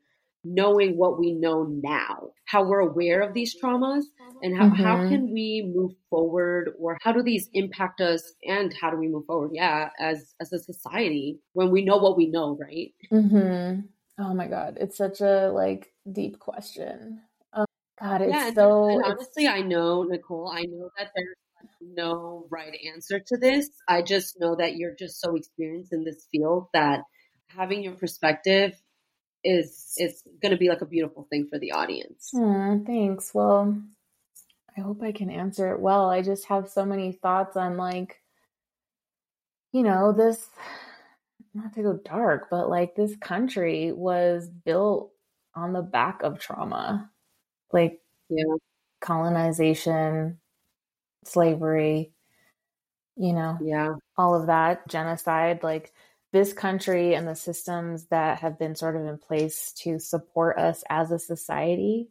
knowing 0.44 0.96
what 0.96 1.18
we 1.18 1.32
know 1.32 1.64
now, 1.82 2.30
how 2.44 2.64
we're 2.64 2.80
aware 2.80 3.20
of 3.20 3.34
these 3.34 3.54
traumas 3.60 4.02
and 4.42 4.56
how, 4.56 4.66
mm-hmm. 4.66 4.82
how 4.82 5.08
can 5.08 5.32
we 5.32 5.70
move 5.74 5.92
forward 6.10 6.70
or 6.78 6.98
how 7.02 7.12
do 7.12 7.22
these 7.22 7.48
impact 7.54 8.00
us 8.00 8.32
and 8.44 8.74
how 8.80 8.90
do 8.90 8.96
we 8.96 9.08
move 9.08 9.24
forward? 9.26 9.50
Yeah. 9.54 9.90
As, 9.98 10.34
as 10.40 10.52
a 10.52 10.58
society 10.58 11.38
when 11.52 11.70
we 11.70 11.84
know 11.84 11.98
what 11.98 12.16
we 12.16 12.26
know, 12.26 12.58
right? 12.60 12.92
Mm-hmm. 13.12 13.80
Oh 14.18 14.34
my 14.34 14.48
God. 14.48 14.78
It's 14.80 14.96
such 14.96 15.20
a 15.20 15.50
like 15.50 15.92
deep 16.10 16.38
question. 16.38 17.20
Oh 17.54 17.66
God, 18.00 18.22
it's 18.22 18.34
yeah, 18.34 18.52
so. 18.52 18.88
And 18.88 19.04
honestly, 19.04 19.46
I 19.46 19.62
know, 19.62 20.02
Nicole, 20.02 20.52
I 20.52 20.62
know 20.62 20.90
that 20.98 21.10
there's 21.14 21.36
no 21.80 22.46
right 22.50 22.76
answer 22.92 23.20
to 23.20 23.36
this. 23.36 23.70
I 23.88 24.02
just 24.02 24.38
know 24.40 24.56
that 24.56 24.76
you're 24.76 24.94
just 24.98 25.20
so 25.20 25.36
experienced 25.36 25.92
in 25.92 26.04
this 26.04 26.26
field 26.30 26.66
that 26.74 27.02
having 27.46 27.82
your 27.82 27.94
perspective 27.94 28.74
is 29.44 29.94
is 29.98 30.22
going 30.40 30.52
to 30.52 30.58
be 30.58 30.68
like 30.68 30.80
a 30.80 30.86
beautiful 30.86 31.26
thing 31.30 31.46
for 31.48 31.58
the 31.58 31.72
audience. 31.72 32.30
Mm, 32.34 32.86
thanks. 32.86 33.32
Well, 33.34 33.76
I 34.76 34.80
hope 34.80 35.02
I 35.02 35.12
can 35.12 35.30
answer 35.30 35.72
it 35.72 35.80
well. 35.80 36.08
I 36.10 36.22
just 36.22 36.46
have 36.46 36.68
so 36.68 36.84
many 36.84 37.12
thoughts 37.12 37.56
on 37.56 37.76
like 37.76 38.22
you 39.72 39.82
know, 39.82 40.12
this 40.12 40.48
not 41.54 41.74
to 41.74 41.82
go 41.82 41.94
dark, 41.94 42.48
but 42.50 42.68
like 42.68 42.94
this 42.94 43.16
country 43.16 43.92
was 43.92 44.48
built 44.48 45.12
on 45.54 45.72
the 45.72 45.82
back 45.82 46.22
of 46.22 46.38
trauma. 46.38 47.10
Like 47.72 48.00
yeah. 48.28 48.44
colonization, 49.00 50.38
slavery, 51.24 52.12
you 53.16 53.32
know, 53.32 53.58
yeah, 53.62 53.94
all 54.16 54.34
of 54.34 54.46
that, 54.46 54.88
genocide, 54.88 55.62
like 55.62 55.92
this 56.32 56.52
country 56.52 57.14
and 57.14 57.28
the 57.28 57.34
systems 57.34 58.06
that 58.06 58.38
have 58.38 58.58
been 58.58 58.74
sort 58.74 58.96
of 58.96 59.06
in 59.06 59.18
place 59.18 59.72
to 59.72 59.98
support 59.98 60.58
us 60.58 60.82
as 60.88 61.10
a 61.10 61.18
society 61.18 62.08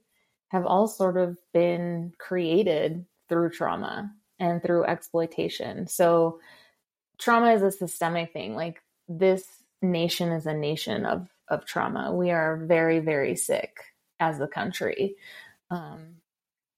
have 0.49 0.65
all 0.65 0.87
sort 0.87 1.17
of 1.17 1.37
been 1.53 2.13
created 2.19 3.05
through 3.29 3.49
trauma 3.49 4.11
and 4.39 4.61
through 4.61 4.85
exploitation. 4.85 5.87
So 5.87 6.39
trauma 7.17 7.53
is 7.53 7.63
a 7.63 7.71
systemic 7.71 8.31
thing. 8.31 8.55
Like 8.55 8.81
this 9.07 9.45
nation 9.81 10.31
is 10.31 10.45
a 10.45 10.53
nation 10.53 11.05
of 11.05 11.27
of 11.47 11.65
trauma. 11.65 12.13
We 12.13 12.31
are 12.31 12.57
very 12.57 12.99
very 12.99 13.35
sick 13.35 13.77
as 14.19 14.39
a 14.39 14.47
country. 14.47 15.15
Um, 15.69 16.17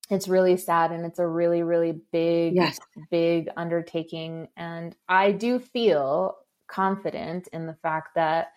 it's 0.10 0.28
really 0.28 0.58
sad 0.58 0.92
and 0.92 1.06
it's 1.06 1.20
a 1.20 1.28
really 1.28 1.64
really 1.64 2.02
big 2.12 2.56
yes. 2.56 2.80
big 3.10 3.48
undertaking 3.56 4.50
and 4.58 4.96
i 5.08 5.32
do 5.32 5.60
feel 5.60 6.36
confident 6.74 7.48
in 7.54 7.68
the 7.68 7.76
fact 7.76 8.16
that 8.16 8.54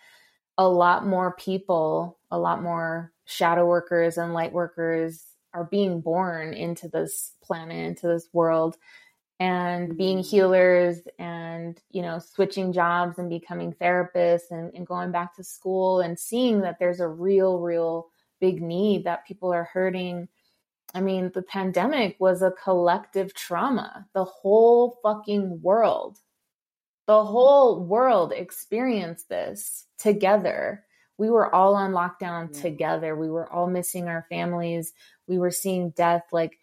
a 0.58 0.68
lot 0.68 1.06
more 1.06 1.32
people 1.36 2.18
a 2.30 2.38
lot 2.38 2.62
more 2.62 3.12
shadow 3.26 3.66
workers 3.66 4.16
and 4.16 4.32
light 4.32 4.52
workers 4.52 5.24
are 5.52 5.64
being 5.64 6.00
born 6.00 6.54
into 6.54 6.88
this 6.88 7.32
planet 7.42 7.76
into 7.76 8.06
this 8.06 8.28
world 8.32 8.76
and 9.38 9.98
being 9.98 10.18
mm-hmm. 10.18 10.28
healers 10.28 11.00
and 11.18 11.82
you 11.90 12.00
know 12.00 12.18
switching 12.18 12.72
jobs 12.72 13.18
and 13.18 13.28
becoming 13.28 13.72
therapists 13.74 14.50
and, 14.50 14.72
and 14.74 14.86
going 14.86 15.12
back 15.12 15.36
to 15.36 15.44
school 15.44 16.00
and 16.00 16.18
seeing 16.18 16.60
that 16.62 16.78
there's 16.78 17.00
a 17.00 17.08
real 17.08 17.58
real 17.58 18.08
big 18.40 18.62
need 18.62 19.04
that 19.04 19.26
people 19.26 19.52
are 19.52 19.68
hurting 19.72 20.28
I 20.94 21.00
mean, 21.00 21.30
the 21.34 21.42
pandemic 21.42 22.16
was 22.20 22.40
a 22.40 22.52
collective 22.52 23.34
trauma. 23.34 24.06
The 24.14 24.24
whole 24.24 24.98
fucking 25.02 25.60
world, 25.60 26.18
the 27.06 27.24
whole 27.24 27.84
world 27.84 28.32
experienced 28.32 29.28
this 29.28 29.86
together. 29.98 30.84
We 31.18 31.30
were 31.30 31.54
all 31.54 31.74
on 31.74 31.92
lockdown 31.92 32.54
yeah. 32.54 32.62
together. 32.62 33.16
We 33.16 33.30
were 33.30 33.50
all 33.52 33.68
missing 33.68 34.08
our 34.08 34.26
families. 34.28 34.92
We 35.26 35.38
were 35.38 35.50
seeing 35.50 35.90
death. 35.90 36.24
Like, 36.32 36.58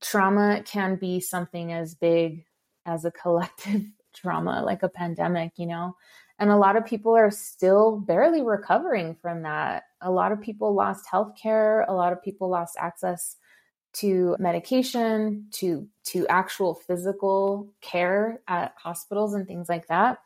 trauma 0.00 0.62
can 0.64 0.96
be 0.96 1.20
something 1.20 1.72
as 1.72 1.94
big 1.94 2.44
as 2.86 3.04
a 3.04 3.10
collective 3.10 3.82
trauma, 4.14 4.62
like 4.64 4.82
a 4.82 4.88
pandemic, 4.88 5.52
you 5.56 5.66
know? 5.66 5.96
And 6.38 6.50
a 6.50 6.56
lot 6.56 6.76
of 6.76 6.84
people 6.84 7.16
are 7.16 7.30
still 7.30 8.00
barely 8.00 8.42
recovering 8.42 9.16
from 9.20 9.42
that. 9.42 9.84
A 10.00 10.10
lot 10.10 10.32
of 10.32 10.40
people 10.40 10.74
lost 10.74 11.06
health 11.10 11.34
care. 11.40 11.82
A 11.82 11.92
lot 11.92 12.12
of 12.12 12.22
people 12.22 12.48
lost 12.48 12.76
access 12.80 13.36
to 13.94 14.36
medication 14.38 15.46
to 15.52 15.86
to 16.04 16.26
actual 16.28 16.74
physical 16.74 17.68
care 17.80 18.40
at 18.48 18.74
hospitals 18.76 19.34
and 19.34 19.46
things 19.46 19.68
like 19.68 19.86
that. 19.88 20.18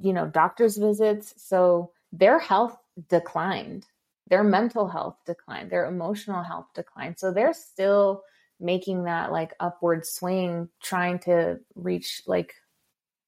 You 0.00 0.12
know 0.12 0.26
doctors 0.26 0.76
visits. 0.76 1.34
So 1.36 1.92
their 2.12 2.38
health 2.38 2.76
declined. 3.08 3.86
Their 4.28 4.44
mental 4.44 4.86
health 4.86 5.16
declined. 5.26 5.70
Their 5.70 5.86
emotional 5.86 6.42
health 6.42 6.66
declined. 6.74 7.18
So 7.18 7.32
they're 7.32 7.54
still 7.54 8.22
making 8.60 9.04
that 9.04 9.32
like 9.32 9.54
upward 9.58 10.04
swing 10.06 10.68
trying 10.82 11.18
to 11.18 11.58
reach 11.74 12.22
like 12.26 12.54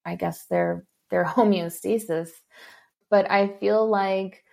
i 0.04 0.14
guess 0.14 0.44
their 0.46 0.84
their 1.10 1.24
homeostasis. 1.36 2.30
But 3.10 3.30
i 3.30 3.48
feel 3.48 3.88
like 3.88 4.44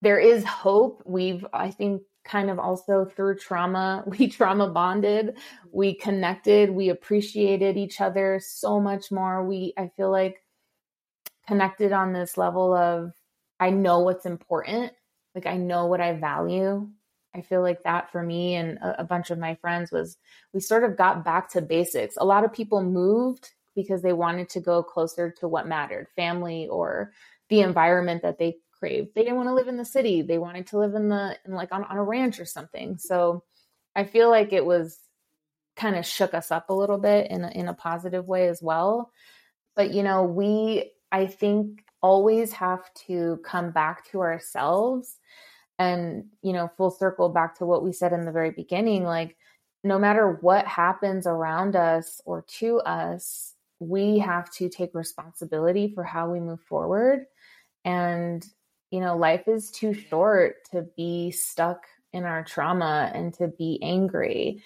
there 0.00 0.18
is 0.18 0.44
hope. 0.44 1.02
We've 1.04 1.46
i 1.52 1.70
think 1.70 2.02
kind 2.24 2.50
of 2.50 2.58
also 2.58 3.04
through 3.04 3.38
trauma. 3.38 4.04
We 4.18 4.28
trauma 4.28 4.68
bonded, 4.68 5.36
we 5.70 5.94
connected, 5.94 6.70
we 6.70 6.88
appreciated 6.90 7.76
each 7.76 8.00
other 8.00 8.40
so 8.42 8.80
much 8.80 9.10
more. 9.10 9.44
We, 9.44 9.74
I 9.76 9.90
feel 9.96 10.10
like, 10.10 10.42
connected 11.46 11.92
on 11.92 12.12
this 12.12 12.36
level 12.36 12.74
of 12.74 13.12
I 13.60 13.70
know 13.70 14.00
what's 14.00 14.26
important, 14.26 14.92
like 15.34 15.46
I 15.46 15.56
know 15.56 15.86
what 15.86 16.00
I 16.00 16.14
value. 16.14 16.88
I 17.34 17.40
feel 17.40 17.62
like 17.62 17.82
that 17.84 18.10
for 18.12 18.22
me 18.22 18.56
and 18.56 18.78
a, 18.78 19.00
a 19.00 19.04
bunch 19.04 19.30
of 19.30 19.38
my 19.38 19.54
friends 19.56 19.90
was 19.90 20.18
we 20.52 20.60
sort 20.60 20.84
of 20.84 20.96
got 20.96 21.24
back 21.24 21.50
to 21.50 21.62
basics. 21.62 22.16
A 22.18 22.24
lot 22.24 22.44
of 22.44 22.52
people 22.52 22.82
moved 22.82 23.50
because 23.74 24.02
they 24.02 24.12
wanted 24.12 24.48
to 24.50 24.60
go 24.60 24.82
closer 24.82 25.30
to 25.40 25.48
what 25.48 25.66
mattered 25.66 26.08
family 26.14 26.68
or 26.68 27.12
the 27.48 27.60
environment 27.60 28.22
that 28.22 28.38
they 28.38 28.56
They 28.82 29.22
didn't 29.22 29.36
want 29.36 29.48
to 29.48 29.54
live 29.54 29.68
in 29.68 29.76
the 29.76 29.84
city. 29.84 30.22
They 30.22 30.38
wanted 30.38 30.66
to 30.68 30.78
live 30.78 30.94
in 30.94 31.08
the 31.08 31.38
in 31.44 31.52
like 31.52 31.72
on, 31.72 31.84
on 31.84 31.96
a 31.96 32.02
ranch 32.02 32.40
or 32.40 32.44
something. 32.44 32.98
So 32.98 33.44
I 33.94 34.04
feel 34.04 34.30
like 34.30 34.52
it 34.52 34.64
was 34.64 34.98
kind 35.76 35.96
of 35.96 36.04
shook 36.04 36.34
us 36.34 36.50
up 36.50 36.68
a 36.68 36.74
little 36.74 36.98
bit 36.98 37.30
in 37.30 37.44
a, 37.44 37.50
in 37.50 37.68
a 37.68 37.74
positive 37.74 38.26
way 38.26 38.48
as 38.48 38.62
well. 38.62 39.10
But 39.74 39.92
you 39.92 40.02
know, 40.02 40.24
we 40.24 40.92
I 41.10 41.26
think 41.26 41.84
always 42.02 42.52
have 42.52 42.92
to 43.06 43.40
come 43.44 43.70
back 43.70 44.10
to 44.10 44.20
ourselves 44.20 45.18
and 45.78 46.26
you 46.42 46.52
know, 46.52 46.70
full 46.76 46.90
circle 46.90 47.28
back 47.28 47.56
to 47.58 47.66
what 47.66 47.84
we 47.84 47.92
said 47.92 48.12
in 48.12 48.24
the 48.24 48.32
very 48.32 48.50
beginning 48.50 49.04
like 49.04 49.36
no 49.84 49.98
matter 49.98 50.38
what 50.40 50.66
happens 50.66 51.26
around 51.26 51.74
us 51.74 52.20
or 52.24 52.42
to 52.42 52.78
us, 52.80 53.54
we 53.80 54.18
have 54.18 54.48
to 54.52 54.68
take 54.68 54.94
responsibility 54.94 55.92
for 55.92 56.04
how 56.04 56.30
we 56.30 56.38
move 56.38 56.60
forward 56.60 57.24
and 57.84 58.46
you 58.92 59.00
know, 59.00 59.16
life 59.16 59.48
is 59.48 59.70
too 59.70 59.94
short 59.94 60.56
to 60.70 60.82
be 60.96 61.30
stuck 61.30 61.86
in 62.12 62.24
our 62.24 62.44
trauma 62.44 63.10
and 63.14 63.32
to 63.34 63.48
be 63.48 63.80
angry. 63.82 64.62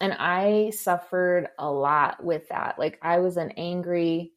And 0.00 0.12
I 0.14 0.70
suffered 0.70 1.48
a 1.60 1.70
lot 1.70 2.22
with 2.22 2.48
that. 2.48 2.76
Like, 2.76 2.98
I 3.02 3.18
was 3.18 3.36
an 3.36 3.52
angry 3.52 4.32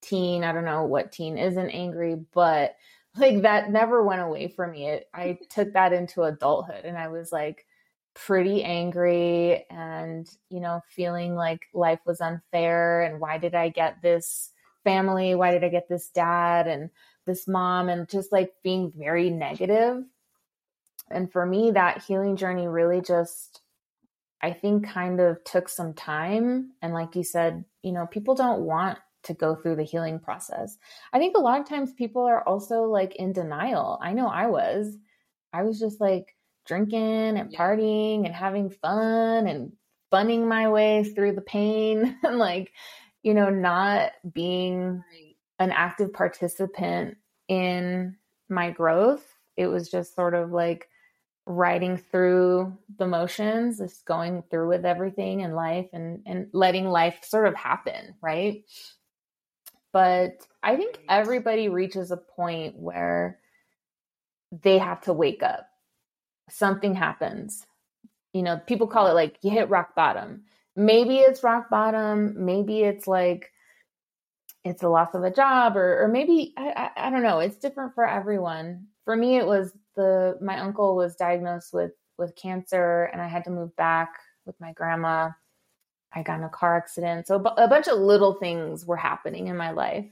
teen. 0.00 0.44
I 0.44 0.52
don't 0.52 0.64
know 0.64 0.84
what 0.84 1.12
teen 1.12 1.36
isn't 1.36 1.70
angry, 1.70 2.16
but 2.32 2.76
like 3.16 3.42
that 3.42 3.70
never 3.70 4.02
went 4.02 4.22
away 4.22 4.48
from 4.48 4.72
me. 4.72 4.88
It, 4.88 5.08
I 5.12 5.38
took 5.50 5.74
that 5.74 5.92
into 5.92 6.22
adulthood 6.22 6.86
and 6.86 6.96
I 6.96 7.08
was 7.08 7.30
like 7.30 7.66
pretty 8.14 8.64
angry 8.64 9.66
and, 9.68 10.26
you 10.48 10.60
know, 10.60 10.80
feeling 10.88 11.34
like 11.34 11.60
life 11.74 12.00
was 12.06 12.22
unfair 12.22 13.02
and 13.02 13.20
why 13.20 13.36
did 13.36 13.54
I 13.54 13.68
get 13.68 14.00
this 14.00 14.52
family? 14.84 15.34
Why 15.34 15.50
did 15.50 15.64
I 15.64 15.68
get 15.68 15.88
this 15.88 16.08
dad? 16.08 16.66
And 16.66 16.88
this 17.26 17.46
mom 17.46 17.88
and 17.88 18.08
just 18.08 18.32
like 18.32 18.52
being 18.62 18.92
very 18.96 19.30
negative. 19.30 20.04
And 21.10 21.30
for 21.30 21.44
me, 21.44 21.72
that 21.72 22.02
healing 22.02 22.36
journey 22.36 22.66
really 22.66 23.00
just, 23.00 23.60
I 24.42 24.52
think, 24.52 24.88
kind 24.88 25.20
of 25.20 25.42
took 25.44 25.68
some 25.68 25.94
time. 25.94 26.72
And 26.82 26.94
like 26.94 27.14
you 27.14 27.22
said, 27.22 27.64
you 27.82 27.92
know, 27.92 28.06
people 28.06 28.34
don't 28.34 28.62
want 28.62 28.98
to 29.24 29.34
go 29.34 29.54
through 29.54 29.76
the 29.76 29.84
healing 29.84 30.18
process. 30.18 30.78
I 31.12 31.18
think 31.18 31.36
a 31.36 31.40
lot 31.40 31.60
of 31.60 31.68
times 31.68 31.92
people 31.92 32.22
are 32.22 32.46
also 32.46 32.82
like 32.82 33.16
in 33.16 33.32
denial. 33.32 33.98
I 34.02 34.12
know 34.12 34.28
I 34.28 34.46
was. 34.46 34.96
I 35.52 35.62
was 35.62 35.78
just 35.78 36.00
like 36.00 36.34
drinking 36.66 37.38
and 37.38 37.54
partying 37.54 38.24
and 38.24 38.34
having 38.34 38.70
fun 38.70 39.46
and 39.46 39.72
funning 40.10 40.48
my 40.48 40.68
way 40.68 41.04
through 41.04 41.34
the 41.34 41.40
pain 41.40 42.16
and 42.22 42.38
like, 42.38 42.72
you 43.22 43.34
know, 43.34 43.50
not 43.50 44.12
being 44.32 45.02
an 45.58 45.72
active 45.72 46.12
participant 46.12 47.16
in 47.48 48.16
my 48.48 48.70
growth. 48.70 49.24
It 49.56 49.66
was 49.68 49.90
just 49.90 50.14
sort 50.14 50.34
of 50.34 50.52
like 50.52 50.88
riding 51.46 51.96
through 51.96 52.76
the 52.98 53.06
motions, 53.06 53.78
just 53.78 54.04
going 54.04 54.42
through 54.50 54.68
with 54.68 54.84
everything 54.84 55.40
in 55.40 55.54
life 55.54 55.86
and, 55.92 56.22
and 56.26 56.48
letting 56.52 56.88
life 56.88 57.18
sort 57.22 57.46
of 57.46 57.54
happen, 57.54 58.14
right? 58.20 58.64
But 59.92 60.46
I 60.62 60.76
think 60.76 60.98
everybody 61.08 61.68
reaches 61.68 62.10
a 62.10 62.16
point 62.16 62.76
where 62.78 63.38
they 64.62 64.78
have 64.78 65.00
to 65.02 65.12
wake 65.12 65.42
up. 65.42 65.68
something 66.50 66.94
happens. 66.94 67.66
You 68.32 68.42
know, 68.42 68.60
people 68.66 68.86
call 68.86 69.06
it 69.08 69.14
like 69.14 69.38
you 69.42 69.50
hit 69.50 69.70
rock 69.70 69.94
bottom. 69.94 70.44
Maybe 70.76 71.18
it's 71.18 71.42
rock 71.42 71.70
bottom. 71.70 72.44
Maybe 72.44 72.82
it's 72.82 73.06
like 73.06 73.52
it's 74.66 74.80
the 74.80 74.88
loss 74.88 75.14
of 75.14 75.22
a 75.22 75.30
job, 75.30 75.76
or 75.76 76.04
or 76.04 76.08
maybe 76.08 76.52
I, 76.56 76.90
I, 76.96 77.06
I 77.06 77.10
don't 77.10 77.22
know. 77.22 77.38
It's 77.38 77.56
different 77.56 77.94
for 77.94 78.06
everyone. 78.06 78.86
For 79.04 79.16
me, 79.16 79.36
it 79.36 79.46
was 79.46 79.72
the 79.94 80.36
my 80.40 80.58
uncle 80.58 80.96
was 80.96 81.14
diagnosed 81.16 81.72
with 81.72 81.92
with 82.18 82.34
cancer, 82.36 83.04
and 83.12 83.22
I 83.22 83.28
had 83.28 83.44
to 83.44 83.50
move 83.50 83.74
back 83.76 84.14
with 84.44 84.60
my 84.60 84.72
grandma. 84.72 85.30
I 86.12 86.22
got 86.22 86.38
in 86.38 86.44
a 86.44 86.48
car 86.48 86.76
accident, 86.76 87.26
so 87.26 87.36
a 87.36 87.68
bunch 87.68 87.88
of 87.88 87.98
little 87.98 88.34
things 88.34 88.86
were 88.86 88.96
happening 88.96 89.48
in 89.48 89.56
my 89.56 89.70
life, 89.70 90.06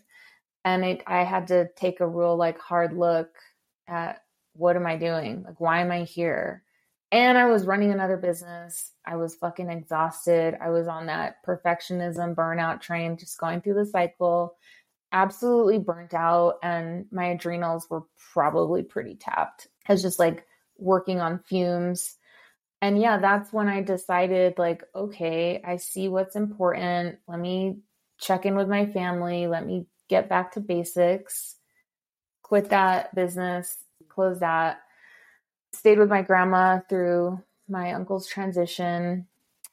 and 0.64 0.84
it, 0.84 1.02
I 1.06 1.24
had 1.24 1.48
to 1.48 1.68
take 1.76 2.00
a 2.00 2.06
real 2.06 2.36
like 2.36 2.58
hard 2.58 2.92
look 2.92 3.30
at 3.88 4.22
what 4.54 4.76
am 4.76 4.86
I 4.86 4.96
doing? 4.96 5.42
Like, 5.44 5.60
why 5.60 5.80
am 5.80 5.90
I 5.90 6.04
here? 6.04 6.62
And 7.14 7.38
I 7.38 7.44
was 7.44 7.64
running 7.64 7.92
another 7.92 8.16
business. 8.16 8.90
I 9.06 9.14
was 9.14 9.36
fucking 9.36 9.70
exhausted. 9.70 10.56
I 10.60 10.70
was 10.70 10.88
on 10.88 11.06
that 11.06 11.36
perfectionism 11.46 12.34
burnout 12.34 12.80
train, 12.80 13.16
just 13.16 13.38
going 13.38 13.60
through 13.60 13.74
the 13.74 13.86
cycle, 13.86 14.56
absolutely 15.12 15.78
burnt 15.78 16.12
out. 16.12 16.54
And 16.60 17.06
my 17.12 17.26
adrenals 17.26 17.86
were 17.88 18.02
probably 18.32 18.82
pretty 18.82 19.14
tapped. 19.14 19.68
I 19.88 19.92
was 19.92 20.02
just 20.02 20.18
like 20.18 20.44
working 20.76 21.20
on 21.20 21.38
fumes. 21.38 22.16
And 22.82 23.00
yeah, 23.00 23.18
that's 23.18 23.52
when 23.52 23.68
I 23.68 23.80
decided, 23.80 24.58
like, 24.58 24.82
okay, 24.92 25.62
I 25.64 25.76
see 25.76 26.08
what's 26.08 26.34
important. 26.34 27.18
Let 27.28 27.38
me 27.38 27.78
check 28.18 28.44
in 28.44 28.56
with 28.56 28.68
my 28.68 28.86
family. 28.86 29.46
Let 29.46 29.64
me 29.64 29.86
get 30.08 30.28
back 30.28 30.50
to 30.54 30.60
basics, 30.60 31.54
quit 32.42 32.70
that 32.70 33.14
business, 33.14 33.76
close 34.08 34.40
that 34.40 34.80
stayed 35.84 35.98
with 35.98 36.08
my 36.08 36.22
grandma 36.22 36.80
through 36.88 37.38
my 37.68 37.92
uncle's 37.92 38.26
transition 38.26 39.26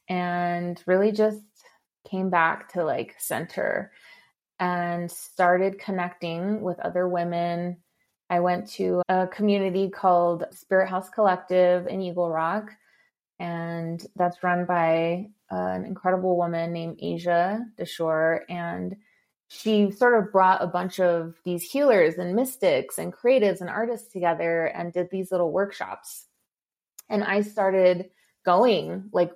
and 0.09 0.83
really 0.85 1.09
just 1.09 1.39
came 2.05 2.29
back 2.29 2.67
to 2.67 2.83
like 2.83 3.15
center 3.17 3.93
and 4.59 5.09
started 5.09 5.79
connecting 5.79 6.59
with 6.59 6.77
other 6.81 7.07
women. 7.07 7.77
I 8.29 8.41
went 8.41 8.69
to 8.71 9.01
a 9.07 9.25
community 9.27 9.89
called 9.89 10.43
Spirit 10.51 10.89
House 10.89 11.09
Collective 11.09 11.87
in 11.87 12.01
Eagle 12.01 12.29
Rock, 12.29 12.71
and 13.39 14.05
that's 14.17 14.43
run 14.43 14.65
by 14.65 15.29
an 15.49 15.85
incredible 15.85 16.35
woman 16.35 16.73
named 16.73 16.99
Asia 17.01 17.65
Deshore. 17.79 18.41
And 18.49 18.97
she 19.53 19.91
sort 19.91 20.17
of 20.17 20.31
brought 20.31 20.63
a 20.63 20.67
bunch 20.67 20.97
of 21.01 21.35
these 21.43 21.61
healers 21.61 22.15
and 22.15 22.33
mystics 22.33 22.97
and 22.97 23.11
creatives 23.13 23.59
and 23.59 23.69
artists 23.69 24.09
together 24.09 24.67
and 24.67 24.93
did 24.93 25.09
these 25.11 25.29
little 25.29 25.51
workshops. 25.51 26.27
And 27.09 27.21
I 27.21 27.41
started 27.41 28.11
going 28.45 29.09
like 29.11 29.33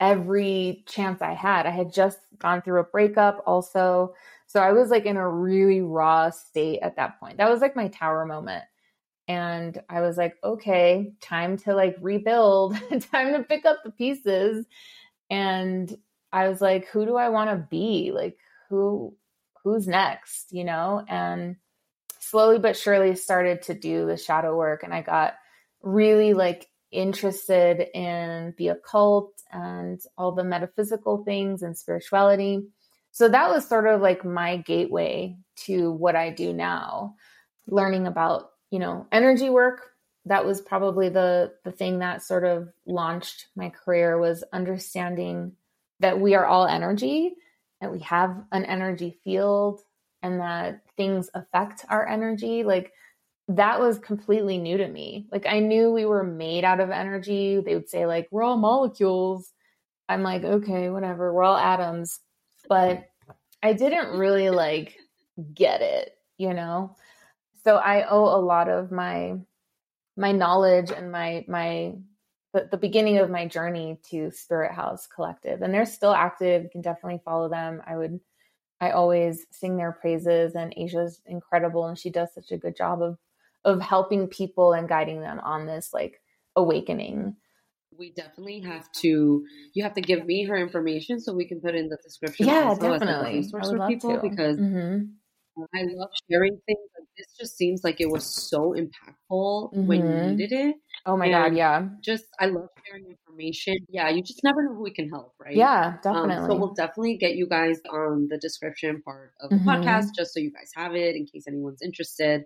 every 0.00 0.84
chance 0.86 1.22
I 1.22 1.32
had. 1.32 1.64
I 1.64 1.70
had 1.70 1.94
just 1.94 2.18
gone 2.38 2.60
through 2.60 2.80
a 2.80 2.84
breakup 2.84 3.42
also. 3.46 4.14
So 4.46 4.60
I 4.60 4.72
was 4.72 4.90
like 4.90 5.06
in 5.06 5.16
a 5.16 5.26
really 5.26 5.80
raw 5.80 6.28
state 6.28 6.80
at 6.80 6.96
that 6.96 7.18
point. 7.18 7.38
That 7.38 7.48
was 7.48 7.62
like 7.62 7.74
my 7.74 7.88
tower 7.88 8.26
moment. 8.26 8.64
And 9.28 9.80
I 9.88 10.02
was 10.02 10.18
like, 10.18 10.34
okay, 10.44 11.14
time 11.22 11.56
to 11.60 11.74
like 11.74 11.96
rebuild, 12.02 12.74
time 13.10 13.32
to 13.32 13.42
pick 13.42 13.64
up 13.64 13.78
the 13.82 13.92
pieces. 13.92 14.66
And 15.30 15.96
I 16.34 16.50
was 16.50 16.60
like, 16.60 16.86
who 16.88 17.06
do 17.06 17.16
I 17.16 17.30
want 17.30 17.48
to 17.48 17.66
be? 17.70 18.12
Like, 18.14 18.36
who 18.68 19.16
who's 19.64 19.88
next, 19.88 20.52
you 20.52 20.64
know? 20.64 21.04
And 21.08 21.56
slowly 22.20 22.58
but 22.58 22.76
surely 22.76 23.16
started 23.16 23.62
to 23.62 23.74
do 23.74 24.06
the 24.06 24.16
shadow 24.16 24.56
work. 24.56 24.82
And 24.82 24.94
I 24.94 25.02
got 25.02 25.34
really 25.82 26.34
like 26.34 26.68
interested 26.92 27.86
in 27.94 28.54
the 28.56 28.68
occult 28.68 29.32
and 29.52 30.00
all 30.16 30.32
the 30.32 30.44
metaphysical 30.44 31.24
things 31.24 31.62
and 31.62 31.76
spirituality. 31.76 32.66
So 33.12 33.28
that 33.28 33.50
was 33.50 33.68
sort 33.68 33.86
of 33.86 34.00
like 34.00 34.24
my 34.24 34.56
gateway 34.58 35.36
to 35.66 35.92
what 35.92 36.16
I 36.16 36.30
do 36.30 36.52
now, 36.52 37.14
learning 37.66 38.06
about, 38.06 38.50
you 38.70 38.78
know, 38.78 39.06
energy 39.12 39.50
work. 39.50 39.82
That 40.26 40.46
was 40.46 40.60
probably 40.60 41.10
the 41.10 41.52
the 41.64 41.70
thing 41.70 41.98
that 41.98 42.22
sort 42.22 42.44
of 42.44 42.70
launched 42.86 43.46
my 43.54 43.68
career 43.68 44.18
was 44.18 44.42
understanding 44.52 45.52
that 46.00 46.18
we 46.18 46.34
are 46.34 46.46
all 46.46 46.66
energy 46.66 47.34
that 47.80 47.92
we 47.92 48.00
have 48.00 48.44
an 48.52 48.64
energy 48.64 49.18
field 49.24 49.80
and 50.22 50.40
that 50.40 50.82
things 50.96 51.30
affect 51.34 51.84
our 51.88 52.06
energy 52.08 52.62
like 52.64 52.92
that 53.48 53.78
was 53.78 53.98
completely 53.98 54.56
new 54.56 54.78
to 54.78 54.88
me. 54.88 55.26
Like 55.30 55.46
i 55.46 55.58
knew 55.58 55.92
we 55.92 56.06
were 56.06 56.24
made 56.24 56.64
out 56.64 56.80
of 56.80 56.90
energy. 56.90 57.60
They 57.60 57.74
would 57.74 57.90
say 57.90 58.06
like 58.06 58.26
we're 58.30 58.42
all 58.42 58.56
molecules. 58.56 59.52
I'm 60.08 60.22
like 60.22 60.44
okay 60.44 60.88
whatever. 60.88 61.32
We're 61.32 61.42
all 61.42 61.56
atoms. 61.56 62.20
But 62.68 63.04
i 63.62 63.72
didn't 63.72 64.18
really 64.18 64.50
like 64.50 64.96
get 65.54 65.80
it 65.82 66.14
you 66.38 66.54
know? 66.54 66.96
So 67.64 67.76
i 67.76 68.06
owe 68.08 68.24
a 68.24 68.40
lot 68.40 68.68
of 68.68 68.92
my 68.92 69.36
my 70.16 70.32
knowledge 70.32 70.90
and 70.90 71.10
my 71.10 71.44
my 71.48 71.94
the, 72.54 72.68
the 72.70 72.78
beginning 72.78 73.18
of 73.18 73.28
my 73.28 73.46
journey 73.46 73.98
to 74.10 74.30
Spirit 74.30 74.72
House 74.72 75.06
Collective. 75.06 75.60
And 75.60 75.74
they're 75.74 75.84
still 75.84 76.14
active. 76.14 76.62
You 76.62 76.70
can 76.70 76.80
definitely 76.80 77.20
follow 77.24 77.48
them. 77.50 77.82
I 77.86 77.96
would, 77.96 78.20
I 78.80 78.92
always 78.92 79.44
sing 79.50 79.76
their 79.76 79.92
praises, 79.92 80.54
and 80.54 80.72
Asia's 80.76 81.20
incredible, 81.26 81.86
and 81.86 81.98
she 81.98 82.10
does 82.10 82.32
such 82.32 82.52
a 82.52 82.56
good 82.56 82.76
job 82.76 83.02
of 83.02 83.18
of 83.64 83.80
helping 83.80 84.28
people 84.28 84.74
and 84.74 84.88
guiding 84.88 85.20
them 85.20 85.40
on 85.40 85.66
this 85.66 85.90
like 85.92 86.20
awakening. 86.54 87.34
We 87.96 88.12
definitely 88.12 88.60
have 88.60 88.90
to. 89.00 89.44
You 89.72 89.82
have 89.82 89.94
to 89.94 90.00
give 90.00 90.26
me 90.26 90.44
her 90.44 90.56
information 90.56 91.20
so 91.20 91.32
we 91.32 91.46
can 91.46 91.60
put 91.60 91.74
in 91.74 91.88
the 91.88 91.98
description. 92.02 92.46
Yeah, 92.46 92.74
definitely. 92.74 93.38
As 93.38 93.52
like 93.52 93.64
for 93.64 93.88
people 93.88 94.14
to. 94.16 94.28
because 94.28 94.56
mm-hmm. 94.58 95.04
I 95.74 95.82
love 95.94 96.10
sharing 96.30 96.58
things. 96.66 96.78
This 97.16 97.26
just 97.38 97.56
seems 97.56 97.84
like 97.84 98.00
it 98.00 98.10
was 98.10 98.24
so 98.24 98.74
impactful 98.76 99.72
mm-hmm. 99.72 99.86
when 99.86 100.00
you 100.00 100.04
mm-hmm. 100.04 100.36
needed 100.36 100.52
it. 100.52 100.76
Oh 101.06 101.16
my 101.16 101.26
and 101.26 101.34
god, 101.34 101.56
yeah. 101.56 101.86
Just 102.02 102.24
I 102.40 102.46
love 102.46 102.68
sharing 102.84 103.06
information. 103.06 103.76
Yeah, 103.88 104.08
you 104.08 104.22
just 104.22 104.42
never 104.42 104.62
know 104.62 104.74
who 104.74 104.82
we 104.82 104.92
can 104.92 105.08
help, 105.08 105.34
right? 105.38 105.54
Yeah, 105.54 105.96
definitely. 106.02 106.34
Um, 106.34 106.50
so 106.50 106.56
we'll 106.56 106.74
definitely 106.74 107.16
get 107.16 107.36
you 107.36 107.46
guys 107.46 107.80
on 107.90 108.28
the 108.28 108.38
description 108.38 109.02
part 109.02 109.32
of 109.40 109.50
the 109.50 109.56
mm-hmm. 109.56 109.68
podcast 109.68 110.14
just 110.16 110.34
so 110.34 110.40
you 110.40 110.50
guys 110.50 110.70
have 110.74 110.94
it 110.94 111.14
in 111.14 111.26
case 111.26 111.44
anyone's 111.46 111.82
interested. 111.82 112.44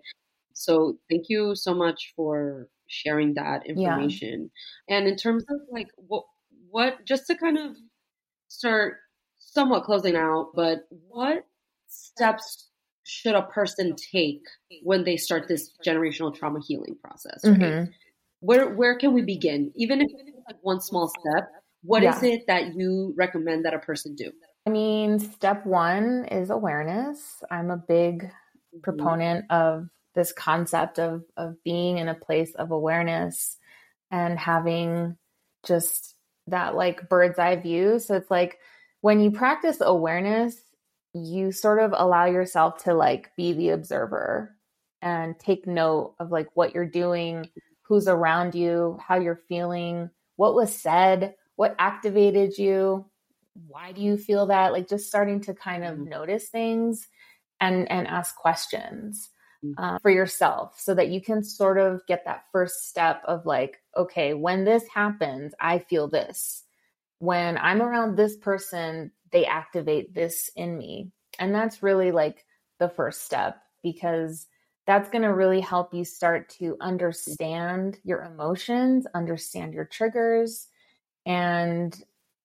So 0.53 0.97
thank 1.09 1.25
you 1.29 1.55
so 1.55 1.73
much 1.73 2.13
for 2.15 2.67
sharing 2.87 3.35
that 3.35 3.65
information. 3.65 4.51
Yeah. 4.87 4.97
And 4.97 5.07
in 5.07 5.15
terms 5.15 5.45
of 5.49 5.57
like 5.71 5.87
what 5.95 6.23
what 6.69 7.05
just 7.05 7.27
to 7.27 7.35
kind 7.35 7.57
of 7.57 7.75
start 8.49 8.97
somewhat 9.39 9.83
closing 9.83 10.15
out, 10.15 10.51
but 10.53 10.79
what 11.07 11.45
steps 11.87 12.68
should 13.09 13.35
a 13.35 13.41
person 13.43 13.95
take 13.95 14.43
when 14.83 15.03
they 15.03 15.17
start 15.17 15.47
this 15.47 15.71
generational 15.85 16.33
trauma 16.33 16.59
healing 16.65 16.95
process? 17.03 17.41
Right? 17.43 17.59
Mm-hmm. 17.59 17.91
Where 18.41 18.73
where 18.73 18.97
can 18.97 19.13
we 19.13 19.21
begin? 19.21 19.71
Even 19.75 20.01
if 20.01 20.07
it's 20.13 20.37
like 20.47 20.57
one 20.61 20.79
small 20.79 21.09
step, 21.09 21.49
what 21.83 22.03
yeah. 22.03 22.15
is 22.15 22.23
it 22.23 22.47
that 22.47 22.75
you 22.75 23.13
recommend 23.17 23.65
that 23.65 23.73
a 23.73 23.79
person 23.79 24.15
do? 24.15 24.31
I 24.65 24.69
mean, 24.69 25.19
step 25.19 25.65
one 25.65 26.25
is 26.25 26.49
awareness. 26.49 27.43
I'm 27.49 27.71
a 27.71 27.77
big 27.77 28.23
mm-hmm. 28.23 28.79
proponent 28.81 29.45
of 29.49 29.89
this 30.15 30.31
concept 30.31 30.99
of 30.99 31.23
of 31.35 31.61
being 31.63 31.97
in 31.97 32.07
a 32.07 32.15
place 32.15 32.53
of 32.55 32.71
awareness 32.71 33.57
and 34.11 34.37
having 34.39 35.17
just 35.65 36.15
that 36.47 36.75
like 36.75 37.09
bird's 37.09 37.39
eye 37.39 37.55
view. 37.55 37.99
So 37.99 38.15
it's 38.15 38.31
like 38.31 38.59
when 39.01 39.19
you 39.19 39.31
practice 39.31 39.77
awareness, 39.81 40.55
you 41.13 41.51
sort 41.51 41.79
of 41.79 41.93
allow 41.95 42.25
yourself 42.25 42.83
to 42.83 42.93
like 42.93 43.31
be 43.35 43.53
the 43.53 43.69
observer 43.69 44.55
and 45.01 45.37
take 45.39 45.65
note 45.65 46.15
of 46.19 46.31
like 46.31 46.47
what 46.53 46.73
you're 46.73 46.85
doing, 46.85 47.49
who's 47.83 48.07
around 48.07 48.53
you, 48.53 48.99
how 49.05 49.19
you're 49.19 49.41
feeling, 49.47 50.09
what 50.35 50.55
was 50.55 50.75
said, 50.75 51.35
what 51.55 51.75
activated 51.79 52.57
you, 52.57 53.05
why 53.67 53.91
do 53.91 54.01
you 54.01 54.17
feel 54.17 54.45
that? 54.47 54.71
Like 54.71 54.87
just 54.87 55.07
starting 55.07 55.41
to 55.41 55.53
kind 55.53 55.83
of 55.83 55.95
mm-hmm. 55.95 56.09
notice 56.09 56.49
things 56.49 57.07
and 57.59 57.89
and 57.91 58.07
ask 58.07 58.35
questions 58.35 59.29
mm-hmm. 59.63 59.83
uh, 59.83 59.99
for 59.99 60.09
yourself 60.09 60.79
so 60.79 60.93
that 60.95 61.09
you 61.09 61.21
can 61.21 61.43
sort 61.43 61.77
of 61.77 62.05
get 62.07 62.23
that 62.25 62.45
first 62.51 62.87
step 62.87 63.21
of 63.25 63.45
like, 63.45 63.81
okay, 63.97 64.33
when 64.33 64.63
this 64.63 64.87
happens, 64.93 65.53
I 65.59 65.79
feel 65.79 66.07
this. 66.07 66.63
When 67.19 67.57
I'm 67.57 67.81
around 67.81 68.15
this 68.15 68.37
person, 68.37 69.11
they 69.31 69.45
activate 69.45 70.13
this 70.13 70.49
in 70.55 70.77
me. 70.77 71.11
And 71.37 71.53
that's 71.53 71.83
really 71.83 72.11
like 72.11 72.45
the 72.79 72.89
first 72.89 73.23
step 73.23 73.61
because 73.83 74.47
that's 74.85 75.09
going 75.09 75.21
to 75.21 75.33
really 75.33 75.61
help 75.61 75.93
you 75.93 76.03
start 76.03 76.49
to 76.49 76.75
understand 76.81 77.99
your 78.03 78.23
emotions, 78.23 79.05
understand 79.13 79.73
your 79.73 79.85
triggers. 79.85 80.67
And, 81.25 81.95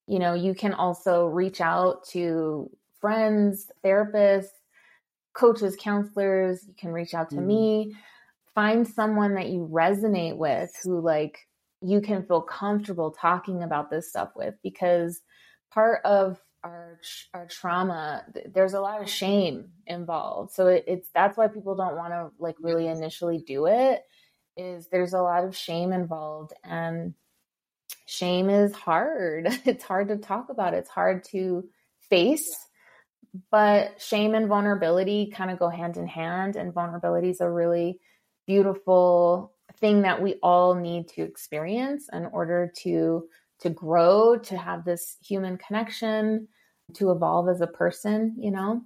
you 0.07 0.19
know, 0.19 0.35
you 0.35 0.55
can 0.55 0.75
also 0.75 1.27
reach 1.27 1.61
out 1.61 2.07
to 2.09 2.71
friends, 3.01 3.71
therapists, 3.83 4.49
coaches, 5.33 5.77
counselors. 5.81 6.67
You 6.69 6.75
can 6.79 6.93
reach 6.93 7.15
out 7.15 7.31
to 7.31 7.37
mm. 7.37 7.47
me, 7.47 7.97
find 8.55 8.87
someone 8.87 9.35
that 9.35 9.49
you 9.49 9.69
resonate 9.73 10.37
with 10.37 10.71
who, 10.83 11.01
like, 11.01 11.39
you 11.81 12.01
can 12.01 12.25
feel 12.25 12.41
comfortable 12.41 13.11
talking 13.11 13.63
about 13.63 13.91
this 13.91 14.09
stuff 14.09 14.31
with 14.35 14.55
because 14.63 15.21
part 15.71 16.01
of 16.05 16.41
our 16.65 16.99
our 17.35 17.47
trauma 17.47 18.25
there's 18.53 18.75
a 18.75 18.81
lot 18.81 19.03
of 19.03 19.09
shame 19.09 19.69
involved. 19.87 20.53
So 20.53 20.69
it, 20.69 20.85
it's 20.87 21.09
that's 21.15 21.37
why 21.37 21.49
people 21.49 21.77
don't 21.77 21.97
want 21.97 22.13
to 22.13 22.31
like 22.39 22.57
really 22.61 22.89
initially 22.89 23.39
do 23.39 23.67
it 23.67 24.03
is 24.57 24.89
there's 24.89 25.13
a 25.13 25.23
lot 25.23 25.45
of 25.45 25.57
shame 25.57 25.93
involved 25.93 26.53
and 26.65 27.15
shame 28.07 28.51
is 28.51 28.73
hard. 28.73 29.49
It's 29.65 29.85
hard 29.85 30.09
to 30.09 30.17
talk 30.17 30.49
about. 30.49 30.75
It's 30.75 30.91
hard 30.91 31.25
to 31.27 31.69
face 32.09 32.57
but 33.51 34.01
shame 34.01 34.35
and 34.35 34.49
vulnerability 34.49 35.33
kind 35.35 35.51
of 35.51 35.59
go 35.59 35.69
hand 35.69 35.97
in 35.97 36.07
hand 36.07 36.57
and 36.57 36.73
vulnerability 36.73 37.31
is 37.31 37.41
a 37.41 37.51
really 37.51 37.99
beautiful 38.47 39.53
thing 39.81 40.03
that 40.03 40.23
we 40.23 40.35
all 40.43 40.75
need 40.75 41.09
to 41.09 41.23
experience 41.23 42.09
in 42.13 42.27
order 42.27 42.73
to 42.83 43.27
to 43.61 43.71
grow 43.71 44.37
to 44.37 44.57
have 44.57 44.85
this 44.85 45.17
human 45.27 45.57
connection 45.57 46.47
to 46.93 47.11
evolve 47.11 47.49
as 47.49 47.61
a 47.61 47.67
person 47.67 48.35
you 48.39 48.51
know? 48.51 48.83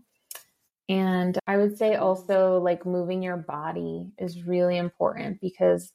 And 0.88 1.38
i 1.46 1.56
would 1.56 1.76
say 1.76 1.96
also 1.96 2.58
like 2.58 2.86
moving 2.86 3.22
your 3.22 3.36
body 3.36 4.10
is 4.18 4.44
really 4.44 4.76
important 4.76 5.40
because 5.40 5.92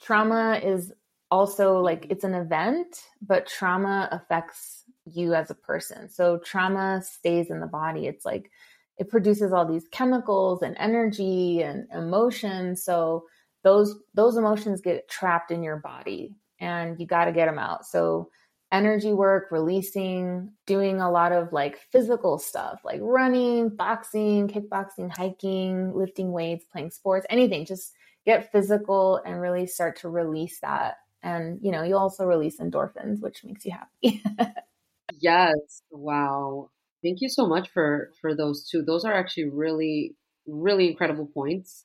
trauma 0.00 0.60
is 0.62 0.92
also 1.30 1.80
like 1.80 2.06
it's 2.10 2.24
an 2.24 2.34
event 2.34 3.02
but 3.20 3.46
trauma 3.46 4.08
affects 4.12 4.84
you 5.06 5.34
as 5.34 5.50
a 5.50 5.54
person. 5.54 6.08
So 6.08 6.38
trauma 6.38 7.02
stays 7.02 7.50
in 7.50 7.60
the 7.60 7.66
body. 7.66 8.06
It's 8.06 8.24
like 8.24 8.50
it 8.98 9.08
produces 9.08 9.52
all 9.52 9.66
these 9.66 9.88
chemicals 9.90 10.62
and 10.62 10.76
energy 10.78 11.62
and 11.62 11.86
emotion. 11.92 12.76
So 12.76 13.24
those 13.62 13.96
those 14.14 14.36
emotions 14.36 14.80
get 14.80 15.08
trapped 15.08 15.50
in 15.50 15.62
your 15.62 15.76
body 15.78 16.36
and 16.60 16.98
you 17.00 17.06
got 17.06 17.26
to 17.26 17.32
get 17.32 17.46
them 17.46 17.58
out. 17.58 17.86
So 17.86 18.30
energy 18.74 19.12
work 19.12 19.48
releasing 19.52 20.50
doing 20.66 21.00
a 21.00 21.10
lot 21.10 21.32
of 21.32 21.52
like 21.52 21.78
physical 21.92 22.38
stuff 22.38 22.80
like 22.84 23.00
running 23.02 23.68
boxing 23.70 24.48
kickboxing 24.48 25.10
hiking 25.16 25.94
lifting 25.94 26.32
weights 26.32 26.64
playing 26.72 26.90
sports 26.90 27.26
anything. 27.30 27.64
Just 27.66 27.94
get 28.26 28.50
physical 28.52 29.20
and 29.24 29.40
really 29.40 29.66
start 29.66 29.96
to 30.00 30.08
release 30.08 30.60
that. 30.60 30.96
And 31.22 31.58
you 31.62 31.72
know 31.72 31.82
you 31.84 31.96
also 31.96 32.26
release 32.26 32.58
endorphins 32.60 33.20
which 33.22 33.44
makes 33.44 33.64
you 33.66 33.72
happy. 33.72 34.22
Yes. 35.20 35.82
Wow. 35.90 36.70
Thank 37.02 37.20
you 37.20 37.28
so 37.28 37.46
much 37.46 37.68
for 37.70 38.12
for 38.20 38.34
those 38.34 38.68
two. 38.68 38.82
Those 38.82 39.04
are 39.04 39.12
actually 39.12 39.50
really 39.50 40.16
really 40.46 40.90
incredible 40.90 41.26
points. 41.26 41.84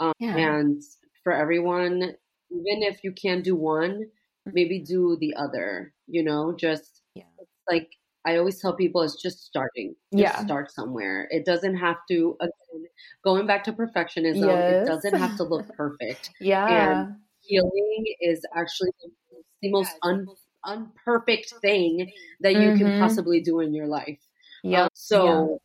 Um, 0.00 0.12
yeah. 0.20 0.36
and 0.36 0.82
for 1.24 1.32
everyone 1.32 2.02
even 2.50 2.82
if 2.82 3.04
you 3.04 3.12
can't 3.12 3.44
do 3.44 3.56
one 3.56 4.06
maybe 4.52 4.78
do 4.78 5.16
the 5.20 5.34
other 5.34 5.92
you 6.06 6.22
know 6.22 6.54
just 6.56 7.02
yeah. 7.14 7.24
like 7.70 7.88
i 8.26 8.36
always 8.36 8.60
tell 8.60 8.74
people 8.74 9.02
it's 9.02 9.20
just 9.20 9.44
starting 9.44 9.94
just 10.12 10.22
yeah 10.22 10.44
start 10.44 10.70
somewhere 10.70 11.28
it 11.30 11.44
doesn't 11.44 11.76
have 11.76 11.96
to 12.08 12.36
again 12.40 12.86
going 13.24 13.46
back 13.46 13.64
to 13.64 13.72
perfectionism 13.72 14.46
yes. 14.46 14.82
it 14.82 14.86
doesn't 14.86 15.18
have 15.18 15.36
to 15.36 15.44
look 15.44 15.66
perfect 15.76 16.30
yeah 16.40 17.00
and 17.00 17.14
healing 17.40 18.04
is 18.20 18.42
actually 18.54 18.90
the 19.62 19.70
most 19.70 19.92
un, 20.02 20.26
unperfect 20.64 21.52
thing 21.60 22.10
that 22.40 22.52
you 22.52 22.70
mm-hmm. 22.70 22.78
can 22.78 23.00
possibly 23.00 23.40
do 23.40 23.60
in 23.60 23.74
your 23.74 23.86
life 23.86 24.20
yeah 24.62 24.82
um, 24.82 24.88
so 24.92 25.60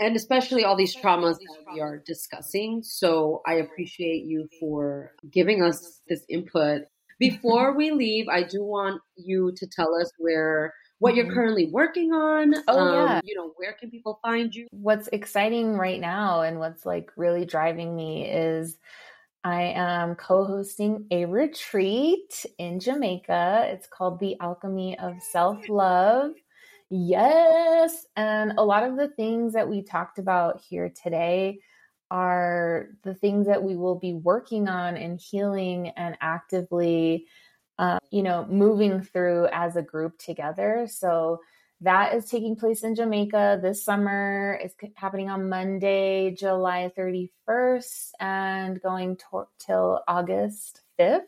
and 0.00 0.16
especially 0.16 0.64
all 0.64 0.76
these 0.76 0.94
traumas 0.94 1.38
that 1.38 1.72
we 1.72 1.80
are 1.80 1.98
discussing. 1.98 2.82
So 2.82 3.42
I 3.46 3.54
appreciate 3.54 4.24
you 4.24 4.48
for 4.60 5.12
giving 5.30 5.62
us 5.62 6.00
this 6.08 6.24
input. 6.28 6.82
Before 7.18 7.74
we 7.74 7.90
leave, 7.90 8.28
I 8.28 8.42
do 8.42 8.62
want 8.62 9.00
you 9.16 9.52
to 9.56 9.66
tell 9.66 9.94
us 9.94 10.10
where 10.18 10.72
what 10.98 11.14
you're 11.14 11.26
mm-hmm. 11.26 11.34
currently 11.34 11.70
working 11.70 12.12
on. 12.12 12.54
Oh 12.68 12.78
um, 12.78 12.94
yeah, 12.94 13.20
you 13.24 13.34
know 13.34 13.52
where 13.56 13.72
can 13.72 13.90
people 13.90 14.18
find 14.22 14.54
you? 14.54 14.66
What's 14.70 15.08
exciting 15.08 15.76
right 15.76 16.00
now 16.00 16.42
and 16.42 16.58
what's 16.58 16.86
like 16.86 17.10
really 17.16 17.44
driving 17.44 17.94
me 17.94 18.28
is 18.28 18.78
I 19.44 19.62
am 19.62 20.16
co-hosting 20.16 21.06
a 21.10 21.24
retreat 21.26 22.44
in 22.58 22.80
Jamaica. 22.80 23.68
It's 23.68 23.86
called 23.86 24.18
the 24.18 24.36
Alchemy 24.40 24.98
of 24.98 25.22
Self 25.22 25.68
Love. 25.68 26.32
Yes. 26.90 28.06
And 28.16 28.54
a 28.58 28.64
lot 28.64 28.82
of 28.82 28.96
the 28.96 29.08
things 29.08 29.52
that 29.52 29.68
we 29.68 29.82
talked 29.82 30.18
about 30.18 30.60
here 30.68 30.92
today 31.02 31.60
are 32.10 32.88
the 33.02 33.14
things 33.14 33.46
that 33.46 33.62
we 33.62 33.76
will 33.76 33.96
be 33.96 34.14
working 34.14 34.68
on 34.68 34.96
and 34.96 35.20
healing 35.20 35.88
and 35.96 36.16
actively, 36.20 37.26
uh, 37.78 37.98
you 38.10 38.22
know, 38.22 38.46
moving 38.48 39.02
through 39.02 39.48
as 39.52 39.76
a 39.76 39.82
group 39.82 40.18
together. 40.18 40.86
So 40.90 41.40
that 41.82 42.14
is 42.14 42.26
taking 42.26 42.56
place 42.56 42.84
in 42.84 42.94
Jamaica 42.94 43.60
this 43.62 43.84
summer. 43.84 44.58
It's 44.62 44.74
happening 44.96 45.28
on 45.28 45.48
Monday, 45.48 46.34
July 46.34 46.90
31st, 46.96 48.10
and 48.18 48.80
going 48.80 49.18
till 49.58 50.02
August 50.08 50.82
5th 50.98 51.26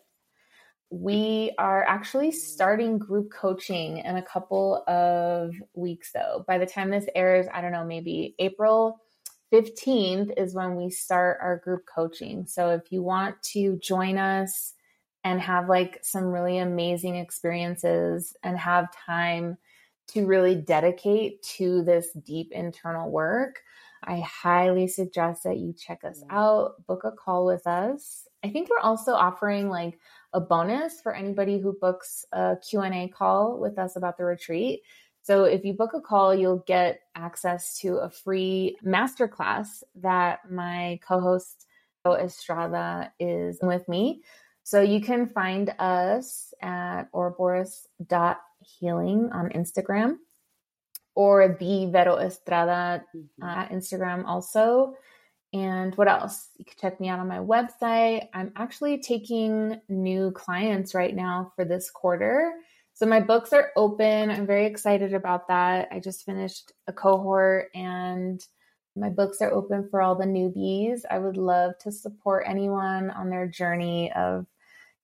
we 0.90 1.52
are 1.58 1.84
actually 1.84 2.30
starting 2.32 2.98
group 2.98 3.30
coaching 3.30 3.98
in 3.98 4.16
a 4.16 4.22
couple 4.22 4.82
of 4.88 5.52
weeks 5.74 6.12
though 6.12 6.44
by 6.46 6.56
the 6.56 6.64
time 6.64 6.90
this 6.90 7.06
airs 7.14 7.46
i 7.52 7.60
don't 7.60 7.72
know 7.72 7.84
maybe 7.84 8.34
april 8.38 8.98
15th 9.52 10.32
is 10.36 10.54
when 10.54 10.76
we 10.76 10.90
start 10.90 11.38
our 11.40 11.58
group 11.58 11.82
coaching. 11.92 12.46
So 12.46 12.70
if 12.70 12.92
you 12.92 13.02
want 13.02 13.42
to 13.54 13.76
join 13.78 14.18
us 14.18 14.74
and 15.24 15.40
have 15.40 15.68
like 15.68 15.98
some 16.02 16.24
really 16.24 16.58
amazing 16.58 17.16
experiences 17.16 18.36
and 18.42 18.58
have 18.58 18.88
time 19.06 19.56
to 20.08 20.26
really 20.26 20.54
dedicate 20.54 21.42
to 21.42 21.82
this 21.82 22.10
deep 22.24 22.50
internal 22.52 23.10
work 23.10 23.60
i 24.04 24.20
highly 24.20 24.86
suggest 24.86 25.42
that 25.42 25.58
you 25.58 25.74
check 25.74 26.02
us 26.04 26.22
out 26.30 26.86
book 26.86 27.04
a 27.04 27.10
call 27.10 27.44
with 27.44 27.66
us. 27.66 28.28
I 28.44 28.50
think 28.50 28.68
we're 28.70 28.78
also 28.78 29.12
offering 29.12 29.68
like 29.68 29.98
a 30.32 30.40
bonus 30.40 31.00
for 31.00 31.14
anybody 31.14 31.58
who 31.58 31.76
books 31.80 32.24
a 32.32 32.56
Q&A 32.68 33.08
call 33.08 33.58
with 33.58 33.78
us 33.78 33.96
about 33.96 34.16
the 34.16 34.24
retreat. 34.24 34.82
So 35.28 35.44
if 35.44 35.62
you 35.62 35.74
book 35.74 35.92
a 35.92 36.00
call, 36.00 36.34
you'll 36.34 36.64
get 36.66 37.02
access 37.14 37.78
to 37.80 37.98
a 37.98 38.08
free 38.08 38.78
masterclass 38.82 39.82
that 39.96 40.50
my 40.50 40.98
co-host 41.06 41.66
Estrada 42.06 43.12
is 43.20 43.58
with 43.60 43.86
me. 43.90 44.22
So 44.62 44.80
you 44.80 45.02
can 45.02 45.26
find 45.26 45.74
us 45.78 46.54
at 46.62 47.10
ouroboros.healing 47.12 49.30
on 49.30 49.50
Instagram 49.50 50.16
or 51.14 51.54
the 51.60 51.90
Vero 51.92 52.16
Estrada 52.16 53.04
mm-hmm. 53.14 53.44
uh, 53.44 53.68
Instagram 53.68 54.24
also. 54.24 54.94
And 55.52 55.94
what 55.96 56.08
else? 56.08 56.48
You 56.56 56.64
can 56.64 56.76
check 56.80 56.98
me 57.00 57.10
out 57.10 57.18
on 57.18 57.28
my 57.28 57.40
website. 57.40 58.28
I'm 58.32 58.52
actually 58.56 59.02
taking 59.02 59.78
new 59.90 60.30
clients 60.30 60.94
right 60.94 61.14
now 61.14 61.52
for 61.54 61.66
this 61.66 61.90
quarter. 61.90 62.54
So 62.98 63.06
my 63.06 63.20
books 63.20 63.52
are 63.52 63.70
open. 63.76 64.28
I'm 64.28 64.44
very 64.44 64.66
excited 64.66 65.14
about 65.14 65.46
that. 65.46 65.86
I 65.92 66.00
just 66.00 66.26
finished 66.26 66.72
a 66.88 66.92
cohort 66.92 67.68
and 67.72 68.44
my 68.96 69.08
books 69.08 69.40
are 69.40 69.52
open 69.52 69.88
for 69.88 70.02
all 70.02 70.16
the 70.16 70.24
newbies. 70.24 71.02
I 71.08 71.20
would 71.20 71.36
love 71.36 71.78
to 71.82 71.92
support 71.92 72.42
anyone 72.44 73.10
on 73.10 73.30
their 73.30 73.46
journey 73.46 74.10
of, 74.14 74.46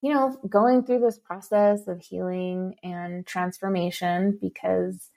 you 0.03 0.13
know, 0.13 0.37
going 0.49 0.83
through 0.83 0.99
this 0.99 1.21
process 1.21 1.87
of 1.87 2.01
healing 2.01 2.75
and 2.83 3.25
transformation 3.25 4.41
because 4.41 5.11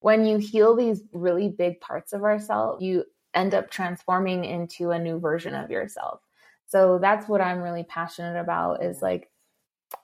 when 0.00 0.24
you 0.24 0.38
heal 0.38 0.74
these 0.74 1.02
really 1.12 1.50
big 1.50 1.82
parts 1.82 2.14
of 2.14 2.22
ourselves, 2.22 2.82
you 2.82 3.04
end 3.34 3.52
up 3.52 3.70
transforming 3.70 4.46
into 4.46 4.90
a 4.90 4.98
new 4.98 5.20
version 5.20 5.54
of 5.54 5.70
yourself. 5.70 6.22
So 6.66 6.98
that's 6.98 7.28
what 7.28 7.42
I'm 7.42 7.60
really 7.60 7.84
passionate 7.84 8.40
about 8.40 8.82
is 8.82 9.02
like, 9.02 9.28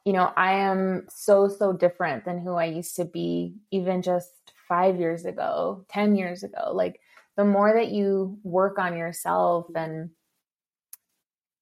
you 0.04 0.12
know, 0.12 0.32
I 0.36 0.54
am 0.54 1.06
so, 1.08 1.48
so 1.48 1.72
different 1.72 2.24
than 2.24 2.38
who 2.38 2.54
I 2.54 2.66
used 2.66 2.96
to 2.96 3.04
be, 3.04 3.54
even 3.70 4.02
just 4.02 4.32
five 4.68 4.98
years 4.98 5.24
ago, 5.24 5.84
10 5.90 6.16
years 6.16 6.42
ago. 6.42 6.72
Like, 6.72 7.00
the 7.36 7.44
more 7.44 7.72
that 7.74 7.90
you 7.90 8.38
work 8.42 8.78
on 8.78 8.96
yourself 8.96 9.66
and 9.74 10.10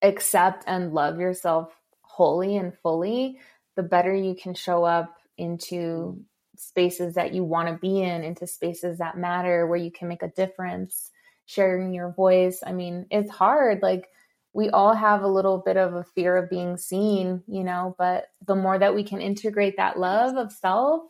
accept 0.03 0.65
and 0.67 0.93
love 0.93 1.21
yourself 1.21 1.73
wholly 2.03 2.57
and 2.57 2.73
fully, 2.83 3.39
the 3.77 3.83
better 3.83 4.15
you 4.15 4.35
can 4.35 4.55
show 4.55 4.85
up 4.85 5.17
into 5.37 6.25
spaces 6.57 7.15
that 7.15 7.35
you 7.35 7.45
want 7.45 7.69
to 7.69 7.75
be 7.75 8.01
in, 8.03 8.25
into 8.25 8.47
spaces 8.47 8.99
that 8.99 9.19
matter, 9.19 9.67
where 9.67 9.79
you 9.79 9.91
can 9.91 10.09
make 10.09 10.23
a 10.23 10.29
difference 10.29 11.11
sharing 11.45 11.93
your 11.93 12.13
voice. 12.13 12.61
I 12.67 12.73
mean, 12.73 13.07
it's 13.11 13.31
hard. 13.31 13.83
Like, 13.83 14.09
we 14.57 14.71
all 14.71 14.95
have 14.95 15.23
a 15.23 15.29
little 15.29 15.59
bit 15.59 15.77
of 15.77 15.95
a 15.95 16.03
fear 16.03 16.35
of 16.35 16.49
being 16.49 16.79
seen, 16.79 17.43
you 17.47 17.63
know, 17.63 17.95
but 17.99 18.29
the 18.47 18.55
more 18.55 18.79
that 18.79 18.95
we 18.95 19.05
can 19.05 19.21
integrate 19.21 19.77
that 19.77 19.99
love 19.99 20.37
of 20.37 20.51
self, 20.51 21.03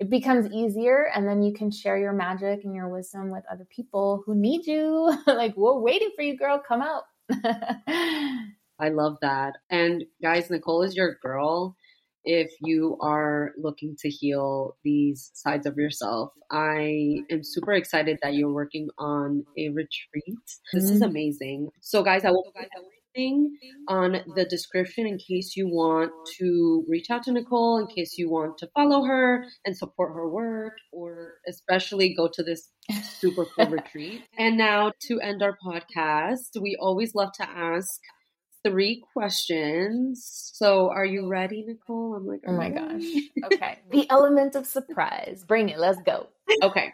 it 0.00 0.10
becomes 0.10 0.50
easier. 0.50 1.08
And 1.14 1.26
then 1.26 1.40
you 1.40 1.52
can 1.52 1.70
share 1.70 1.96
your 1.96 2.12
magic 2.12 2.64
and 2.64 2.74
your 2.74 2.88
wisdom 2.88 3.30
with 3.30 3.44
other 3.50 3.68
people 3.70 4.24
who 4.26 4.34
need 4.34 4.66
you. 4.66 5.16
like, 5.28 5.56
we're 5.56 5.78
waiting 5.78 6.10
for 6.16 6.22
you, 6.22 6.36
girl. 6.36 6.60
Come 6.66 6.82
out. 6.82 7.04
I 8.80 8.88
love 8.88 9.18
that. 9.22 9.58
And 9.70 10.04
guys, 10.20 10.50
Nicole 10.50 10.82
is 10.82 10.96
your 10.96 11.18
girl 11.22 11.76
if 12.28 12.50
you 12.60 12.98
are 13.00 13.52
looking 13.56 13.96
to 14.00 14.10
heal 14.10 14.76
these 14.84 15.30
sides 15.32 15.64
of 15.64 15.78
yourself. 15.78 16.30
I 16.50 17.22
am 17.30 17.40
super 17.42 17.72
excited 17.72 18.18
that 18.22 18.34
you're 18.34 18.52
working 18.52 18.90
on 18.98 19.44
a 19.56 19.70
retreat. 19.70 20.36
This 20.74 20.84
mm-hmm. 20.84 20.94
is 20.94 21.02
amazing. 21.02 21.70
So, 21.80 22.02
guys, 22.02 22.26
I 22.26 22.30
will 22.30 22.44
put 22.54 22.68
everything 22.76 23.56
on 23.88 24.18
the 24.36 24.44
description 24.44 25.06
in 25.06 25.16
case 25.16 25.56
you 25.56 25.68
want 25.68 26.12
to 26.38 26.84
reach 26.86 27.08
out 27.10 27.22
to 27.22 27.32
Nicole, 27.32 27.78
in 27.78 27.86
case 27.86 28.18
you 28.18 28.30
want 28.30 28.58
to 28.58 28.68
follow 28.74 29.04
her 29.04 29.46
and 29.64 29.74
support 29.74 30.12
her 30.12 30.28
work, 30.28 30.74
or 30.92 31.32
especially 31.48 32.14
go 32.14 32.28
to 32.34 32.42
this 32.42 32.68
super 33.04 33.46
cool 33.46 33.66
retreat. 33.70 34.20
And 34.36 34.58
now, 34.58 34.92
to 35.08 35.18
end 35.20 35.42
our 35.42 35.56
podcast, 35.66 36.60
we 36.60 36.76
always 36.78 37.14
love 37.14 37.32
to 37.38 37.48
ask 37.48 37.98
three 38.64 39.02
questions. 39.12 40.52
So, 40.54 40.90
are 40.90 41.04
you 41.04 41.28
ready, 41.28 41.64
Nicole? 41.66 42.14
I'm 42.14 42.26
like, 42.26 42.40
oh 42.46 42.52
my 42.52 42.70
gosh. 42.70 43.02
Okay. 43.52 43.78
the 43.90 44.08
element 44.10 44.54
of 44.56 44.66
surprise. 44.66 45.44
Bring 45.46 45.68
it. 45.68 45.78
Let's 45.78 46.00
go. 46.02 46.26
Okay. 46.62 46.92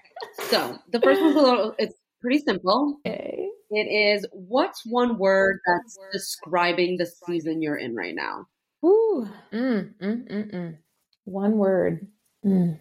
So, 0.50 0.78
the 0.92 1.00
first 1.00 1.20
one's 1.20 1.36
a 1.36 1.40
little, 1.40 1.74
it's 1.78 1.94
pretty 2.20 2.38
simple. 2.38 2.98
Okay. 3.06 3.48
It 3.70 4.16
is 4.16 4.26
what's 4.32 4.84
one 4.86 5.18
word 5.18 5.58
that's 5.66 5.98
describing 6.12 6.96
the 6.96 7.06
season 7.06 7.62
you're 7.62 7.76
in 7.76 7.94
right 7.94 8.14
now? 8.14 8.46
Ooh. 8.84 9.28
Mm, 9.52 9.94
mm, 10.00 10.28
mm, 10.30 10.54
mm. 10.54 10.76
One 11.24 11.56
word. 11.56 12.06
Mm. 12.44 12.78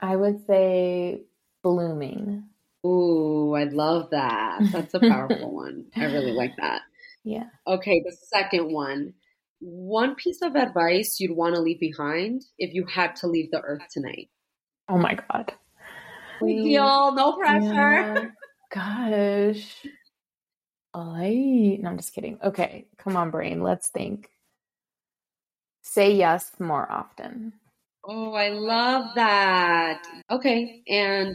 I 0.00 0.16
would 0.16 0.44
say 0.46 1.22
blooming. 1.62 2.44
Ooh, 2.84 3.54
I 3.54 3.64
love 3.64 4.10
that. 4.10 4.60
That's 4.72 4.94
a 4.94 5.00
powerful 5.00 5.52
one. 5.54 5.86
I 5.96 6.04
really 6.04 6.32
like 6.32 6.56
that. 6.58 6.82
Yeah. 7.26 7.46
Okay, 7.66 8.02
the 8.06 8.16
second 8.28 8.72
one. 8.72 9.12
One 9.58 10.14
piece 10.14 10.42
of 10.42 10.54
advice 10.54 11.18
you'd 11.18 11.36
want 11.36 11.56
to 11.56 11.60
leave 11.60 11.80
behind 11.80 12.42
if 12.56 12.72
you 12.72 12.86
had 12.86 13.16
to 13.16 13.26
leave 13.26 13.50
the 13.50 13.60
earth 13.60 13.82
tonight. 13.90 14.28
Oh 14.88 14.96
my 14.96 15.18
God. 15.28 15.52
We 16.40 16.62
feel 16.62 17.12
no 17.12 17.32
pressure. 17.32 17.62
Yeah. 17.64 18.24
Gosh. 18.72 19.86
I 20.94 21.78
no, 21.80 21.90
I'm 21.90 21.96
just 21.96 22.14
kidding. 22.14 22.38
Okay, 22.44 22.86
come 22.96 23.16
on, 23.16 23.30
brain. 23.30 23.60
Let's 23.60 23.88
think. 23.88 24.30
Say 25.82 26.12
yes 26.12 26.52
more 26.60 26.90
often. 26.90 27.54
Oh, 28.04 28.34
I 28.34 28.50
love 28.50 29.16
that. 29.16 30.06
Okay, 30.30 30.82
and 30.88 31.34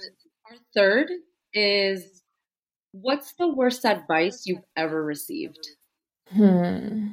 our 0.50 0.58
third 0.74 1.10
is 1.54 2.24
what's 2.94 3.34
the 3.34 3.50
worst 3.50 3.84
advice 3.84 4.44
you've 4.46 4.64
ever 4.78 5.04
received? 5.04 5.60
Hmm. 6.34 7.08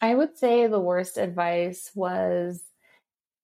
I 0.00 0.14
would 0.14 0.36
say 0.38 0.66
the 0.66 0.80
worst 0.80 1.18
advice 1.18 1.90
was 1.94 2.62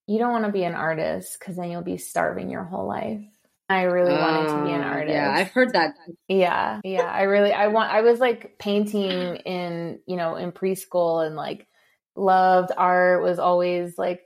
you 0.07 0.19
don't 0.19 0.33
want 0.33 0.47
to 0.47 0.53
be 0.53 0.65
an 0.65 0.75
artist 0.75 1.39
because 1.39 1.57
then 1.57 1.71
you'll 1.71 1.83
be 1.83 1.99
starving 1.99 2.51
your 2.51 2.65
whole 2.65 2.87
life. 2.87 3.23
I 3.69 3.83
really 3.83 4.15
uh, 4.15 4.21
wanted 4.21 4.49
to 4.49 4.65
be 4.65 4.73
an 4.73 4.81
artist. 4.81 5.15
Yeah, 5.15 5.35
I've 5.35 5.51
heard 5.51 5.73
that. 5.73 5.95
Yeah, 6.29 6.81
yeah. 6.85 7.03
I 7.03 7.23
really, 7.23 7.53
I 7.53 7.67
want. 7.67 7.91
I 7.91 8.03
was 8.03 8.21
like 8.21 8.59
painting 8.59 9.37
in, 9.37 9.99
you 10.07 10.17
know, 10.17 10.37
in 10.37 10.53
preschool 10.53 11.27
and 11.27 11.35
like 11.35 11.67
loved 12.15 12.71
art. 12.77 13.23
Was 13.23 13.41
always 13.41 13.99
like 13.99 14.23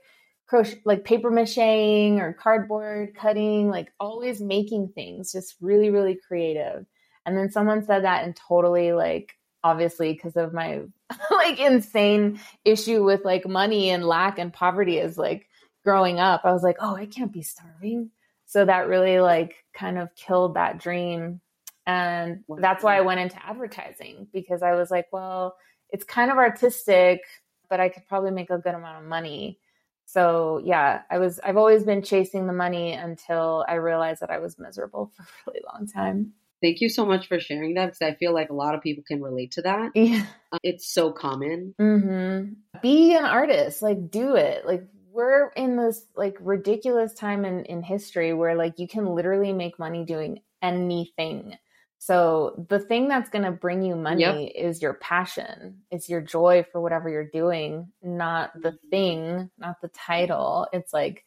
crochet, 0.47 0.81
like 0.85 1.03
paper 1.03 1.31
macheing 1.31 2.19
or 2.19 2.33
cardboard 2.33 3.15
cutting. 3.15 3.69
Like 3.69 3.91
always 3.99 4.39
making 4.39 4.91
things, 4.93 5.31
just 5.31 5.55
really, 5.59 5.89
really 5.89 6.19
creative. 6.27 6.85
And 7.25 7.35
then 7.35 7.51
someone 7.51 7.83
said 7.83 8.03
that 8.03 8.23
and 8.23 8.35
totally 8.35 8.93
like 8.93 9.33
obviously 9.63 10.13
because 10.13 10.35
of 10.35 10.53
my 10.53 10.81
like 11.31 11.59
insane 11.59 12.39
issue 12.65 13.03
with 13.03 13.23
like 13.25 13.47
money 13.47 13.89
and 13.89 14.05
lack 14.05 14.39
and 14.39 14.53
poverty 14.53 14.97
is 14.97 15.17
like 15.17 15.47
growing 15.83 16.19
up 16.19 16.41
i 16.43 16.51
was 16.51 16.63
like 16.63 16.77
oh 16.79 16.95
i 16.95 17.05
can't 17.05 17.33
be 17.33 17.41
starving. 17.41 18.09
So 18.45 18.65
that 18.65 18.89
really 18.89 19.21
like 19.21 19.55
kind 19.73 19.97
of 19.97 20.13
killed 20.13 20.55
that 20.55 20.77
dream. 20.77 21.39
And 21.87 22.43
that's 22.59 22.83
why 22.83 22.97
i 22.97 23.01
went 23.01 23.19
into 23.19 23.43
advertising 23.45 24.27
because 24.33 24.61
i 24.61 24.73
was 24.73 24.91
like 24.91 25.07
well 25.11 25.55
it's 25.89 26.03
kind 26.03 26.31
of 26.31 26.37
artistic 26.37 27.21
but 27.69 27.79
i 27.79 27.89
could 27.89 28.05
probably 28.07 28.31
make 28.31 28.49
a 28.49 28.57
good 28.57 28.75
amount 28.75 29.03
of 29.03 29.09
money. 29.09 29.59
So 30.05 30.61
yeah 30.63 31.01
i 31.09 31.17
was 31.17 31.39
i've 31.43 31.57
always 31.57 31.83
been 31.83 32.03
chasing 32.03 32.45
the 32.45 32.53
money 32.53 32.93
until 32.93 33.65
i 33.67 33.75
realized 33.75 34.21
that 34.21 34.29
i 34.29 34.39
was 34.39 34.59
miserable 34.59 35.11
for 35.15 35.23
a 35.23 35.25
really 35.47 35.61
long 35.73 35.87
time 35.87 36.33
Thank 36.61 36.81
you 36.81 36.89
so 36.89 37.05
much 37.05 37.27
for 37.27 37.39
sharing 37.39 37.73
that 37.73 37.87
because 37.87 38.01
I 38.01 38.15
feel 38.15 38.33
like 38.33 38.49
a 38.49 38.55
lot 38.55 38.75
of 38.75 38.81
people 38.81 39.03
can 39.07 39.21
relate 39.21 39.51
to 39.53 39.63
that. 39.63 39.91
Yeah. 39.95 40.25
Uh, 40.51 40.57
it's 40.63 40.93
so 40.93 41.11
common. 41.11 41.73
Mm-hmm. 41.79 42.79
Be 42.81 43.15
an 43.15 43.25
artist, 43.25 43.81
like 43.81 44.11
do 44.11 44.35
it. 44.35 44.65
Like 44.65 44.83
we're 45.11 45.49
in 45.55 45.75
this 45.75 46.05
like 46.15 46.37
ridiculous 46.39 47.13
time 47.13 47.45
in, 47.45 47.65
in 47.65 47.83
history 47.83 48.33
where 48.33 48.55
like 48.55 48.77
you 48.77 48.87
can 48.87 49.05
literally 49.07 49.53
make 49.53 49.79
money 49.79 50.05
doing 50.05 50.41
anything. 50.61 51.57
So 51.97 52.65
the 52.69 52.79
thing 52.79 53.07
that's 53.07 53.29
going 53.29 53.45
to 53.45 53.51
bring 53.51 53.83
you 53.83 53.95
money 53.95 54.21
yep. 54.21 54.51
is 54.55 54.81
your 54.81 54.95
passion. 54.95 55.81
It's 55.91 56.09
your 56.09 56.21
joy 56.21 56.65
for 56.71 56.81
whatever 56.81 57.09
you're 57.09 57.29
doing, 57.29 57.91
not 58.01 58.53
the 58.59 58.69
mm-hmm. 58.69 58.89
thing, 58.89 59.51
not 59.57 59.81
the 59.81 59.89
title. 59.89 60.67
It's 60.73 60.93
like 60.93 61.23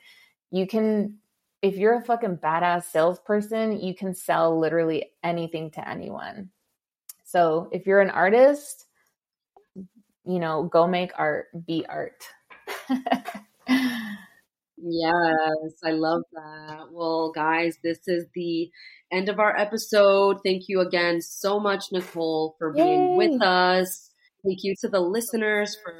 you 0.50 0.66
can 0.66 1.18
if 1.64 1.76
you're 1.78 1.96
a 1.96 2.04
fucking 2.04 2.36
badass 2.36 2.84
salesperson, 2.84 3.80
you 3.80 3.94
can 3.94 4.14
sell 4.14 4.60
literally 4.60 5.12
anything 5.22 5.70
to 5.70 5.88
anyone. 5.88 6.50
So 7.24 7.70
if 7.72 7.86
you're 7.86 8.02
an 8.02 8.10
artist, 8.10 8.84
you 10.26 10.38
know, 10.38 10.64
go 10.64 10.86
make 10.86 11.12
art, 11.16 11.46
be 11.66 11.86
art. 11.88 12.22
yes, 14.76 15.72
I 15.82 15.92
love 15.92 16.20
that. 16.34 16.88
Well, 16.92 17.32
guys, 17.34 17.78
this 17.82 18.00
is 18.06 18.26
the 18.34 18.70
end 19.10 19.30
of 19.30 19.38
our 19.38 19.56
episode. 19.56 20.40
Thank 20.44 20.64
you 20.68 20.80
again 20.80 21.22
so 21.22 21.58
much, 21.58 21.86
Nicole, 21.92 22.56
for 22.58 22.74
being 22.74 23.08
Yay. 23.08 23.16
with 23.16 23.42
us. 23.42 24.10
Thank 24.44 24.58
you 24.64 24.74
to 24.82 24.88
the 24.88 25.00
listeners 25.00 25.78
for 25.82 25.94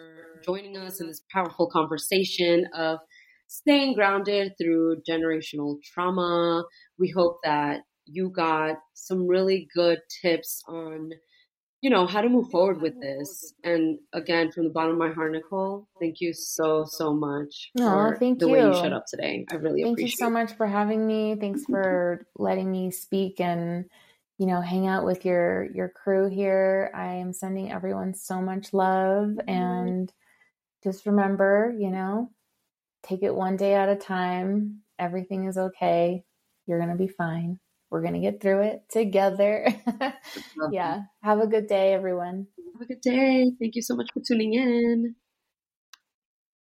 joining 0.44 0.76
us 0.76 1.00
in 1.00 1.06
this 1.06 1.22
powerful 1.32 1.70
conversation 1.70 2.66
of 2.74 2.98
staying 3.46 3.94
grounded 3.94 4.52
through 4.58 5.02
generational 5.08 5.76
trauma. 5.82 6.64
We 6.98 7.10
hope 7.10 7.38
that 7.44 7.82
you 8.06 8.30
got 8.30 8.76
some 8.94 9.26
really 9.26 9.68
good 9.74 9.98
tips 10.22 10.62
on, 10.68 11.10
you 11.80 11.90
know, 11.90 12.06
how 12.06 12.20
to 12.20 12.28
move 12.28 12.50
forward 12.50 12.82
with 12.82 13.00
this. 13.00 13.54
And 13.62 13.98
again, 14.12 14.52
from 14.52 14.64
the 14.64 14.70
bottom 14.70 14.92
of 14.92 14.98
my 14.98 15.12
heart, 15.12 15.32
Nicole, 15.32 15.86
thank 16.00 16.20
you 16.20 16.32
so, 16.34 16.84
so 16.86 17.14
much 17.14 17.70
for 17.76 18.16
thank 18.18 18.38
the 18.38 18.46
you. 18.46 18.52
way 18.52 18.60
you 18.60 18.74
showed 18.74 18.92
up 18.92 19.04
today. 19.08 19.46
I 19.50 19.54
really 19.56 19.82
thank 19.82 19.94
appreciate 19.94 20.14
it. 20.14 20.18
Thank 20.18 20.20
you 20.20 20.26
so 20.26 20.30
much 20.30 20.52
for 20.56 20.66
having 20.66 21.06
me. 21.06 21.36
Thanks 21.40 21.64
for 21.64 22.26
letting 22.36 22.70
me 22.70 22.90
speak 22.90 23.40
and 23.40 23.86
you 24.38 24.46
know 24.46 24.60
hang 24.60 24.86
out 24.86 25.04
with 25.04 25.24
your 25.24 25.68
your 25.74 25.88
crew 25.88 26.28
here 26.28 26.90
i 26.94 27.14
am 27.14 27.32
sending 27.32 27.70
everyone 27.70 28.14
so 28.14 28.40
much 28.40 28.72
love 28.72 29.28
mm-hmm. 29.28 29.48
and 29.48 30.12
just 30.82 31.06
remember 31.06 31.72
you 31.78 31.90
know 31.90 32.30
take 33.04 33.22
it 33.22 33.34
one 33.34 33.56
day 33.56 33.74
at 33.74 33.88
a 33.88 33.96
time. 33.96 34.80
Everything 34.98 35.46
is 35.46 35.56
okay. 35.56 36.24
You're 36.66 36.78
going 36.78 36.90
to 36.90 36.96
be 36.96 37.08
fine. 37.08 37.58
We're 37.90 38.02
going 38.02 38.14
to 38.14 38.20
get 38.20 38.40
through 38.40 38.62
it 38.62 38.82
together. 38.90 39.68
yeah. 40.72 41.02
Have 41.22 41.40
a 41.40 41.46
good 41.46 41.66
day, 41.66 41.92
everyone. 41.92 42.46
Have 42.72 42.82
a 42.82 42.86
good 42.86 43.00
day. 43.00 43.52
Thank 43.60 43.76
you 43.76 43.82
so 43.82 43.94
much 43.94 44.08
for 44.12 44.20
tuning 44.26 44.54
in. 44.54 45.14